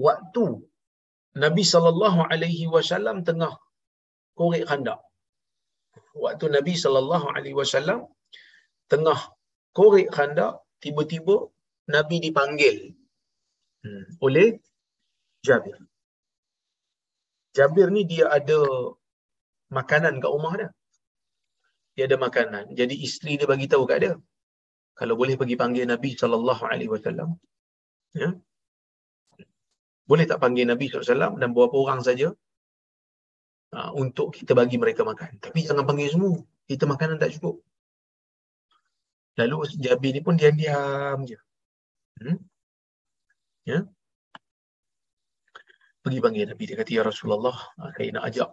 waktu 0.06 0.44
Nabi 1.44 1.62
sallallahu 1.72 2.20
alaihi 2.32 2.66
wasallam 2.74 3.22
tengah 3.28 3.52
korek 4.38 4.66
khandak. 4.70 5.00
Waktu 6.24 6.46
Nabi 6.56 6.74
sallallahu 6.82 7.26
alaihi 7.36 7.56
wasallam 7.60 8.00
tengah 8.92 9.18
korek 9.78 10.10
khandak 10.16 10.63
tiba-tiba 10.84 11.36
Nabi 11.94 12.16
dipanggil 12.26 12.76
hmm, 13.84 14.04
oleh 14.26 14.60
Jabir. 15.46 15.76
Jabir 17.56 17.88
ni 17.96 18.02
dia 18.12 18.28
ada 18.38 18.58
makanan 19.78 20.20
kat 20.22 20.30
rumah 20.34 20.54
dia. 20.60 20.70
Dia 21.94 22.04
ada 22.08 22.16
makanan. 22.26 22.64
Jadi 22.80 22.94
isteri 23.06 23.32
dia 23.38 23.48
bagi 23.52 23.68
tahu 23.72 23.84
kat 23.90 23.98
dia. 24.04 24.14
Kalau 24.98 25.14
boleh 25.20 25.34
pergi 25.40 25.56
panggil 25.62 25.84
Nabi 25.92 26.10
sallallahu 26.20 26.62
alaihi 26.72 26.90
wasallam. 26.94 27.30
Ya. 28.22 28.30
Boleh 30.10 30.24
tak 30.28 30.38
panggil 30.44 30.68
Nabi 30.68 30.92
SAW 30.92 31.40
dan 31.40 31.48
beberapa 31.56 31.76
orang 31.80 32.00
saja 32.04 32.28
uh, 33.72 33.90
untuk 33.96 34.36
kita 34.36 34.52
bagi 34.52 34.76
mereka 34.76 35.00
makan. 35.00 35.40
Tapi 35.40 35.64
jangan 35.64 35.84
panggil 35.88 36.12
semua. 36.12 36.36
Kita 36.68 36.84
makanan 36.84 37.16
tak 37.16 37.32
cukup. 37.36 37.64
Lalu 39.34 39.56
Jabir 39.82 40.12
ni 40.14 40.20
pun 40.22 40.38
diam-diam 40.38 41.18
je. 41.26 41.38
Hmm? 42.22 42.38
Ya. 43.66 43.78
Pergi 46.02 46.18
panggil 46.22 46.46
Nabi. 46.46 46.64
Dia 46.68 46.76
kata, 46.78 46.90
Ya 46.94 47.02
Rasulullah, 47.02 47.56
ah, 47.80 47.90
saya 47.96 48.14
nak 48.14 48.24
ajak 48.28 48.50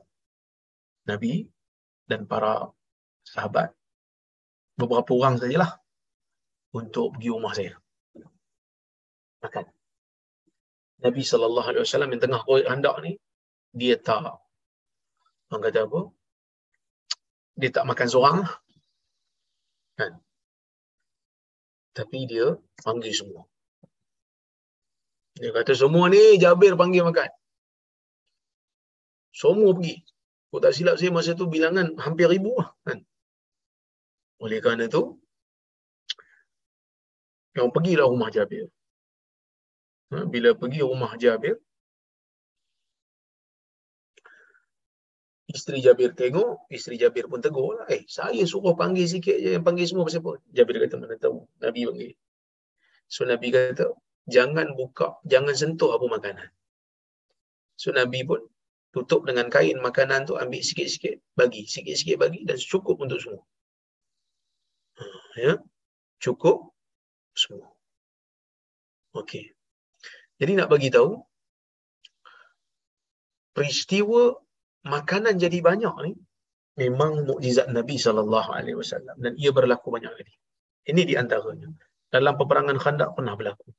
Nabi 1.06 1.46
dan 2.10 2.26
para 2.26 2.72
sahabat. 3.28 3.76
Beberapa 4.80 5.12
orang 5.14 5.38
sajalah 5.38 5.78
untuk 6.74 7.14
pergi 7.14 7.30
rumah 7.30 7.54
saya. 7.54 7.78
Makan. 9.44 9.66
Nabi 11.02 11.22
sallallahu 11.26 11.68
alaihi 11.70 11.84
wasallam 11.84 12.10
yang 12.14 12.22
tengah 12.22 12.42
korek 12.46 12.70
handak 12.70 12.96
ni 13.02 13.18
dia 13.74 13.98
tak 13.98 14.38
orang 15.50 15.64
kata 15.66 15.80
apa 15.90 16.00
dia 17.58 17.70
tak 17.74 17.86
makan 17.90 18.08
seorang 18.08 18.36
lah. 18.46 18.54
kan 19.98 20.12
tapi 21.92 22.28
dia 22.28 22.56
panggil 22.84 23.12
semua. 23.12 23.44
Dia 25.40 25.52
kata 25.56 25.74
semua 25.76 26.12
ni 26.12 26.40
Jabir 26.40 26.76
panggil 26.76 27.04
makan. 27.08 27.30
Semua 29.32 29.72
pergi. 29.76 29.96
Kau 30.52 30.60
tak 30.60 30.76
silap 30.76 31.00
saya 31.00 31.16
masa 31.16 31.32
tu 31.32 31.48
bilangan 31.48 31.96
hampir 32.04 32.28
ribu 32.28 32.52
lah 32.60 32.76
kan? 32.84 33.00
Oleh 34.44 34.60
kerana 34.60 34.92
tu 34.92 35.16
yang 37.56 37.72
pergilah 37.72 38.08
rumah 38.08 38.28
Jabir. 38.28 38.68
Ha, 40.12 40.28
bila 40.28 40.52
pergi 40.52 40.84
rumah 40.84 41.16
Jabir 41.16 41.56
isteri 45.52 45.80
Jabir 45.84 46.12
tengok 46.16 46.72
isteri 46.72 46.96
Jabir 46.96 47.28
pun 47.28 47.44
tegur 47.44 47.78
lah. 47.78 47.88
Eh 47.92 48.08
saya 48.08 48.42
suruh 48.48 48.74
panggil 48.74 49.06
sikit 49.06 49.36
je 49.36 49.50
yang 49.60 49.64
panggil 49.68 49.86
semua 49.88 50.08
pasal 50.08 50.24
apa? 50.24 50.40
Jabir 50.56 50.76
kata 50.82 50.96
mana 50.98 51.16
tahu? 51.20 51.46
Nabi 51.60 51.80
panggil. 51.88 52.12
So 53.12 53.28
Nabi 53.28 53.48
kata 53.52 53.86
jangan 54.26 54.68
buka 54.80 55.20
jangan 55.28 55.54
sentuh 55.54 55.92
apa 55.96 56.06
makanan. 56.08 56.50
So 57.76 57.92
Nabi 57.92 58.24
pun 58.24 58.42
tutup 58.96 59.28
dengan 59.28 59.48
kain 59.48 59.80
makanan 59.80 60.28
tu 60.28 60.36
ambil 60.36 60.60
sikit-sikit 60.64 61.20
bagi 61.36 61.68
sikit-sikit 61.68 62.18
bagi 62.20 62.44
dan 62.48 62.60
cukup 62.60 63.00
untuk 63.04 63.20
semua. 63.20 63.44
Ya 65.36 65.60
cukup 66.24 66.72
semua. 67.36 67.72
Okey. 69.16 69.52
Jadi 70.40 70.52
nak 70.56 70.72
bagi 70.72 70.88
tahu 70.92 71.20
peristiwa 73.52 74.40
makanan 74.86 75.38
jadi 75.38 75.60
banyak 75.62 75.96
ni 76.06 76.12
memang 76.82 77.28
mukjizat 77.30 77.70
Nabi 77.70 77.96
sallallahu 78.00 78.50
alaihi 78.58 78.78
wasallam 78.82 79.16
dan 79.22 79.34
ia 79.38 79.52
berlaku 79.54 79.94
banyak 79.94 80.10
kali. 80.10 80.34
Ini 80.90 81.02
di 81.06 81.14
antaranya. 81.14 81.70
Dalam 82.12 82.36
peperangan 82.36 82.76
Khandaq 82.76 83.16
pernah 83.16 83.38
berlaku. 83.40 83.70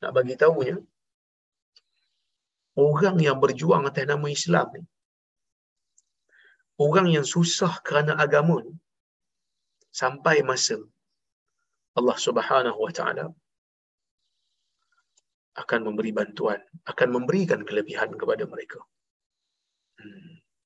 Nak 0.00 0.12
bagi 0.16 0.34
tahunya 0.38 0.76
orang 2.78 3.16
yang 3.20 3.36
berjuang 3.42 3.84
atas 3.84 4.08
nama 4.08 4.26
Islam 4.32 4.66
ni 4.76 4.82
orang 6.80 7.08
yang 7.12 7.26
susah 7.34 7.72
kerana 7.86 8.16
agama 8.16 8.64
ni 8.64 8.74
sampai 9.92 10.40
masa 10.40 10.80
Allah 11.98 12.16
Subhanahu 12.16 12.78
wa 12.80 12.92
taala 12.98 13.26
akan 15.62 15.80
memberi 15.84 16.16
bantuan, 16.16 16.56
akan 16.88 17.08
memberikan 17.12 17.60
kelebihan 17.68 18.16
kepada 18.16 18.48
mereka. 18.48 18.80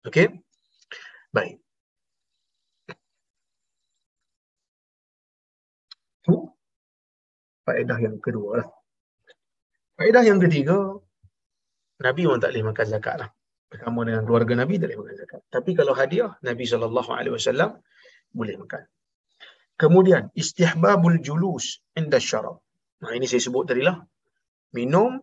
Okey? 0.07 0.29
Baik. 1.35 1.59
Faedah 7.66 7.99
yang 7.99 8.22
kedua 8.22 8.62
lah. 8.62 8.68
Faedah 9.99 10.22
yang 10.22 10.39
ketiga, 10.39 11.03
Nabi 11.99 12.22
pun 12.31 12.39
tak 12.39 12.55
boleh 12.55 12.70
makan 12.70 12.87
zakat 12.87 13.16
lah. 13.18 13.31
Bersama 13.66 14.07
dengan 14.07 14.22
keluarga 14.22 14.55
Nabi 14.55 14.79
tak 14.79 14.95
boleh 14.95 14.99
makan 15.03 15.16
zakat. 15.18 15.41
Tapi 15.51 15.70
kalau 15.74 15.91
hadiah, 15.99 16.31
Nabi 16.47 16.62
SAW 16.62 17.83
boleh 18.31 18.55
makan. 18.62 18.83
Kemudian, 19.74 20.31
istihbabul 20.39 21.18
julus 21.18 21.83
inda 21.99 22.22
syarab. 22.22 22.62
Nah, 23.03 23.12
ini 23.12 23.27
saya 23.27 23.43
sebut 23.43 23.66
tadi 23.66 23.83
lah 23.83 23.99
minum 24.72 25.18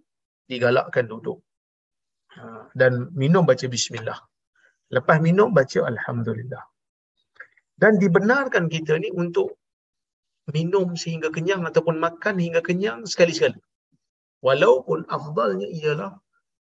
digalakkan 0.46 1.08
duduk 1.08 1.42
dan 2.74 3.14
minum 3.14 3.44
baca 3.46 3.66
bismillah. 3.70 4.20
Lepas 4.96 5.18
minum 5.22 5.50
baca 5.58 5.80
alhamdulillah. 5.92 6.64
Dan 7.74 7.98
dibenarkan 7.98 8.70
kita 8.70 9.02
ni 9.02 9.10
untuk 9.14 9.58
minum 10.54 10.94
sehingga 10.94 11.34
kenyang 11.34 11.66
ataupun 11.66 11.98
makan 11.98 12.36
hingga 12.38 12.62
kenyang 12.62 13.06
sekali-sekali. 13.10 13.58
Walaupun 14.44 15.08
afdalnya 15.08 15.68
ialah 15.72 16.12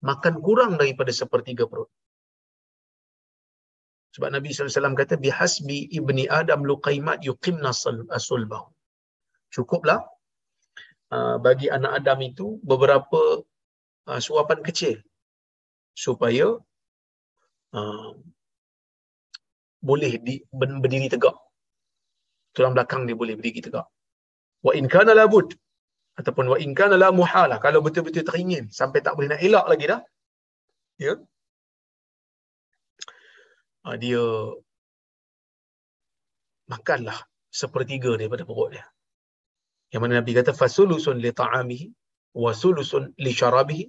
makan 0.07 0.35
kurang 0.39 0.79
daripada 0.81 1.11
sepertiga 1.11 1.67
perut. 1.67 1.91
Sebab 4.13 4.29
Nabi 4.29 4.53
SAW 4.53 4.93
kata 4.93 5.17
bihasbi 5.17 5.89
ibni 5.99 6.29
Adam 6.29 6.63
luqaimat 6.69 7.25
yuqimna 7.25 7.73
sulbahu. 8.29 8.69
Cukuplah 9.53 10.01
Uh, 11.13 11.37
bagi 11.37 11.69
anak 11.69 11.93
Adam 12.01 12.25
itu 12.25 12.57
beberapa 12.65 13.45
uh, 14.09 14.17
suapan 14.17 14.65
kecil 14.65 14.97
supaya 15.95 16.47
uh, 17.77 18.11
boleh 19.83 20.13
di, 20.23 20.35
berdiri 20.53 21.09
tegak. 21.13 21.37
Tulang 22.53 22.77
belakang 22.77 23.09
dia 23.09 23.17
boleh 23.17 23.35
berdiri 23.39 23.61
tegak. 23.67 23.87
Wa 24.63 24.73
in 24.79 24.87
kana 24.87 25.13
labud 25.17 25.53
ataupun 26.21 26.45
wa 26.53 26.57
in 26.61 26.73
kana 26.77 26.97
la 27.01 27.09
muhalah 27.21 27.59
kalau 27.65 27.81
betul-betul 27.85 28.25
teringin 28.29 28.69
sampai 28.69 29.01
tak 29.01 29.17
boleh 29.17 29.29
nak 29.33 29.41
elak 29.41 29.65
lagi 29.73 29.85
dah 29.93 30.01
ya 31.01 31.13
uh, 33.89 33.97
dia 34.03 34.25
makanlah 36.69 37.17
sepertiga 37.49 38.13
daripada 38.21 38.45
perut 38.45 38.77
dia 38.77 38.85
yang 39.93 40.05
mana 40.05 40.21
Nabi 40.21 40.37
kata 40.37 40.53
fasulusun 40.53 41.17
li 41.25 41.33
ta'amihi 41.41 41.87
wa 42.45 42.53
sulusun 42.53 43.13
li 43.25 43.33
syarabihi 43.33 43.85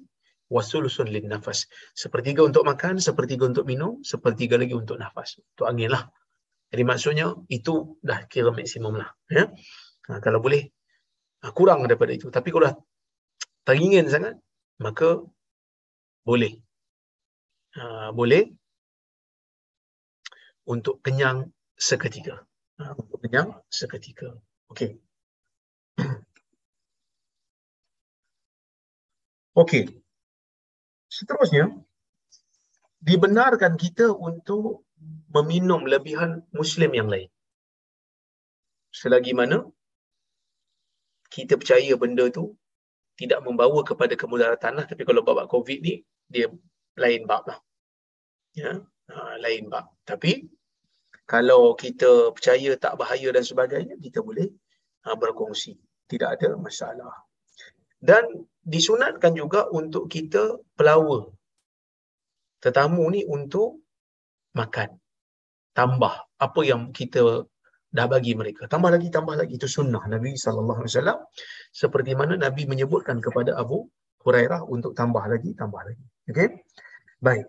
wa 0.53 0.61
sulusun 0.61 1.09
lin 1.09 1.25
nafas. 1.33 1.65
Sepertiga 1.97 2.41
untuk 2.45 2.63
makan 2.69 3.01
sepertiga 3.01 3.49
untuk 3.49 3.65
minum 3.65 3.99
sepertiga 4.05 4.55
lagi 4.61 4.75
untuk 4.77 4.97
nafas. 5.01 5.41
Untuk 5.57 5.65
angin 5.71 5.89
lah. 5.95 6.05
Jadi 6.73 6.83
maksudnya 6.85 7.27
itu 7.49 7.97
dah 8.01 8.25
kira 8.31 8.49
maksimum 8.53 8.93
lah 9.01 9.09
ya. 9.29 9.49
Ha, 10.09 10.19
kalau 10.25 10.39
boleh 10.45 10.61
ha, 11.43 11.49
kurang 11.57 11.85
daripada 11.89 12.13
itu. 12.13 12.27
Tapi 12.29 12.49
kalau 12.53 12.69
dah 12.69 12.75
teringin 13.67 14.05
sangat 14.13 14.35
maka 14.81 15.21
boleh. 16.27 16.53
Ha, 17.75 18.11
boleh 18.13 18.43
untuk 20.69 20.99
kenyang 21.03 21.51
seketika. 21.75 22.43
Ha, 22.79 22.95
untuk 22.95 23.19
kenyang 23.23 23.49
seketika. 23.67 24.29
Okey. 24.71 24.97
Okey. 29.55 30.02
Seterusnya, 31.13 31.69
dibenarkan 32.97 33.77
kita 33.77 34.09
untuk 34.09 34.89
meminum 35.29 35.85
lebihan 35.85 36.41
Muslim 36.57 36.91
yang 36.97 37.09
lain. 37.13 37.29
Selagi 38.89 39.33
mana 39.37 39.61
kita 41.29 41.53
percaya 41.61 41.93
benda 42.01 42.25
tu 42.33 42.57
tidak 43.17 43.45
membawa 43.45 43.85
kepada 43.85 44.13
kemudaratan 44.17 44.73
lah. 44.81 44.85
Tapi 44.89 45.05
kalau 45.05 45.21
bab 45.21 45.45
COVID 45.49 45.79
ni, 45.85 46.01
dia 46.29 46.49
lain 46.97 47.29
bab 47.29 47.45
lah. 47.45 47.59
Ya, 48.57 48.81
ha, 49.13 49.37
lain 49.37 49.69
bab. 49.69 49.93
Tapi 50.09 50.49
kalau 51.29 51.77
kita 51.77 52.33
percaya 52.33 52.73
tak 52.77 52.97
bahaya 52.97 53.29
dan 53.33 53.45
sebagainya, 53.45 54.01
kita 54.01 54.25
boleh 54.25 54.49
ha, 55.05 55.13
berkongsi. 55.13 55.77
Tidak 56.09 56.29
ada 56.37 56.57
masalah. 56.57 57.13
Dan 58.03 58.43
disunatkan 58.67 59.31
juga 59.31 59.71
untuk 59.71 60.11
kita 60.11 60.59
pelawa 60.75 61.31
tetamu 62.59 63.07
ni 63.15 63.23
untuk 63.23 63.79
makan. 64.59 64.99
Tambah 65.71 66.13
apa 66.35 66.61
yang 66.67 66.91
kita 66.91 67.47
dah 67.93 68.07
bagi 68.11 68.35
mereka. 68.35 68.67
Tambah 68.67 68.91
lagi, 68.91 69.07
tambah 69.07 69.39
lagi. 69.39 69.55
Itu 69.55 69.71
sunnah 69.71 70.03
Nabi 70.11 70.35
SAW. 70.35 70.83
Seperti 71.71 72.11
mana 72.11 72.35
Nabi 72.35 72.67
menyebutkan 72.67 73.23
kepada 73.23 73.55
Abu 73.55 73.87
Hurairah 74.27 74.67
untuk 74.67 74.91
tambah 74.95 75.23
lagi, 75.23 75.55
tambah 75.55 75.79
lagi. 75.79 76.03
Okay? 76.27 76.59
Baik. 77.23 77.47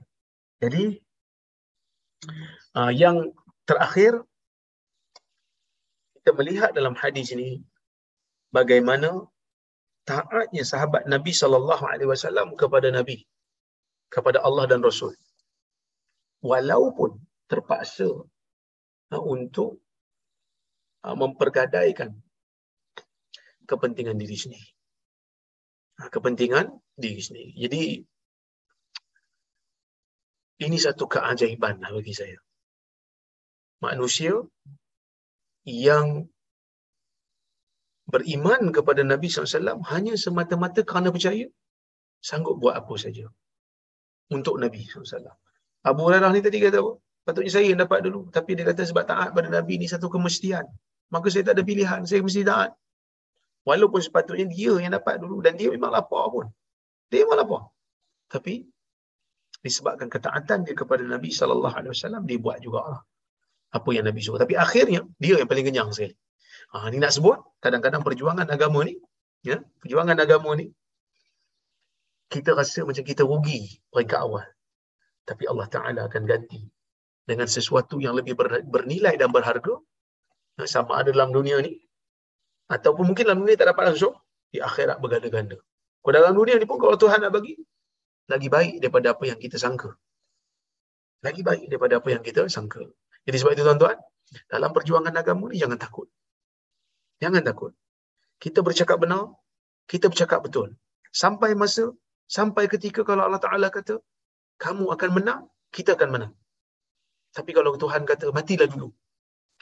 Jadi, 0.62 1.02
uh, 2.78 2.92
yang 2.94 3.34
terakhir, 3.66 4.22
kita 6.22 6.30
melihat 6.38 6.70
dalam 6.72 6.94
hadis 6.96 7.34
ini 7.34 7.60
bagaimana 8.48 9.28
taatnya 10.04 10.62
sahabat 10.62 11.08
Nabi 11.08 11.32
sallallahu 11.32 11.84
alaihi 11.84 12.08
wasallam 12.08 12.52
kepada 12.60 12.92
Nabi 12.92 13.24
kepada 14.12 14.44
Allah 14.46 14.70
dan 14.70 14.84
Rasul. 14.84 15.16
Walaupun 16.44 17.18
terpaksa 17.48 18.08
uh, 19.10 19.24
untuk 19.24 19.80
uh, 21.02 21.16
mempergadaikan 21.16 22.12
kepentingan 23.64 24.20
diri 24.20 24.36
sendiri. 24.36 24.68
Uh, 25.98 26.08
kepentingan 26.12 26.68
diri 26.94 27.20
sendiri. 27.24 27.52
Jadi 27.56 27.82
ini 30.62 30.76
satu 30.78 31.10
keajaiban 31.10 31.82
lah 31.82 31.90
bagi 31.90 32.14
saya. 32.14 32.38
Manusia 33.82 34.36
yang 35.64 36.28
beriman 38.12 38.68
kepada 38.76 39.00
Nabi 39.00 39.32
SAW 39.32 39.80
hanya 39.92 40.14
semata-mata 40.24 40.80
kerana 40.84 41.08
percaya 41.14 41.48
sanggup 42.20 42.60
buat 42.60 42.76
apa 42.76 42.94
saja 43.00 43.24
untuk 44.32 44.56
Nabi 44.60 44.84
SAW. 44.84 45.32
Abu 45.84 46.00
Hurairah 46.08 46.32
ni 46.32 46.40
tadi 46.40 46.58
kata? 46.64 46.80
Patutnya 47.24 47.52
saya 47.52 47.72
yang 47.72 47.80
dapat 47.80 48.04
dulu. 48.04 48.28
Tapi 48.28 48.56
dia 48.56 48.64
kata 48.68 48.84
sebab 48.84 49.04
taat 49.08 49.32
pada 49.36 49.48
Nabi 49.48 49.80
ni 49.80 49.88
satu 49.88 50.08
kemestian. 50.12 50.64
Maka 51.12 51.28
saya 51.32 51.44
tak 51.48 51.60
ada 51.60 51.64
pilihan. 51.64 52.00
Saya 52.08 52.20
mesti 52.24 52.44
taat. 52.44 52.72
Walaupun 53.64 54.00
sepatutnya 54.00 54.44
dia 54.48 54.72
yang 54.80 54.92
dapat 54.92 55.20
dulu. 55.20 55.40
Dan 55.44 55.56
dia 55.60 55.68
memang 55.72 55.92
lapar 55.92 56.28
pun. 56.32 56.48
Dia 57.08 57.24
memang 57.24 57.44
lapar. 57.44 57.62
Tapi 58.28 58.64
disebabkan 59.64 60.12
ketaatan 60.12 60.68
dia 60.68 60.76
kepada 60.76 61.00
Nabi 61.00 61.32
SAW, 61.32 61.72
dia 62.28 62.36
buat 62.36 62.60
jugalah 62.60 63.00
apa 63.72 63.88
yang 63.96 64.04
Nabi 64.04 64.20
suruh. 64.20 64.36
Tapi 64.36 64.54
akhirnya, 64.60 65.00
dia 65.16 65.40
yang 65.40 65.48
paling 65.48 65.64
kenyang 65.64 65.88
sekali. 65.96 66.12
Ha, 66.74 66.90
ni 66.90 66.98
nak 66.98 67.14
sebut, 67.14 67.38
kadang-kadang 67.62 68.02
perjuangan 68.02 68.50
agama 68.50 68.82
ni, 68.82 68.98
ya, 69.46 69.62
perjuangan 69.78 70.18
agama 70.18 70.58
ni, 70.58 70.74
kita 72.26 72.50
rasa 72.58 72.82
macam 72.82 73.04
kita 73.06 73.22
rugi 73.22 73.78
peringkat 73.94 74.18
awal. 74.18 74.42
Tapi 75.22 75.46
Allah 75.46 75.70
Ta'ala 75.70 76.00
akan 76.10 76.22
ganti 76.26 76.66
dengan 77.24 77.46
sesuatu 77.46 78.02
yang 78.02 78.18
lebih 78.18 78.34
bernilai 78.66 79.14
dan 79.14 79.30
berharga 79.30 79.78
sama 80.66 81.00
ada 81.00 81.14
dalam 81.14 81.30
dunia 81.30 81.62
ni 81.62 81.78
ataupun 82.68 83.12
mungkin 83.12 83.24
dalam 83.26 83.40
dunia 83.42 83.56
tak 83.56 83.70
dapat 83.72 83.94
langsung 83.94 84.14
di 84.50 84.58
akhirat 84.58 84.98
berganda-ganda. 84.98 85.56
Kalau 86.04 86.14
dalam 86.14 86.34
dunia 86.36 86.58
ni 86.60 86.66
pun 86.68 86.76
kalau 86.82 86.98
Tuhan 87.00 87.24
nak 87.24 87.32
bagi 87.32 87.56
lagi 88.28 88.48
baik 88.50 88.82
daripada 88.82 89.16
apa 89.16 89.24
yang 89.30 89.38
kita 89.40 89.56
sangka. 89.56 89.94
Lagi 91.24 91.40
baik 91.40 91.72
daripada 91.72 92.02
apa 92.02 92.08
yang 92.12 92.20
kita 92.20 92.44
sangka. 92.50 92.84
Jadi 93.24 93.36
sebab 93.40 93.52
itu 93.56 93.64
tuan-tuan, 93.64 93.96
dalam 94.52 94.70
perjuangan 94.76 95.14
agama 95.16 95.48
ni 95.48 95.56
jangan 95.56 95.80
takut. 95.80 96.08
Jangan 97.22 97.42
takut. 97.48 97.72
Kita 98.42 98.60
bercakap 98.66 98.98
benar, 99.04 99.30
kita 99.90 100.06
bercakap 100.12 100.40
betul. 100.46 100.68
Sampai 101.14 101.54
masa, 101.54 101.84
sampai 102.26 102.64
ketika 102.72 103.00
kalau 103.08 103.22
Allah 103.26 103.42
Ta'ala 103.42 103.68
kata, 103.70 103.94
kamu 104.58 104.84
akan 104.94 105.10
menang, 105.16 105.42
kita 105.70 105.94
akan 105.96 106.08
menang. 106.14 106.32
Tapi 107.36 107.50
kalau 107.56 107.74
Tuhan 107.78 108.02
kata, 108.06 108.30
matilah 108.34 108.68
dulu. 108.70 108.88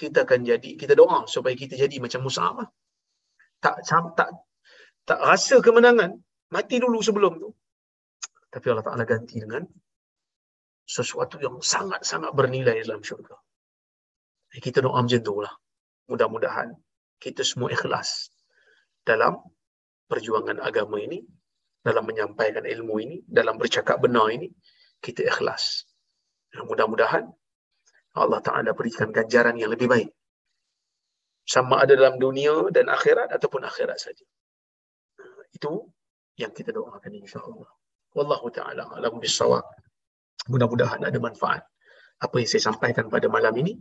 Kita 0.00 0.24
akan 0.24 0.40
jadi, 0.50 0.70
kita 0.80 0.96
doa 0.96 1.28
supaya 1.28 1.54
kita 1.62 1.74
jadi 1.76 1.96
macam 2.00 2.20
Musa. 2.24 2.44
Lah. 2.58 2.68
Tak, 3.64 3.76
tak, 4.18 4.30
tak 5.08 5.20
rasa 5.20 5.60
kemenangan, 5.60 6.10
mati 6.54 6.76
dulu 6.80 6.98
sebelum 7.04 7.32
tu. 7.42 7.48
Tapi 8.52 8.66
Allah 8.72 8.84
Ta'ala 8.84 9.04
ganti 9.08 9.40
dengan 9.40 9.64
sesuatu 10.84 11.40
yang 11.40 11.56
sangat-sangat 11.60 12.32
bernilai 12.36 12.84
dalam 12.84 13.00
syurga. 13.00 13.36
Kita 14.52 14.84
doa 14.84 15.00
macam 15.00 15.20
tu 15.24 15.40
lah. 15.40 15.54
Mudah-mudahan 16.12 16.68
kita 17.22 17.46
semua 17.46 17.70
ikhlas 17.70 18.34
dalam 19.06 19.38
perjuangan 20.10 20.58
agama 20.58 20.98
ini, 20.98 21.22
dalam 21.86 22.02
menyampaikan 22.02 22.66
ilmu 22.66 22.98
ini, 22.98 23.16
dalam 23.22 23.54
bercakap 23.62 24.02
benar 24.02 24.26
ini, 24.34 24.50
kita 24.98 25.22
ikhlas. 25.30 25.86
Mudah-mudahan 26.58 27.30
Allah 28.18 28.40
Ta'ala 28.42 28.74
berikan 28.74 29.14
ganjaran 29.14 29.54
yang 29.54 29.70
lebih 29.70 29.86
baik. 29.86 30.10
Sama 31.46 31.82
ada 31.82 31.94
dalam 31.94 32.18
dunia 32.18 32.70
dan 32.74 32.90
akhirat 32.90 33.30
ataupun 33.34 33.66
akhirat 33.66 33.98
saja. 33.98 34.26
Itu 35.50 35.90
yang 36.38 36.50
kita 36.54 36.70
doakan 36.70 37.12
insyaAllah. 37.18 37.70
Wallahu 38.14 38.46
ta'ala 38.52 38.94
alam 38.94 39.18
bisawab. 39.18 39.64
Mudah-mudahan 40.46 41.02
ada 41.02 41.18
manfaat. 41.18 41.66
Apa 42.22 42.38
yang 42.38 42.48
saya 42.48 42.62
sampaikan 42.70 43.10
pada 43.10 43.26
malam 43.26 43.52
ini. 43.58 43.74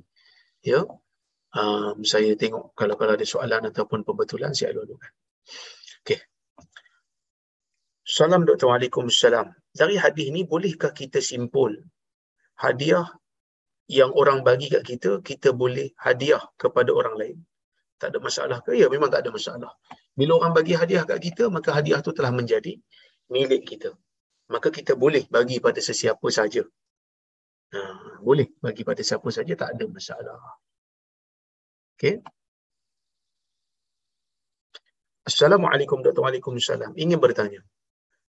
Ya, 0.65 0.81
um, 1.55 1.97
saya 2.03 2.31
tengok 2.39 2.75
kalau 2.79 2.95
kalau 2.99 3.13
ada 3.17 3.25
soalan 3.27 3.67
ataupun 3.71 4.07
pembetulan 4.07 4.51
saya 4.55 4.75
lalukan. 4.77 5.11
Okey. 6.03 6.19
Salam 8.07 8.43
Dr. 8.47 8.67
Waalaikumsalam. 8.71 9.47
Dari 9.71 9.95
hadis 9.95 10.27
ni 10.35 10.43
bolehkah 10.43 10.91
kita 10.91 11.23
simpul 11.23 11.71
hadiah 12.59 13.07
yang 13.87 14.11
orang 14.15 14.43
bagi 14.47 14.67
kat 14.71 14.83
kita, 14.83 15.11
kita 15.23 15.51
boleh 15.51 15.91
hadiah 15.99 16.43
kepada 16.55 16.91
orang 16.95 17.15
lain? 17.19 17.37
Tak 17.99 18.15
ada 18.15 18.19
masalah 18.23 18.57
ke? 18.65 18.73
Ya, 18.75 18.87
memang 18.89 19.13
tak 19.13 19.23
ada 19.23 19.29
masalah. 19.29 19.71
Bila 20.17 20.41
orang 20.41 20.53
bagi 20.57 20.73
hadiah 20.73 21.03
kat 21.05 21.19
kita, 21.21 21.47
maka 21.47 21.69
hadiah 21.71 21.99
tu 22.01 22.11
telah 22.17 22.33
menjadi 22.33 22.73
milik 23.29 23.63
kita. 23.67 23.91
Maka 24.51 24.67
kita 24.73 24.97
boleh 24.97 25.23
bagi 25.31 25.63
pada 25.63 25.79
sesiapa 25.79 26.27
saja. 26.33 26.63
Ha, 27.71 27.79
boleh 28.19 28.51
bagi 28.59 28.83
pada 28.83 28.99
siapa 28.99 29.29
saja, 29.31 29.53
tak 29.55 29.69
ada 29.77 29.85
masalah. 29.87 30.39
Okay. 32.01 32.17
Assalamualaikum 35.29 36.01
Dr. 36.01 36.25
Waalaikumsalam. 36.25 36.97
Ingin 36.97 37.21
bertanya. 37.21 37.61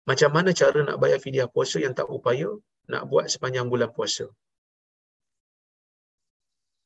Macam 0.07 0.31
mana 0.31 0.55
cara 0.55 0.87
nak 0.87 1.03
bayar 1.03 1.19
fidyah 1.19 1.51
puasa 1.51 1.83
yang 1.83 1.91
tak 1.91 2.07
upaya 2.07 2.47
nak 2.87 3.11
buat 3.11 3.27
sepanjang 3.27 3.67
bulan 3.67 3.91
puasa? 3.91 4.31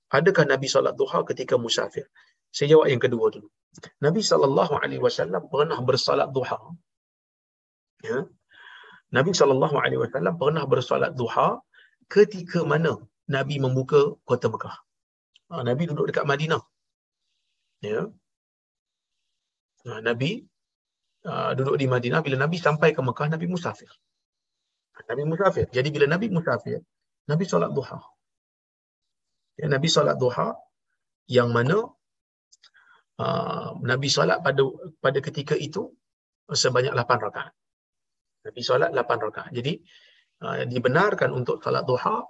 Adakah 0.09 0.49
Nabi 0.49 0.73
salat 0.73 0.97
duha 0.97 1.21
ketika 1.29 1.61
musafir? 1.61 2.09
Saya 2.49 2.73
jawab 2.73 2.89
yang 2.89 3.03
kedua 3.05 3.29
dulu. 3.29 3.53
Nabi 4.01 4.25
sallallahu 4.25 4.81
alaihi 4.81 5.05
wasallam 5.05 5.53
pernah 5.53 5.79
bersalat 5.85 6.33
duha. 6.33 6.59
Ya. 8.09 8.25
Nabi 9.13 9.37
sallallahu 9.37 9.77
alaihi 9.85 10.01
wasallam 10.01 10.35
pernah 10.41 10.65
bersolat 10.65 11.13
duha 11.13 11.61
ketika 12.09 12.65
mana 12.65 12.97
Nabi 13.29 13.61
membuka 13.61 14.17
kota 14.25 14.49
Mekah. 14.49 14.81
Ha, 15.53 15.61
Nabi 15.61 15.93
duduk 15.93 16.09
dekat 16.09 16.25
Madinah. 16.25 16.70
Ya. 17.81 18.13
Ha, 19.89 20.05
Nabi 20.05 20.45
uh, 21.25 21.51
duduk 21.57 21.81
di 21.81 21.89
Madinah 21.89 22.21
bila 22.21 22.37
Nabi 22.45 22.61
sampai 22.61 22.93
ke 22.93 23.01
Mekah 23.01 23.33
Nabi 23.33 23.49
musafir. 23.49 23.89
Nabi 25.09 25.25
musafir. 25.25 25.67
Jadi 25.73 25.89
bila 25.89 26.05
Nabi 26.05 26.29
musafir, 26.29 26.85
Nabi 27.25 27.45
solat 27.49 27.73
duha. 27.73 27.97
Ya, 29.57 29.67
Nabi 29.73 29.89
solat 29.89 30.21
duha 30.21 30.53
yang 31.33 31.49
mana 31.57 31.89
uh, 33.17 33.69
Nabi 33.81 34.09
solat 34.13 34.45
pada 34.45 34.61
pada 35.01 35.19
ketika 35.25 35.57
itu 35.57 35.89
sebanyak 36.53 36.93
8 36.93 37.27
rakaat. 37.27 37.55
Nabi 38.45 38.61
solat 38.61 38.93
8 38.93 39.27
rakaat. 39.27 39.51
Jadi 39.57 39.73
uh, 40.45 40.69
dibenarkan 40.69 41.33
untuk 41.33 41.65
solat 41.65 41.89
duha 41.89 42.29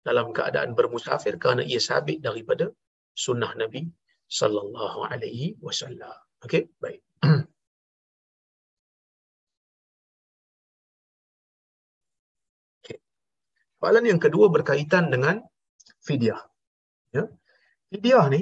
dalam 0.00 0.32
keadaan 0.32 0.72
bermusafir 0.72 1.36
kerana 1.36 1.60
ia 1.60 1.76
sabit 1.76 2.24
daripada 2.24 2.72
sunnah 3.12 3.52
Nabi 3.52 3.84
sallallahu 4.28 5.00
alaihi 5.10 5.56
wasallam. 5.66 6.14
Okey, 6.44 6.68
baik. 6.82 7.00
Soalan 13.78 14.04
yang 14.10 14.20
kedua 14.24 14.46
berkaitan 14.50 15.06
dengan 15.14 15.38
fidyah. 16.02 16.42
Ya. 17.14 17.24
Fidyah 17.90 18.26
ni 18.34 18.40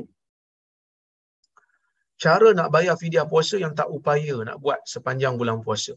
cara 2.17 2.49
nak 2.59 2.73
bayar 2.75 2.97
fidyah 2.97 3.29
puasa 3.29 3.61
yang 3.61 3.77
tak 3.77 3.89
upaya 3.93 4.37
nak 4.49 4.57
buat 4.65 4.81
sepanjang 4.89 5.37
bulan 5.41 5.61
puasa. 5.61 5.93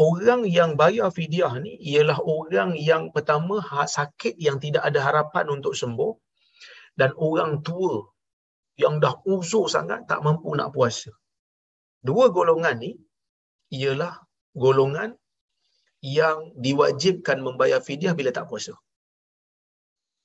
Orang 0.00 0.48
yang 0.48 0.76
bayar 0.80 1.08
fidyah 1.18 1.52
ni 1.60 1.72
ialah 1.92 2.18
orang 2.36 2.70
yang 2.90 3.12
pertama 3.14 3.60
ha- 3.68 3.88
sakit 3.98 4.34
yang 4.46 4.56
tidak 4.64 4.82
ada 4.88 5.00
harapan 5.04 5.46
untuk 5.56 5.72
sembuh 5.80 6.12
dan 7.00 7.12
orang 7.28 7.60
tua 7.60 8.08
yang 8.82 8.94
dah 9.04 9.14
uzur 9.34 9.66
sangat 9.76 10.00
tak 10.10 10.20
mampu 10.26 10.52
nak 10.58 10.70
puasa. 10.76 11.12
Dua 12.08 12.24
golongan 12.36 12.76
ni 12.84 12.92
ialah 13.78 14.14
golongan 14.64 15.10
yang 16.04 16.38
diwajibkan 16.64 17.38
membayar 17.46 17.80
fidyah 17.88 18.14
bila 18.18 18.30
tak 18.38 18.46
puasa. 18.50 18.74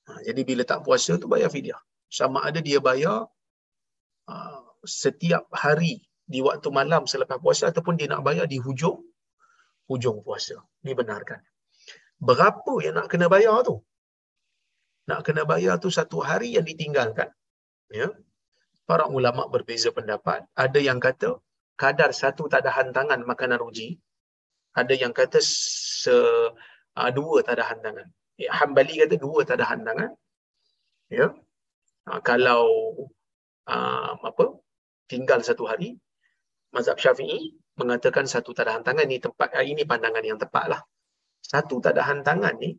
Ha, 0.08 0.20
jadi 0.28 0.41
bila 0.49 0.64
tak 0.72 0.84
puasa 0.86 1.16
tu 1.22 1.28
bayar 1.32 1.49
fidyah. 1.56 1.80
Sama 2.12 2.43
ada 2.47 2.60
dia 2.60 2.80
bayar 2.84 3.18
uh, 4.32 4.60
setiap 4.84 5.47
hari 5.64 6.04
di 6.28 6.39
waktu 6.47 6.68
malam 6.80 7.08
selepas 7.08 7.39
puasa 7.43 7.72
ataupun 7.72 7.95
dia 7.99 8.08
nak 8.12 8.24
bayar 8.28 8.45
di 8.52 8.60
hujung 8.66 8.99
hujung 9.89 10.18
puasa. 10.26 10.60
Dibenarkan. 10.88 11.39
Berapa 12.22 12.74
yang 12.86 12.95
nak 12.99 13.08
kena 13.12 13.28
bayar 13.32 13.64
tu? 13.68 13.76
Nak 15.10 15.22
kena 15.26 15.43
bayar 15.52 15.76
tu 15.84 15.89
satu 15.89 16.22
hari 16.22 16.56
yang 16.56 16.66
ditinggalkan. 16.68 17.30
Ya. 17.91 18.08
Para 18.92 19.08
ulama 19.08 19.48
berbeza 19.48 19.88
pendapat. 19.96 20.44
Ada 20.52 20.80
yang 20.84 21.00
kata 21.00 21.39
kadar 21.80 22.12
satu 22.12 22.52
tadahan 22.52 22.92
tangan 22.92 23.24
makanan 23.24 23.64
ruji 23.64 23.96
ada 24.76 24.92
yang 24.96 25.16
kata 25.16 25.39
se 25.44 26.12
uh, 26.12 27.12
dua 27.16 27.39
tadahan 27.44 27.80
tangan. 27.80 28.08
Ya, 28.36 28.52
Hambali 28.60 29.00
kata 29.00 29.16
dua 29.16 29.48
tadahan 29.48 29.80
tangan. 29.88 30.12
Ya. 31.08 31.32
Uh, 32.08 32.20
kalau 32.20 32.68
uh, 33.72 34.12
apa? 34.20 34.60
tinggal 35.12 35.44
satu 35.44 35.68
hari, 35.68 36.00
mazhab 36.76 36.96
Syafi'i 36.96 37.52
mengatakan 37.76 38.28
satu 38.28 38.56
tadahan 38.56 38.84
tangan 38.84 39.08
ni 39.08 39.24
tempat 39.24 39.56
uh, 39.56 39.64
ini 39.64 39.88
pandangan 39.88 40.24
yang 40.24 40.39
tepatlah. 40.39 40.84
Satu 41.39 41.80
tadahan 41.80 42.28
tangan 42.28 42.60
ni 42.60 42.76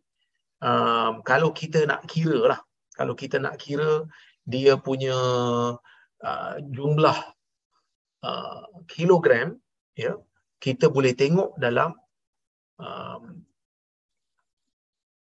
um, 0.60 1.24
kalau 1.24 1.56
kita 1.56 1.88
nak 1.88 2.04
kira 2.04 2.56
lah, 2.56 2.60
kalau 2.96 3.16
kita 3.16 3.36
nak 3.36 3.56
kira 3.60 4.08
dia 4.48 4.80
punya 4.80 5.16
jumlah 6.70 7.18
uh, 8.22 8.64
kilogram 8.86 9.58
ya 9.98 10.14
kita 10.62 10.86
boleh 10.86 11.12
tengok 11.18 11.58
dalam 11.58 11.90
um, 12.78 13.42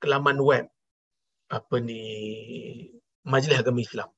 kelaman 0.03 0.39
web 0.43 0.66
apa 1.47 1.76
ni 1.78 2.03
Majlis 3.22 3.62
Agama 3.62 3.78
Islam. 3.78 4.11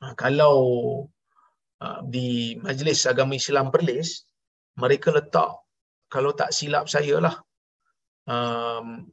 Ha, 0.00 0.16
kalau 0.16 0.56
uh, 1.84 2.00
di 2.08 2.56
Majlis 2.64 3.04
Agama 3.04 3.36
Islam 3.36 3.68
Perlis, 3.68 4.24
mereka 4.80 5.12
letak 5.12 5.52
kalau 6.08 6.32
tak 6.32 6.54
silap 6.56 6.88
saya 6.88 7.20
lah 7.20 7.36
um, 8.24 9.04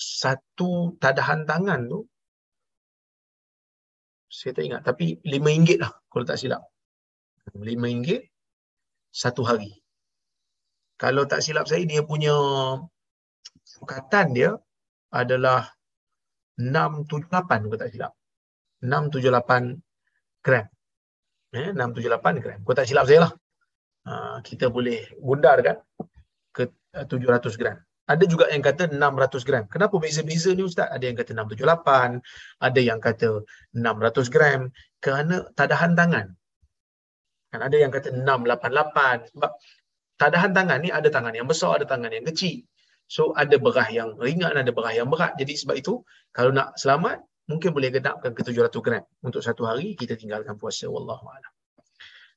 satu 0.00 0.96
tadahan 0.96 1.44
tangan 1.44 1.84
tu 1.84 2.00
saya 4.30 4.54
tak 4.54 4.64
ingat 4.64 4.82
tapi 4.86 5.18
RM5 5.26 5.82
lah 5.82 5.92
kalau 6.06 6.24
tak 6.24 6.38
silap 6.38 6.62
RM5 7.50 8.30
satu 9.10 9.42
hari. 9.42 9.74
Kalau 11.00 11.24
tak 11.26 11.42
silap 11.42 11.66
saya, 11.66 11.82
dia 11.88 12.04
punya 12.04 12.34
sukatan 13.64 14.36
dia 14.36 14.50
adalah 15.10 15.72
678 16.60 17.66
kalau 17.66 17.80
tak 17.80 17.90
silap. 17.90 18.12
678 18.84 19.80
gram. 20.44 20.66
Eh, 21.56 21.72
678 21.74 22.44
gram. 22.44 22.58
Kalau 22.62 22.76
tak 22.76 22.86
silap 22.86 23.04
saya 23.08 23.20
lah. 23.26 23.32
Uh, 24.00 24.38
kita 24.40 24.72
boleh 24.72 25.12
gundar 25.20 25.60
kan 25.60 25.76
ke 26.52 26.68
700 26.92 27.60
gram. 27.60 27.76
Ada 28.10 28.24
juga 28.26 28.50
yang 28.50 28.58
kata 28.58 28.90
600 28.90 29.46
gram. 29.46 29.64
Kenapa 29.70 29.94
beza-beza 30.02 30.50
ni 30.50 30.66
Ustaz? 30.66 30.90
Ada 30.90 31.04
yang 31.06 31.14
kata 31.14 31.30
678, 31.30 32.18
ada 32.58 32.80
yang 32.82 32.98
kata 32.98 33.28
600 33.70 34.34
gram. 34.34 34.60
Kerana 34.98 35.46
tadahan 35.54 35.94
tangan. 35.94 36.26
Kan 37.54 37.60
ada 37.62 37.76
yang 37.78 37.94
kata 37.94 38.10
688 38.10 39.30
sebab 39.30 39.50
tadahan 40.18 40.50
tangan 40.50 40.78
ni 40.82 40.90
ada 40.90 41.06
tangan 41.06 41.34
yang 41.38 41.46
besar, 41.46 41.78
ada 41.78 41.86
tangan 41.86 42.10
yang 42.10 42.26
kecil. 42.26 42.66
So 43.06 43.34
ada 43.34 43.58
berah 43.58 43.86
yang 43.90 44.18
ringan, 44.18 44.54
ada 44.58 44.70
berah 44.74 44.94
yang 44.94 45.06
berat. 45.10 45.38
Jadi 45.38 45.54
sebab 45.58 45.74
itu 45.78 46.02
kalau 46.34 46.50
nak 46.50 46.78
selamat 46.78 47.22
mungkin 47.50 47.74
boleh 47.74 47.90
genapkan 47.90 48.30
ke 48.34 48.42
700 48.46 48.70
gram 48.86 49.02
untuk 49.26 49.42
satu 49.42 49.66
hari 49.66 49.98
kita 49.98 50.14
tinggalkan 50.14 50.54
puasa 50.54 50.86
wallahu 50.86 51.26
a'lam. 51.26 51.52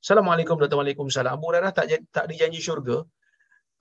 Assalamualaikum 0.02 0.58
warahmatullahi 0.58 0.98
wabarakatuh. 0.98 1.34
Abu 1.34 1.46
Hurairah 1.50 1.72
tak 1.78 1.86
tak 2.10 2.26
dijanji 2.26 2.58
syurga. 2.58 3.06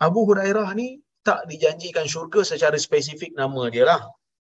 Abu 0.05 0.29
Hurairah 0.29 0.69
ni 0.77 1.01
tak 1.23 1.47
dijanjikan 1.51 2.07
syurga 2.11 2.43
secara 2.43 2.77
spesifik 2.87 3.33
nama 3.39 3.71
dia 3.75 3.85
lah. 3.87 4.03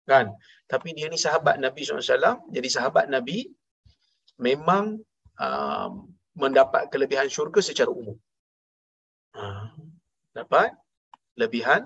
Kan? 0.10 0.34
Tapi 0.68 0.90
dia 0.98 1.08
ni 1.08 1.20
sahabat 1.26 1.62
Nabi 1.62 1.86
SAW. 1.86 2.50
Jadi 2.50 2.68
sahabat 2.68 3.06
Nabi 3.14 3.48
memang 4.42 4.98
um, 5.38 5.92
mendapat 6.34 6.90
kelebihan 6.90 7.30
syurga 7.30 7.62
secara 7.62 7.94
umum. 7.94 8.18
Ha, 9.38 9.70
dapat 10.34 10.74
lebihan 11.38 11.86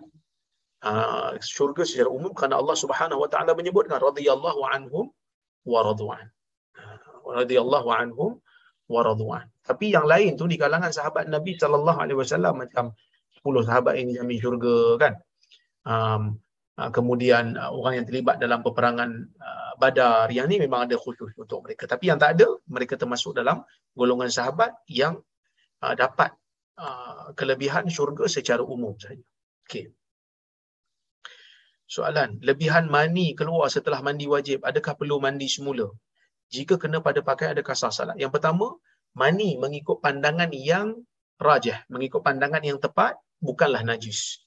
uh, 0.83 1.35
syurga 1.43 1.83
secara 1.88 2.09
umum 2.11 2.31
kerana 2.35 2.59
Allah 2.59 2.75
Subhanahu 2.75 3.23
wa 3.23 3.29
taala 3.31 3.55
menyebutkan 3.59 3.99
radhiyallahu 3.99 4.61
anhum 4.71 5.11
wa 5.67 5.79
radwan. 5.83 6.27
Uh, 6.79 6.95
radhiyallahu 7.43 7.88
anhum 7.91 8.39
wa 8.88 9.01
radwan. 9.03 9.45
Tapi 9.67 9.91
yang 9.91 10.07
lain 10.07 10.39
tu 10.39 10.47
di 10.47 10.55
kalangan 10.55 10.95
sahabat 10.95 11.27
Nabi 11.27 11.59
sallallahu 11.59 11.99
alaihi 11.99 12.19
wasallam 12.23 12.63
macam 12.63 12.95
10 13.47 13.67
sahabat 13.67 13.95
ini 13.95 14.19
jamin 14.19 14.37
syurga 14.43 14.99
kan. 14.99 15.13
Um, 15.87 16.21
uh, 16.75 16.91
kemudian 16.91 17.55
uh, 17.55 17.71
orang 17.71 18.03
yang 18.03 18.05
terlibat 18.05 18.43
dalam 18.43 18.59
peperangan 18.59 19.09
uh, 19.39 19.71
badar 19.79 20.27
yang 20.35 20.51
ni 20.51 20.59
memang 20.59 20.91
ada 20.91 20.99
khusus 20.99 21.31
untuk 21.39 21.63
mereka. 21.63 21.87
Tapi 21.87 22.11
yang 22.11 22.19
tak 22.19 22.35
ada, 22.35 22.47
mereka 22.67 22.99
termasuk 22.99 23.39
dalam 23.39 23.63
golongan 23.95 24.27
sahabat 24.27 24.75
yang 24.91 25.15
uh, 25.79 25.95
dapat 25.95 26.35
uh, 26.75 27.31
kelebihan 27.33 27.87
syurga 27.87 28.27
secara 28.27 28.61
umum 28.61 28.93
saja. 28.99 29.23
Okey. 29.65 29.95
Soalan, 31.87 32.43
lebihan 32.43 32.91
mani 32.91 33.31
keluar 33.31 33.71
setelah 33.71 34.03
mandi 34.03 34.27
wajib, 34.27 34.59
adakah 34.67 34.99
perlu 34.99 35.23
mandi 35.23 35.47
semula? 35.47 35.87
Jika 36.51 36.75
kena 36.75 36.99
pada 36.99 37.23
pakai 37.23 37.55
adakah 37.55 37.75
sah 37.79 37.91
salat? 37.91 38.19
Yang 38.19 38.39
pertama, 38.39 38.75
mani 39.15 39.55
mengikut 39.55 40.03
pandangan 40.03 40.51
yang 40.51 40.99
rajah, 41.39 41.87
mengikut 41.87 42.19
pandangan 42.27 42.59
yang 42.59 42.79
tepat, 42.83 43.15
bukanlah 43.41 43.83
najis. 43.85 44.43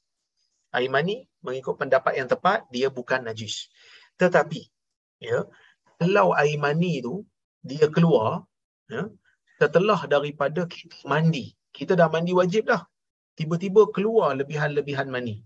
Air 0.71 0.91
mani 0.91 1.27
mengikut 1.43 1.75
pendapat 1.81 2.19
yang 2.19 2.29
tepat, 2.31 2.67
dia 2.71 2.89
bukan 2.91 3.27
najis. 3.27 3.67
Tetapi, 4.21 4.61
ya 5.19 5.45
kalau 6.01 6.33
air 6.41 6.57
mani 6.65 7.05
tu 7.05 7.15
dia 7.61 7.87
keluar 7.93 8.49
ya 8.89 9.05
setelah 9.61 10.01
daripada 10.09 10.65
kita 10.65 10.97
mandi 11.05 11.53
kita 11.77 11.93
dah 12.01 12.09
mandi 12.15 12.33
wajib 12.41 12.65
dah 12.73 12.83
tiba-tiba 13.37 13.93
keluar 13.97 14.33
lebihan-lebihan 14.41 15.13
mani 15.13 15.45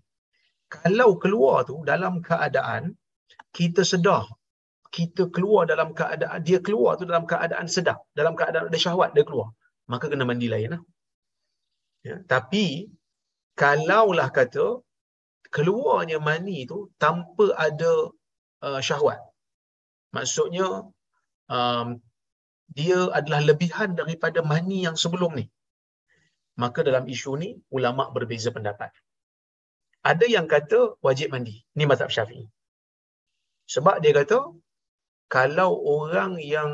kalau 0.70 1.18
keluar 1.18 1.66
tu 1.66 1.82
dalam 1.82 2.22
keadaan 2.28 2.94
kita 3.50 3.82
sedar 3.82 4.24
kita 4.94 5.26
keluar 5.34 5.66
dalam 5.66 5.90
keadaan 5.98 6.38
dia 6.46 6.62
keluar 6.62 6.94
tu 6.94 7.04
dalam 7.10 7.26
keadaan 7.26 7.66
sedap 7.66 7.98
dalam 8.14 8.38
keadaan 8.38 8.70
ada 8.70 8.78
syahwat 8.78 9.10
dia 9.16 9.26
keluar 9.26 9.50
maka 9.90 10.08
kena 10.08 10.24
mandi 10.24 10.48
lain 10.48 10.70
lah. 10.74 10.82
Ya, 12.04 12.16
tapi 12.32 12.88
kalaulah 13.60 14.28
kata 14.38 14.66
keluarnya 15.54 16.18
mani 16.28 16.66
tu 16.70 16.90
tanpa 17.02 17.46
ada 17.66 17.92
uh, 18.66 18.80
syahwat. 18.88 19.20
Maksudnya 20.16 20.66
um, 21.56 21.88
dia 22.78 22.98
adalah 23.18 23.40
lebihan 23.48 23.94
daripada 24.00 24.42
mani 24.42 24.78
yang 24.86 24.96
sebelum 24.98 25.32
ni. 25.38 25.46
Maka 26.62 26.86
dalam 26.86 27.04
isu 27.14 27.32
ni 27.42 27.48
ulama 27.76 28.10
berbeza 28.14 28.50
pendapat. 28.56 28.90
Ada 30.10 30.26
yang 30.30 30.46
kata 30.54 30.98
wajib 31.06 31.30
mandi. 31.34 31.56
Ni 31.78 31.84
mazhab 31.90 32.10
Syafi'i. 32.14 32.46
Sebab 33.74 33.98
dia 34.04 34.12
kata 34.12 34.38
kalau 35.36 35.70
orang 35.98 36.36
yang 36.54 36.70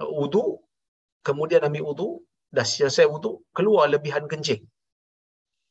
wudu 0.00 0.44
kemudian 1.26 1.62
ambil 1.68 1.92
wudu 1.92 2.08
dah 2.56 2.66
selesai 2.66 3.06
wudu 3.06 3.44
keluar 3.56 3.86
lebihan 3.86 4.26
kencing. 4.26 4.66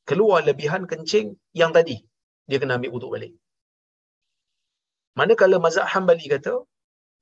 Keluar 0.10 0.39
lebihan 0.47 0.84
kencing 0.91 1.28
yang 1.62 1.72
tadi 1.78 1.97
dia 2.49 2.57
kena 2.62 2.76
ambil 2.78 2.91
wudu 2.95 3.07
balik. 3.14 3.34
Manakala 5.20 5.57
mazhab 5.66 5.86
Hambali 5.93 6.26
kata 6.34 6.53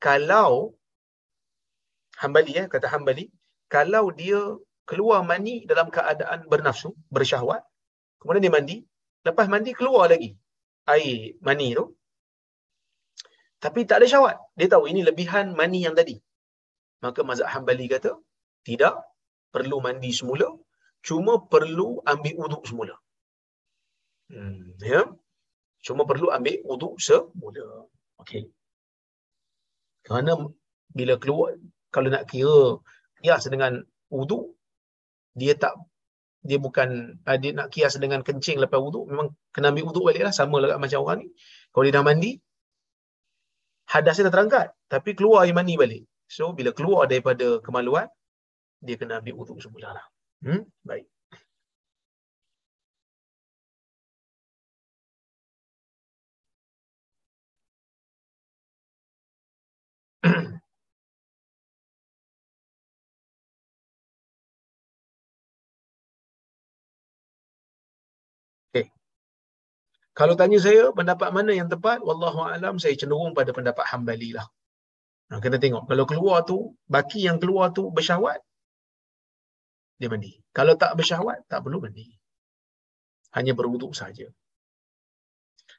kalau 0.07 0.51
Hambali 2.21 2.51
ya 2.59 2.63
kata 2.73 2.87
Hambali 2.93 3.25
kalau 3.75 4.05
dia 4.19 4.39
keluar 4.89 5.19
mani 5.31 5.55
dalam 5.71 5.87
keadaan 5.95 6.47
bernafsu, 6.51 6.89
bersyahwat, 7.15 7.61
kemudian 8.19 8.43
dia 8.45 8.53
mandi, 8.55 8.77
lepas 9.27 9.47
mandi 9.53 9.71
keluar 9.79 10.07
lagi 10.13 10.31
air 10.87 11.35
mani 11.47 11.67
tu. 11.75 11.85
Tapi 13.63 13.83
tak 13.89 13.99
ada 13.99 14.07
syahwat. 14.11 14.37
Dia 14.55 14.67
tahu 14.73 14.87
ini 14.91 15.01
lebihan 15.03 15.51
mani 15.59 15.83
yang 15.83 15.95
tadi. 15.99 16.15
Maka 17.03 17.19
mazhab 17.29 17.51
Hambali 17.51 17.85
kata, 17.91 18.15
tidak 18.63 18.95
perlu 19.51 19.77
mandi 19.83 20.11
semula, 20.19 20.47
cuma 21.07 21.33
perlu 21.53 21.87
ambil 22.13 22.35
uduk 22.45 22.63
semula. 22.69 22.95
Hmm, 24.31 24.75
ya. 24.91 25.01
Cuma 25.85 26.03
perlu 26.09 26.27
ambil 26.37 26.57
uduk 26.73 26.95
semula. 27.07 27.67
Okey. 28.21 28.43
Kerana 30.05 30.31
bila 30.97 31.15
keluar 31.21 31.55
kalau 31.93 32.09
nak 32.11 32.27
kira 32.31 32.83
kias 33.23 33.47
dengan 33.53 33.83
wudu 34.11 34.39
dia 35.39 35.53
tak 35.63 35.73
dia 36.47 36.57
bukan 36.65 37.19
uh, 37.27 37.37
dia 37.41 37.51
nak 37.59 37.67
kias 37.73 37.99
dengan 38.03 38.21
kencing 38.27 38.57
lepas 38.63 38.79
wudu 38.79 39.03
memang 39.11 39.27
kena 39.53 39.69
ambil 39.71 39.91
wudu 39.91 40.01
baliklah 40.07 40.33
sama 40.39 40.57
lah 40.63 40.79
macam 40.79 41.03
orang 41.03 41.17
ni 41.23 41.27
kalau 41.71 41.83
dia 41.85 41.95
dah 41.97 42.03
mandi 42.07 42.31
hadasnya 43.93 44.27
dah 44.27 44.33
terangkat 44.35 44.67
tapi 44.93 45.09
keluar 45.17 45.43
air 45.43 45.55
mani 45.59 45.75
balik 45.81 46.03
so 46.27 46.55
bila 46.57 46.71
keluar 46.77 47.05
daripada 47.11 47.59
kemaluan 47.65 48.07
dia 48.85 48.95
kena 48.99 49.19
ambil 49.19 49.33
wudu 49.43 49.55
semula 49.59 49.89
lah 49.97 50.05
hmm? 50.43 50.61
baik 50.87 51.05
Kalau 70.17 70.33
tanya 70.33 70.57
saya 70.57 70.89
pendapat 70.97 71.29
mana 71.29 71.53
yang 71.53 71.69
tepat, 71.69 72.01
wallahu 72.01 72.41
alam 72.41 72.81
saya 72.81 72.97
cenderung 72.97 73.37
pada 73.37 73.53
pendapat 73.53 73.85
Hambali 73.85 74.33
lah. 74.33 74.49
Nah, 75.29 75.37
kena 75.43 75.61
tengok 75.61 75.85
kalau 75.85 76.05
keluar 76.09 76.41
tu 76.41 76.73
baki 76.89 77.29
yang 77.29 77.37
keluar 77.37 77.69
tu 77.69 77.93
bersyahwat 77.93 78.41
dia 79.97 80.07
mandi. 80.13 80.31
Kalau 80.53 80.73
tak 80.77 80.93
bersyahwat 80.97 81.49
tak 81.49 81.65
perlu 81.65 81.81
mandi. 81.81 82.05
Hanya 83.33 83.53
berwuduk 83.57 83.93
saja. 83.97 84.29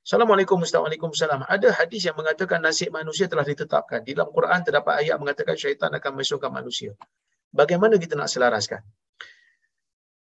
Assalamualaikum 0.05 0.59
warahmatullahi 0.63 1.49
Ada 1.49 1.69
hadis 1.79 2.03
yang 2.09 2.17
mengatakan 2.17 2.59
nasib 2.65 2.91
manusia 2.93 3.27
telah 3.31 3.45
ditetapkan. 3.45 4.01
Di 4.07 4.13
dalam 4.17 4.31
Quran 4.37 4.61
terdapat 4.67 4.95
ayat 5.05 5.17
mengatakan 5.23 5.55
syaitan 5.63 5.91
akan 5.93 6.11
menyusahkan 6.17 6.51
manusia. 6.51 6.93
Bagaimana 7.53 7.95
kita 8.01 8.15
nak 8.17 8.29
selaraskan? 8.33 8.83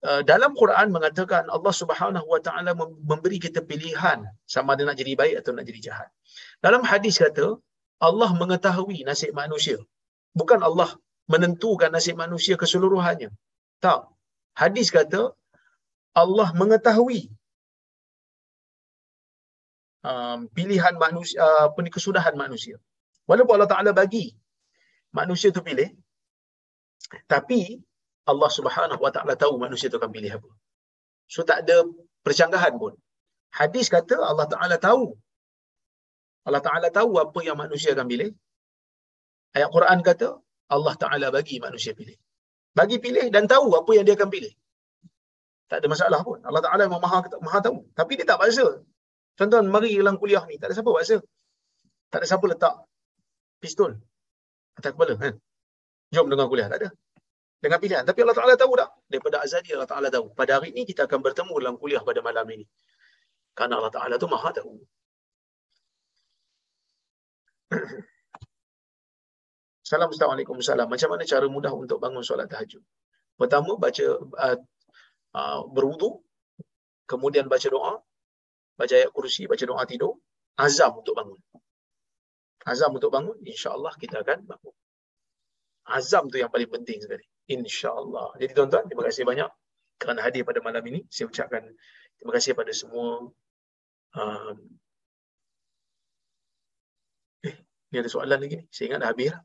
Uh, 0.04 0.22
dalam 0.28 0.52
Quran 0.62 0.92
mengatakan 0.92 1.48
Allah 1.48 1.74
Subhanahu 1.82 2.28
Wa 2.28 2.42
Taala 2.46 2.76
memberi 2.76 3.40
kita 3.40 3.64
pilihan 3.64 4.20
sama 4.44 4.76
ada 4.76 4.84
nak 4.84 5.00
jadi 5.00 5.16
baik 5.16 5.36
atau 5.42 5.52
nak 5.56 5.66
jadi 5.70 5.80
jahat. 5.88 6.10
Dalam 6.60 6.84
hadis 6.84 7.18
kata 7.24 7.56
Allah 8.04 8.30
mengetahui 8.36 9.08
nasib 9.08 9.32
manusia. 9.32 9.80
Bukan 10.36 10.60
Allah 10.60 10.92
menentukan 11.32 11.90
nasib 11.90 12.20
manusia 12.20 12.60
keseluruhannya. 12.60 13.32
Tak. 13.86 14.02
Hadis 14.62 14.88
kata 14.98 15.22
Allah 16.22 16.48
mengetahui 16.62 17.22
um, 20.10 20.40
pilihan 20.58 20.96
manusia 21.06 21.38
uh, 21.46 21.62
apa 21.68 21.80
ni 21.86 21.92
kesudahan 21.96 22.36
manusia. 22.44 22.76
Walaupun 23.30 23.56
Allah 23.56 23.72
Taala 23.74 23.92
bagi 24.02 24.26
manusia 25.20 25.50
tu 25.58 25.64
pilih 25.68 25.90
tapi 27.34 27.60
Allah 28.32 28.50
Subhanahu 28.58 29.02
Wa 29.06 29.12
Taala 29.16 29.34
tahu 29.44 29.56
manusia 29.66 29.92
tu 29.92 30.00
akan 30.00 30.12
pilih 30.16 30.32
apa. 30.38 30.50
So 31.34 31.42
tak 31.50 31.58
ada 31.64 31.78
percanggahan 32.26 32.74
pun. 32.82 32.94
Hadis 33.60 33.88
kata 33.96 34.16
Allah 34.32 34.48
Taala 34.54 34.78
tahu. 34.88 35.06
Allah 36.48 36.62
Taala 36.68 36.88
tahu 37.00 37.12
apa 37.26 37.40
yang 37.48 37.58
manusia 37.64 37.92
akan 37.96 38.08
pilih. 38.14 38.32
Ayat 39.58 39.70
Quran 39.76 40.00
kata 40.10 40.28
Allah 40.76 40.94
Taala 41.04 41.28
bagi 41.36 41.58
manusia 41.66 41.92
pilih. 42.00 42.18
Bagi 42.74 42.98
pilih 42.98 43.30
dan 43.30 43.46
tahu 43.46 43.74
apa 43.80 43.92
yang 43.94 44.06
dia 44.08 44.16
akan 44.18 44.30
pilih. 44.34 44.54
Tak 45.70 45.78
ada 45.82 45.88
masalah 45.90 46.20
pun. 46.28 46.38
Allah 46.46 46.62
Taala 46.66 46.82
memang 46.90 47.02
maha, 47.06 47.26
maha 47.42 47.60
tahu. 47.62 47.86
Tapi 47.94 48.18
dia 48.18 48.26
tak 48.26 48.42
paksa. 48.42 48.82
Tuan-tuan, 49.38 49.66
mari 49.70 49.98
dalam 49.98 50.18
kuliah 50.22 50.44
ni. 50.50 50.58
Tak 50.62 50.70
ada 50.70 50.76
siapa 50.78 50.92
paksa. 50.94 51.18
Tak 52.10 52.18
ada 52.22 52.26
siapa 52.30 52.46
letak 52.46 52.76
pistol 53.62 53.92
atas 54.78 54.92
kepala. 54.94 55.14
Kan? 55.18 55.34
Jom 56.14 56.30
dengar 56.30 56.50
kuliah. 56.50 56.70
Tak 56.70 56.80
ada 56.82 56.90
dengan 57.64 57.80
pilihan. 57.80 58.04
Tapi 58.04 58.20
Allah 58.28 58.36
Ta'ala 58.36 58.54
tahu 58.60 58.76
tak? 58.76 58.92
Daripada 59.08 59.40
azali 59.40 59.72
Allah 59.72 59.88
Ta'ala 59.88 60.12
tahu. 60.12 60.36
Pada 60.36 60.60
hari 60.60 60.76
ini 60.76 60.84
kita 60.84 61.08
akan 61.08 61.24
bertemu 61.24 61.56
dalam 61.64 61.76
kuliah 61.80 62.04
pada 62.04 62.20
malam 62.20 62.44
ini. 62.52 62.68
Karena 63.56 63.80
Allah 63.80 63.94
Ta'ala 63.96 64.20
tu 64.20 64.28
maha 64.28 64.52
tahu. 64.52 64.84
Assalamualaikum 69.94 70.58
salam. 70.58 70.90
Macam 70.90 71.14
mana 71.14 71.22
cara 71.22 71.46
mudah 71.46 71.70
untuk 71.70 72.02
bangun 72.02 72.26
solat 72.26 72.50
tahajud? 72.50 72.82
Pertama 73.38 73.78
baca 73.78 74.06
uh, 74.18 74.58
uh, 75.38 75.62
berwudu, 75.70 76.18
kemudian 77.06 77.46
baca 77.46 77.68
doa, 77.70 78.02
baca 78.74 78.94
ayat 78.94 79.14
kursi, 79.14 79.46
baca 79.46 79.62
doa 79.62 79.86
tidur, 79.86 80.18
azam 80.58 80.98
untuk 80.98 81.14
bangun. 81.14 81.38
Azam 82.66 82.90
untuk 82.98 83.14
bangun, 83.14 83.38
insya-Allah 83.46 83.94
kita 84.02 84.26
akan 84.26 84.50
bangun. 84.50 84.76
Azam 85.94 86.26
tu 86.32 86.42
yang 86.42 86.50
paling 86.50 86.72
penting 86.74 86.98
sekali 86.98 87.26
insya-Allah. 87.46 88.34
Jadi 88.42 88.52
tuan-tuan, 88.56 88.90
terima 88.90 89.04
kasih 89.06 89.28
banyak 89.30 89.50
kerana 90.02 90.26
hadir 90.26 90.42
pada 90.42 90.58
malam 90.64 90.82
ini. 90.90 91.06
Saya 91.12 91.30
ucapkan 91.30 91.64
terima 92.18 92.32
kasih 92.34 92.58
kepada 92.58 92.72
semua 92.74 93.30
um, 94.18 94.58
eh, 97.46 97.56
ni 97.92 97.96
ada 98.00 98.10
soalan 98.10 98.40
lagi 98.42 98.64
ni. 98.64 98.66
Saya 98.74 98.96
ingat 98.96 99.00
dah 99.06 99.10
habis 99.12 99.30
lah. 99.36 99.42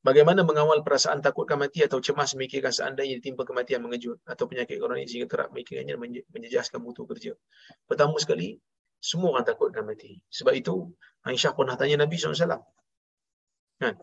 Bagaimana 0.00 0.40
mengawal 0.40 0.80
perasaan 0.80 1.20
takut 1.20 1.44
mati 1.60 1.84
atau 1.84 2.00
cemas 2.00 2.32
memikirkan 2.32 2.72
seandainya 2.72 3.20
ditimpa 3.20 3.44
kematian 3.44 3.84
mengejut 3.84 4.16
atau 4.24 4.48
penyakit 4.48 4.80
kronik 4.80 5.04
sehingga 5.04 5.28
kerap 5.28 5.52
memikirkannya 5.52 6.24
menjejaskan 6.32 6.80
mutu 6.80 7.04
kerja. 7.04 7.36
Pertama 7.84 8.16
sekali, 8.16 8.56
semua 8.96 9.36
orang 9.36 9.44
takut 9.44 9.68
akan 9.68 9.92
mati. 9.92 10.16
Sebab 10.32 10.56
itu, 10.56 10.88
Aisyah 11.28 11.52
pernah 11.52 11.76
tanya 11.76 12.08
Nabi 12.08 12.16
SAW. 12.16 12.64
Kan? 13.76 13.94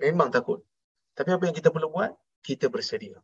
Memang 0.00 0.32
takut. 0.32 0.64
Tapi 1.12 1.36
apa 1.36 1.44
yang 1.44 1.52
kita 1.52 1.68
perlu 1.68 1.92
buat? 1.92 2.16
Kita 2.40 2.72
bersedia. 2.72 3.20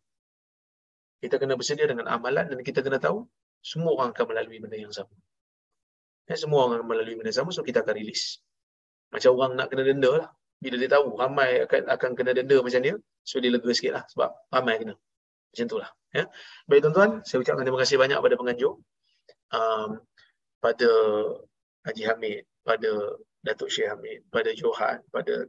Kita 1.17 1.41
kena 1.41 1.57
bersedia 1.57 1.89
dengan 1.89 2.13
amalan 2.13 2.53
dan 2.53 2.61
kita 2.61 2.85
kena 2.85 3.01
tahu 3.01 3.25
semua 3.65 3.97
orang 3.97 4.13
akan 4.13 4.37
melalui 4.37 4.61
benda 4.61 4.77
yang 4.77 4.93
sama. 4.93 5.17
Ya, 6.29 6.37
semua 6.37 6.69
orang 6.69 6.85
akan 6.85 6.89
melalui 6.93 7.17
benda 7.17 7.33
yang 7.33 7.41
sama, 7.41 7.57
so 7.57 7.65
kita 7.65 7.81
akan 7.81 7.97
rilis. 7.97 8.45
Macam 9.09 9.33
orang 9.33 9.57
nak 9.57 9.73
kena 9.73 9.83
denda 9.89 10.13
lah. 10.13 10.29
Bila 10.63 10.77
dia 10.81 10.91
tahu 10.91 11.21
ramai 11.21 11.63
akan 11.69 11.83
akan 11.93 12.11
kena 12.17 12.33
denda 12.33 12.57
macam 12.61 12.81
dia, 12.81 12.95
so 13.23 13.39
dia 13.43 13.53
lega 13.53 13.71
sikit 13.77 13.93
lah 13.93 14.05
sebab 14.09 14.31
ramai 14.53 14.81
kena. 14.81 14.95
Macam 15.53 15.65
itulah. 15.69 15.91
Ya. 16.17 16.25
Baik 16.65 16.81
tuan-tuan, 16.89 17.11
saya 17.29 17.39
ucapkan 17.45 17.65
terima 17.65 17.81
kasih 17.85 17.97
banyak 18.01 18.19
pada 18.19 18.35
penganjur. 18.41 18.73
Um, 19.53 19.91
pada 20.59 20.91
Haji 21.87 22.03
Hamid, 22.09 22.43
pada 22.67 22.91
Datuk 23.45 23.71
Syekh 23.71 23.93
Hamid, 23.93 24.27
pada 24.33 24.51
Johan, 24.57 25.05
pada 25.15 25.47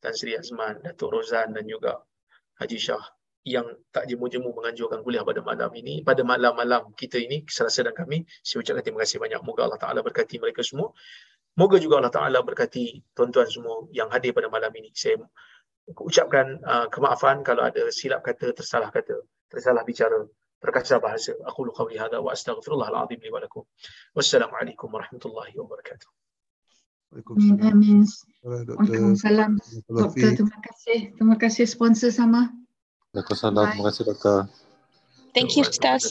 Tan 0.00 0.14
Sri 0.16 0.32
Azman, 0.32 0.80
Datuk 0.80 1.12
Rozan 1.12 1.52
dan 1.52 1.68
juga 1.68 2.00
Haji 2.62 2.78
Shah 2.80 3.04
yang 3.44 3.68
tak 3.92 4.08
jemu-jemu 4.08 4.56
menganjurkan 4.56 5.04
kuliah 5.04 5.20
pada 5.20 5.44
malam 5.44 5.68
ini, 5.76 6.00
pada 6.00 6.24
malam-malam 6.24 6.96
kita 6.96 7.20
ini, 7.20 7.44
Selasa 7.44 7.84
dan 7.84 7.92
kami, 7.92 8.24
saya 8.40 8.64
ucapkan 8.64 8.80
terima 8.80 9.04
kasih 9.04 9.20
banyak. 9.20 9.40
Moga 9.44 9.68
Allah 9.68 9.76
Ta'ala 9.76 10.00
berkati 10.00 10.40
mereka 10.40 10.64
semua. 10.64 10.96
Moga 11.54 11.78
juga 11.78 12.02
Allah 12.02 12.10
Ta'ala 12.10 12.42
berkati 12.42 13.14
tuan-tuan 13.14 13.46
semua 13.46 13.86
yang 13.94 14.10
hadir 14.10 14.34
pada 14.34 14.50
malam 14.50 14.74
ini. 14.74 14.90
Saya 14.90 15.22
ucapkan 15.86 16.58
uh, 16.66 16.86
kemaafan 16.90 17.46
kalau 17.46 17.62
ada 17.62 17.94
silap 17.94 18.26
kata, 18.26 18.50
tersalah 18.50 18.90
kata, 18.90 19.22
tersalah 19.46 19.86
bicara, 19.86 20.26
terkasar 20.58 20.98
bahasa. 20.98 21.30
Aku 21.46 21.62
lu 21.62 21.70
qawli 21.70 21.94
hadha 21.94 22.18
wa 22.18 22.34
astaghfirullahal 22.34 23.06
azim 23.06 23.22
li 23.22 23.30
wa 23.30 23.38
lakum. 23.38 23.62
Wassalamualaikum 24.18 24.90
warahmatullahi 24.90 25.54
wabarakatuh. 25.54 26.10
Amin. 27.62 28.02
Waalaikumsalam. 28.42 29.54
Doktor, 29.86 30.34
terima 30.34 30.58
kasih. 30.58 30.98
Terima 31.14 31.36
kasih 31.38 31.64
sponsor 31.70 32.10
sama. 32.10 32.50
Waalaikumsalam. 33.14 33.78
Terima 33.78 33.84
kasih 33.94 34.02
doktor. 34.10 34.38
Thank 35.30 35.54
you, 35.54 35.62
Ustaz. 35.62 36.10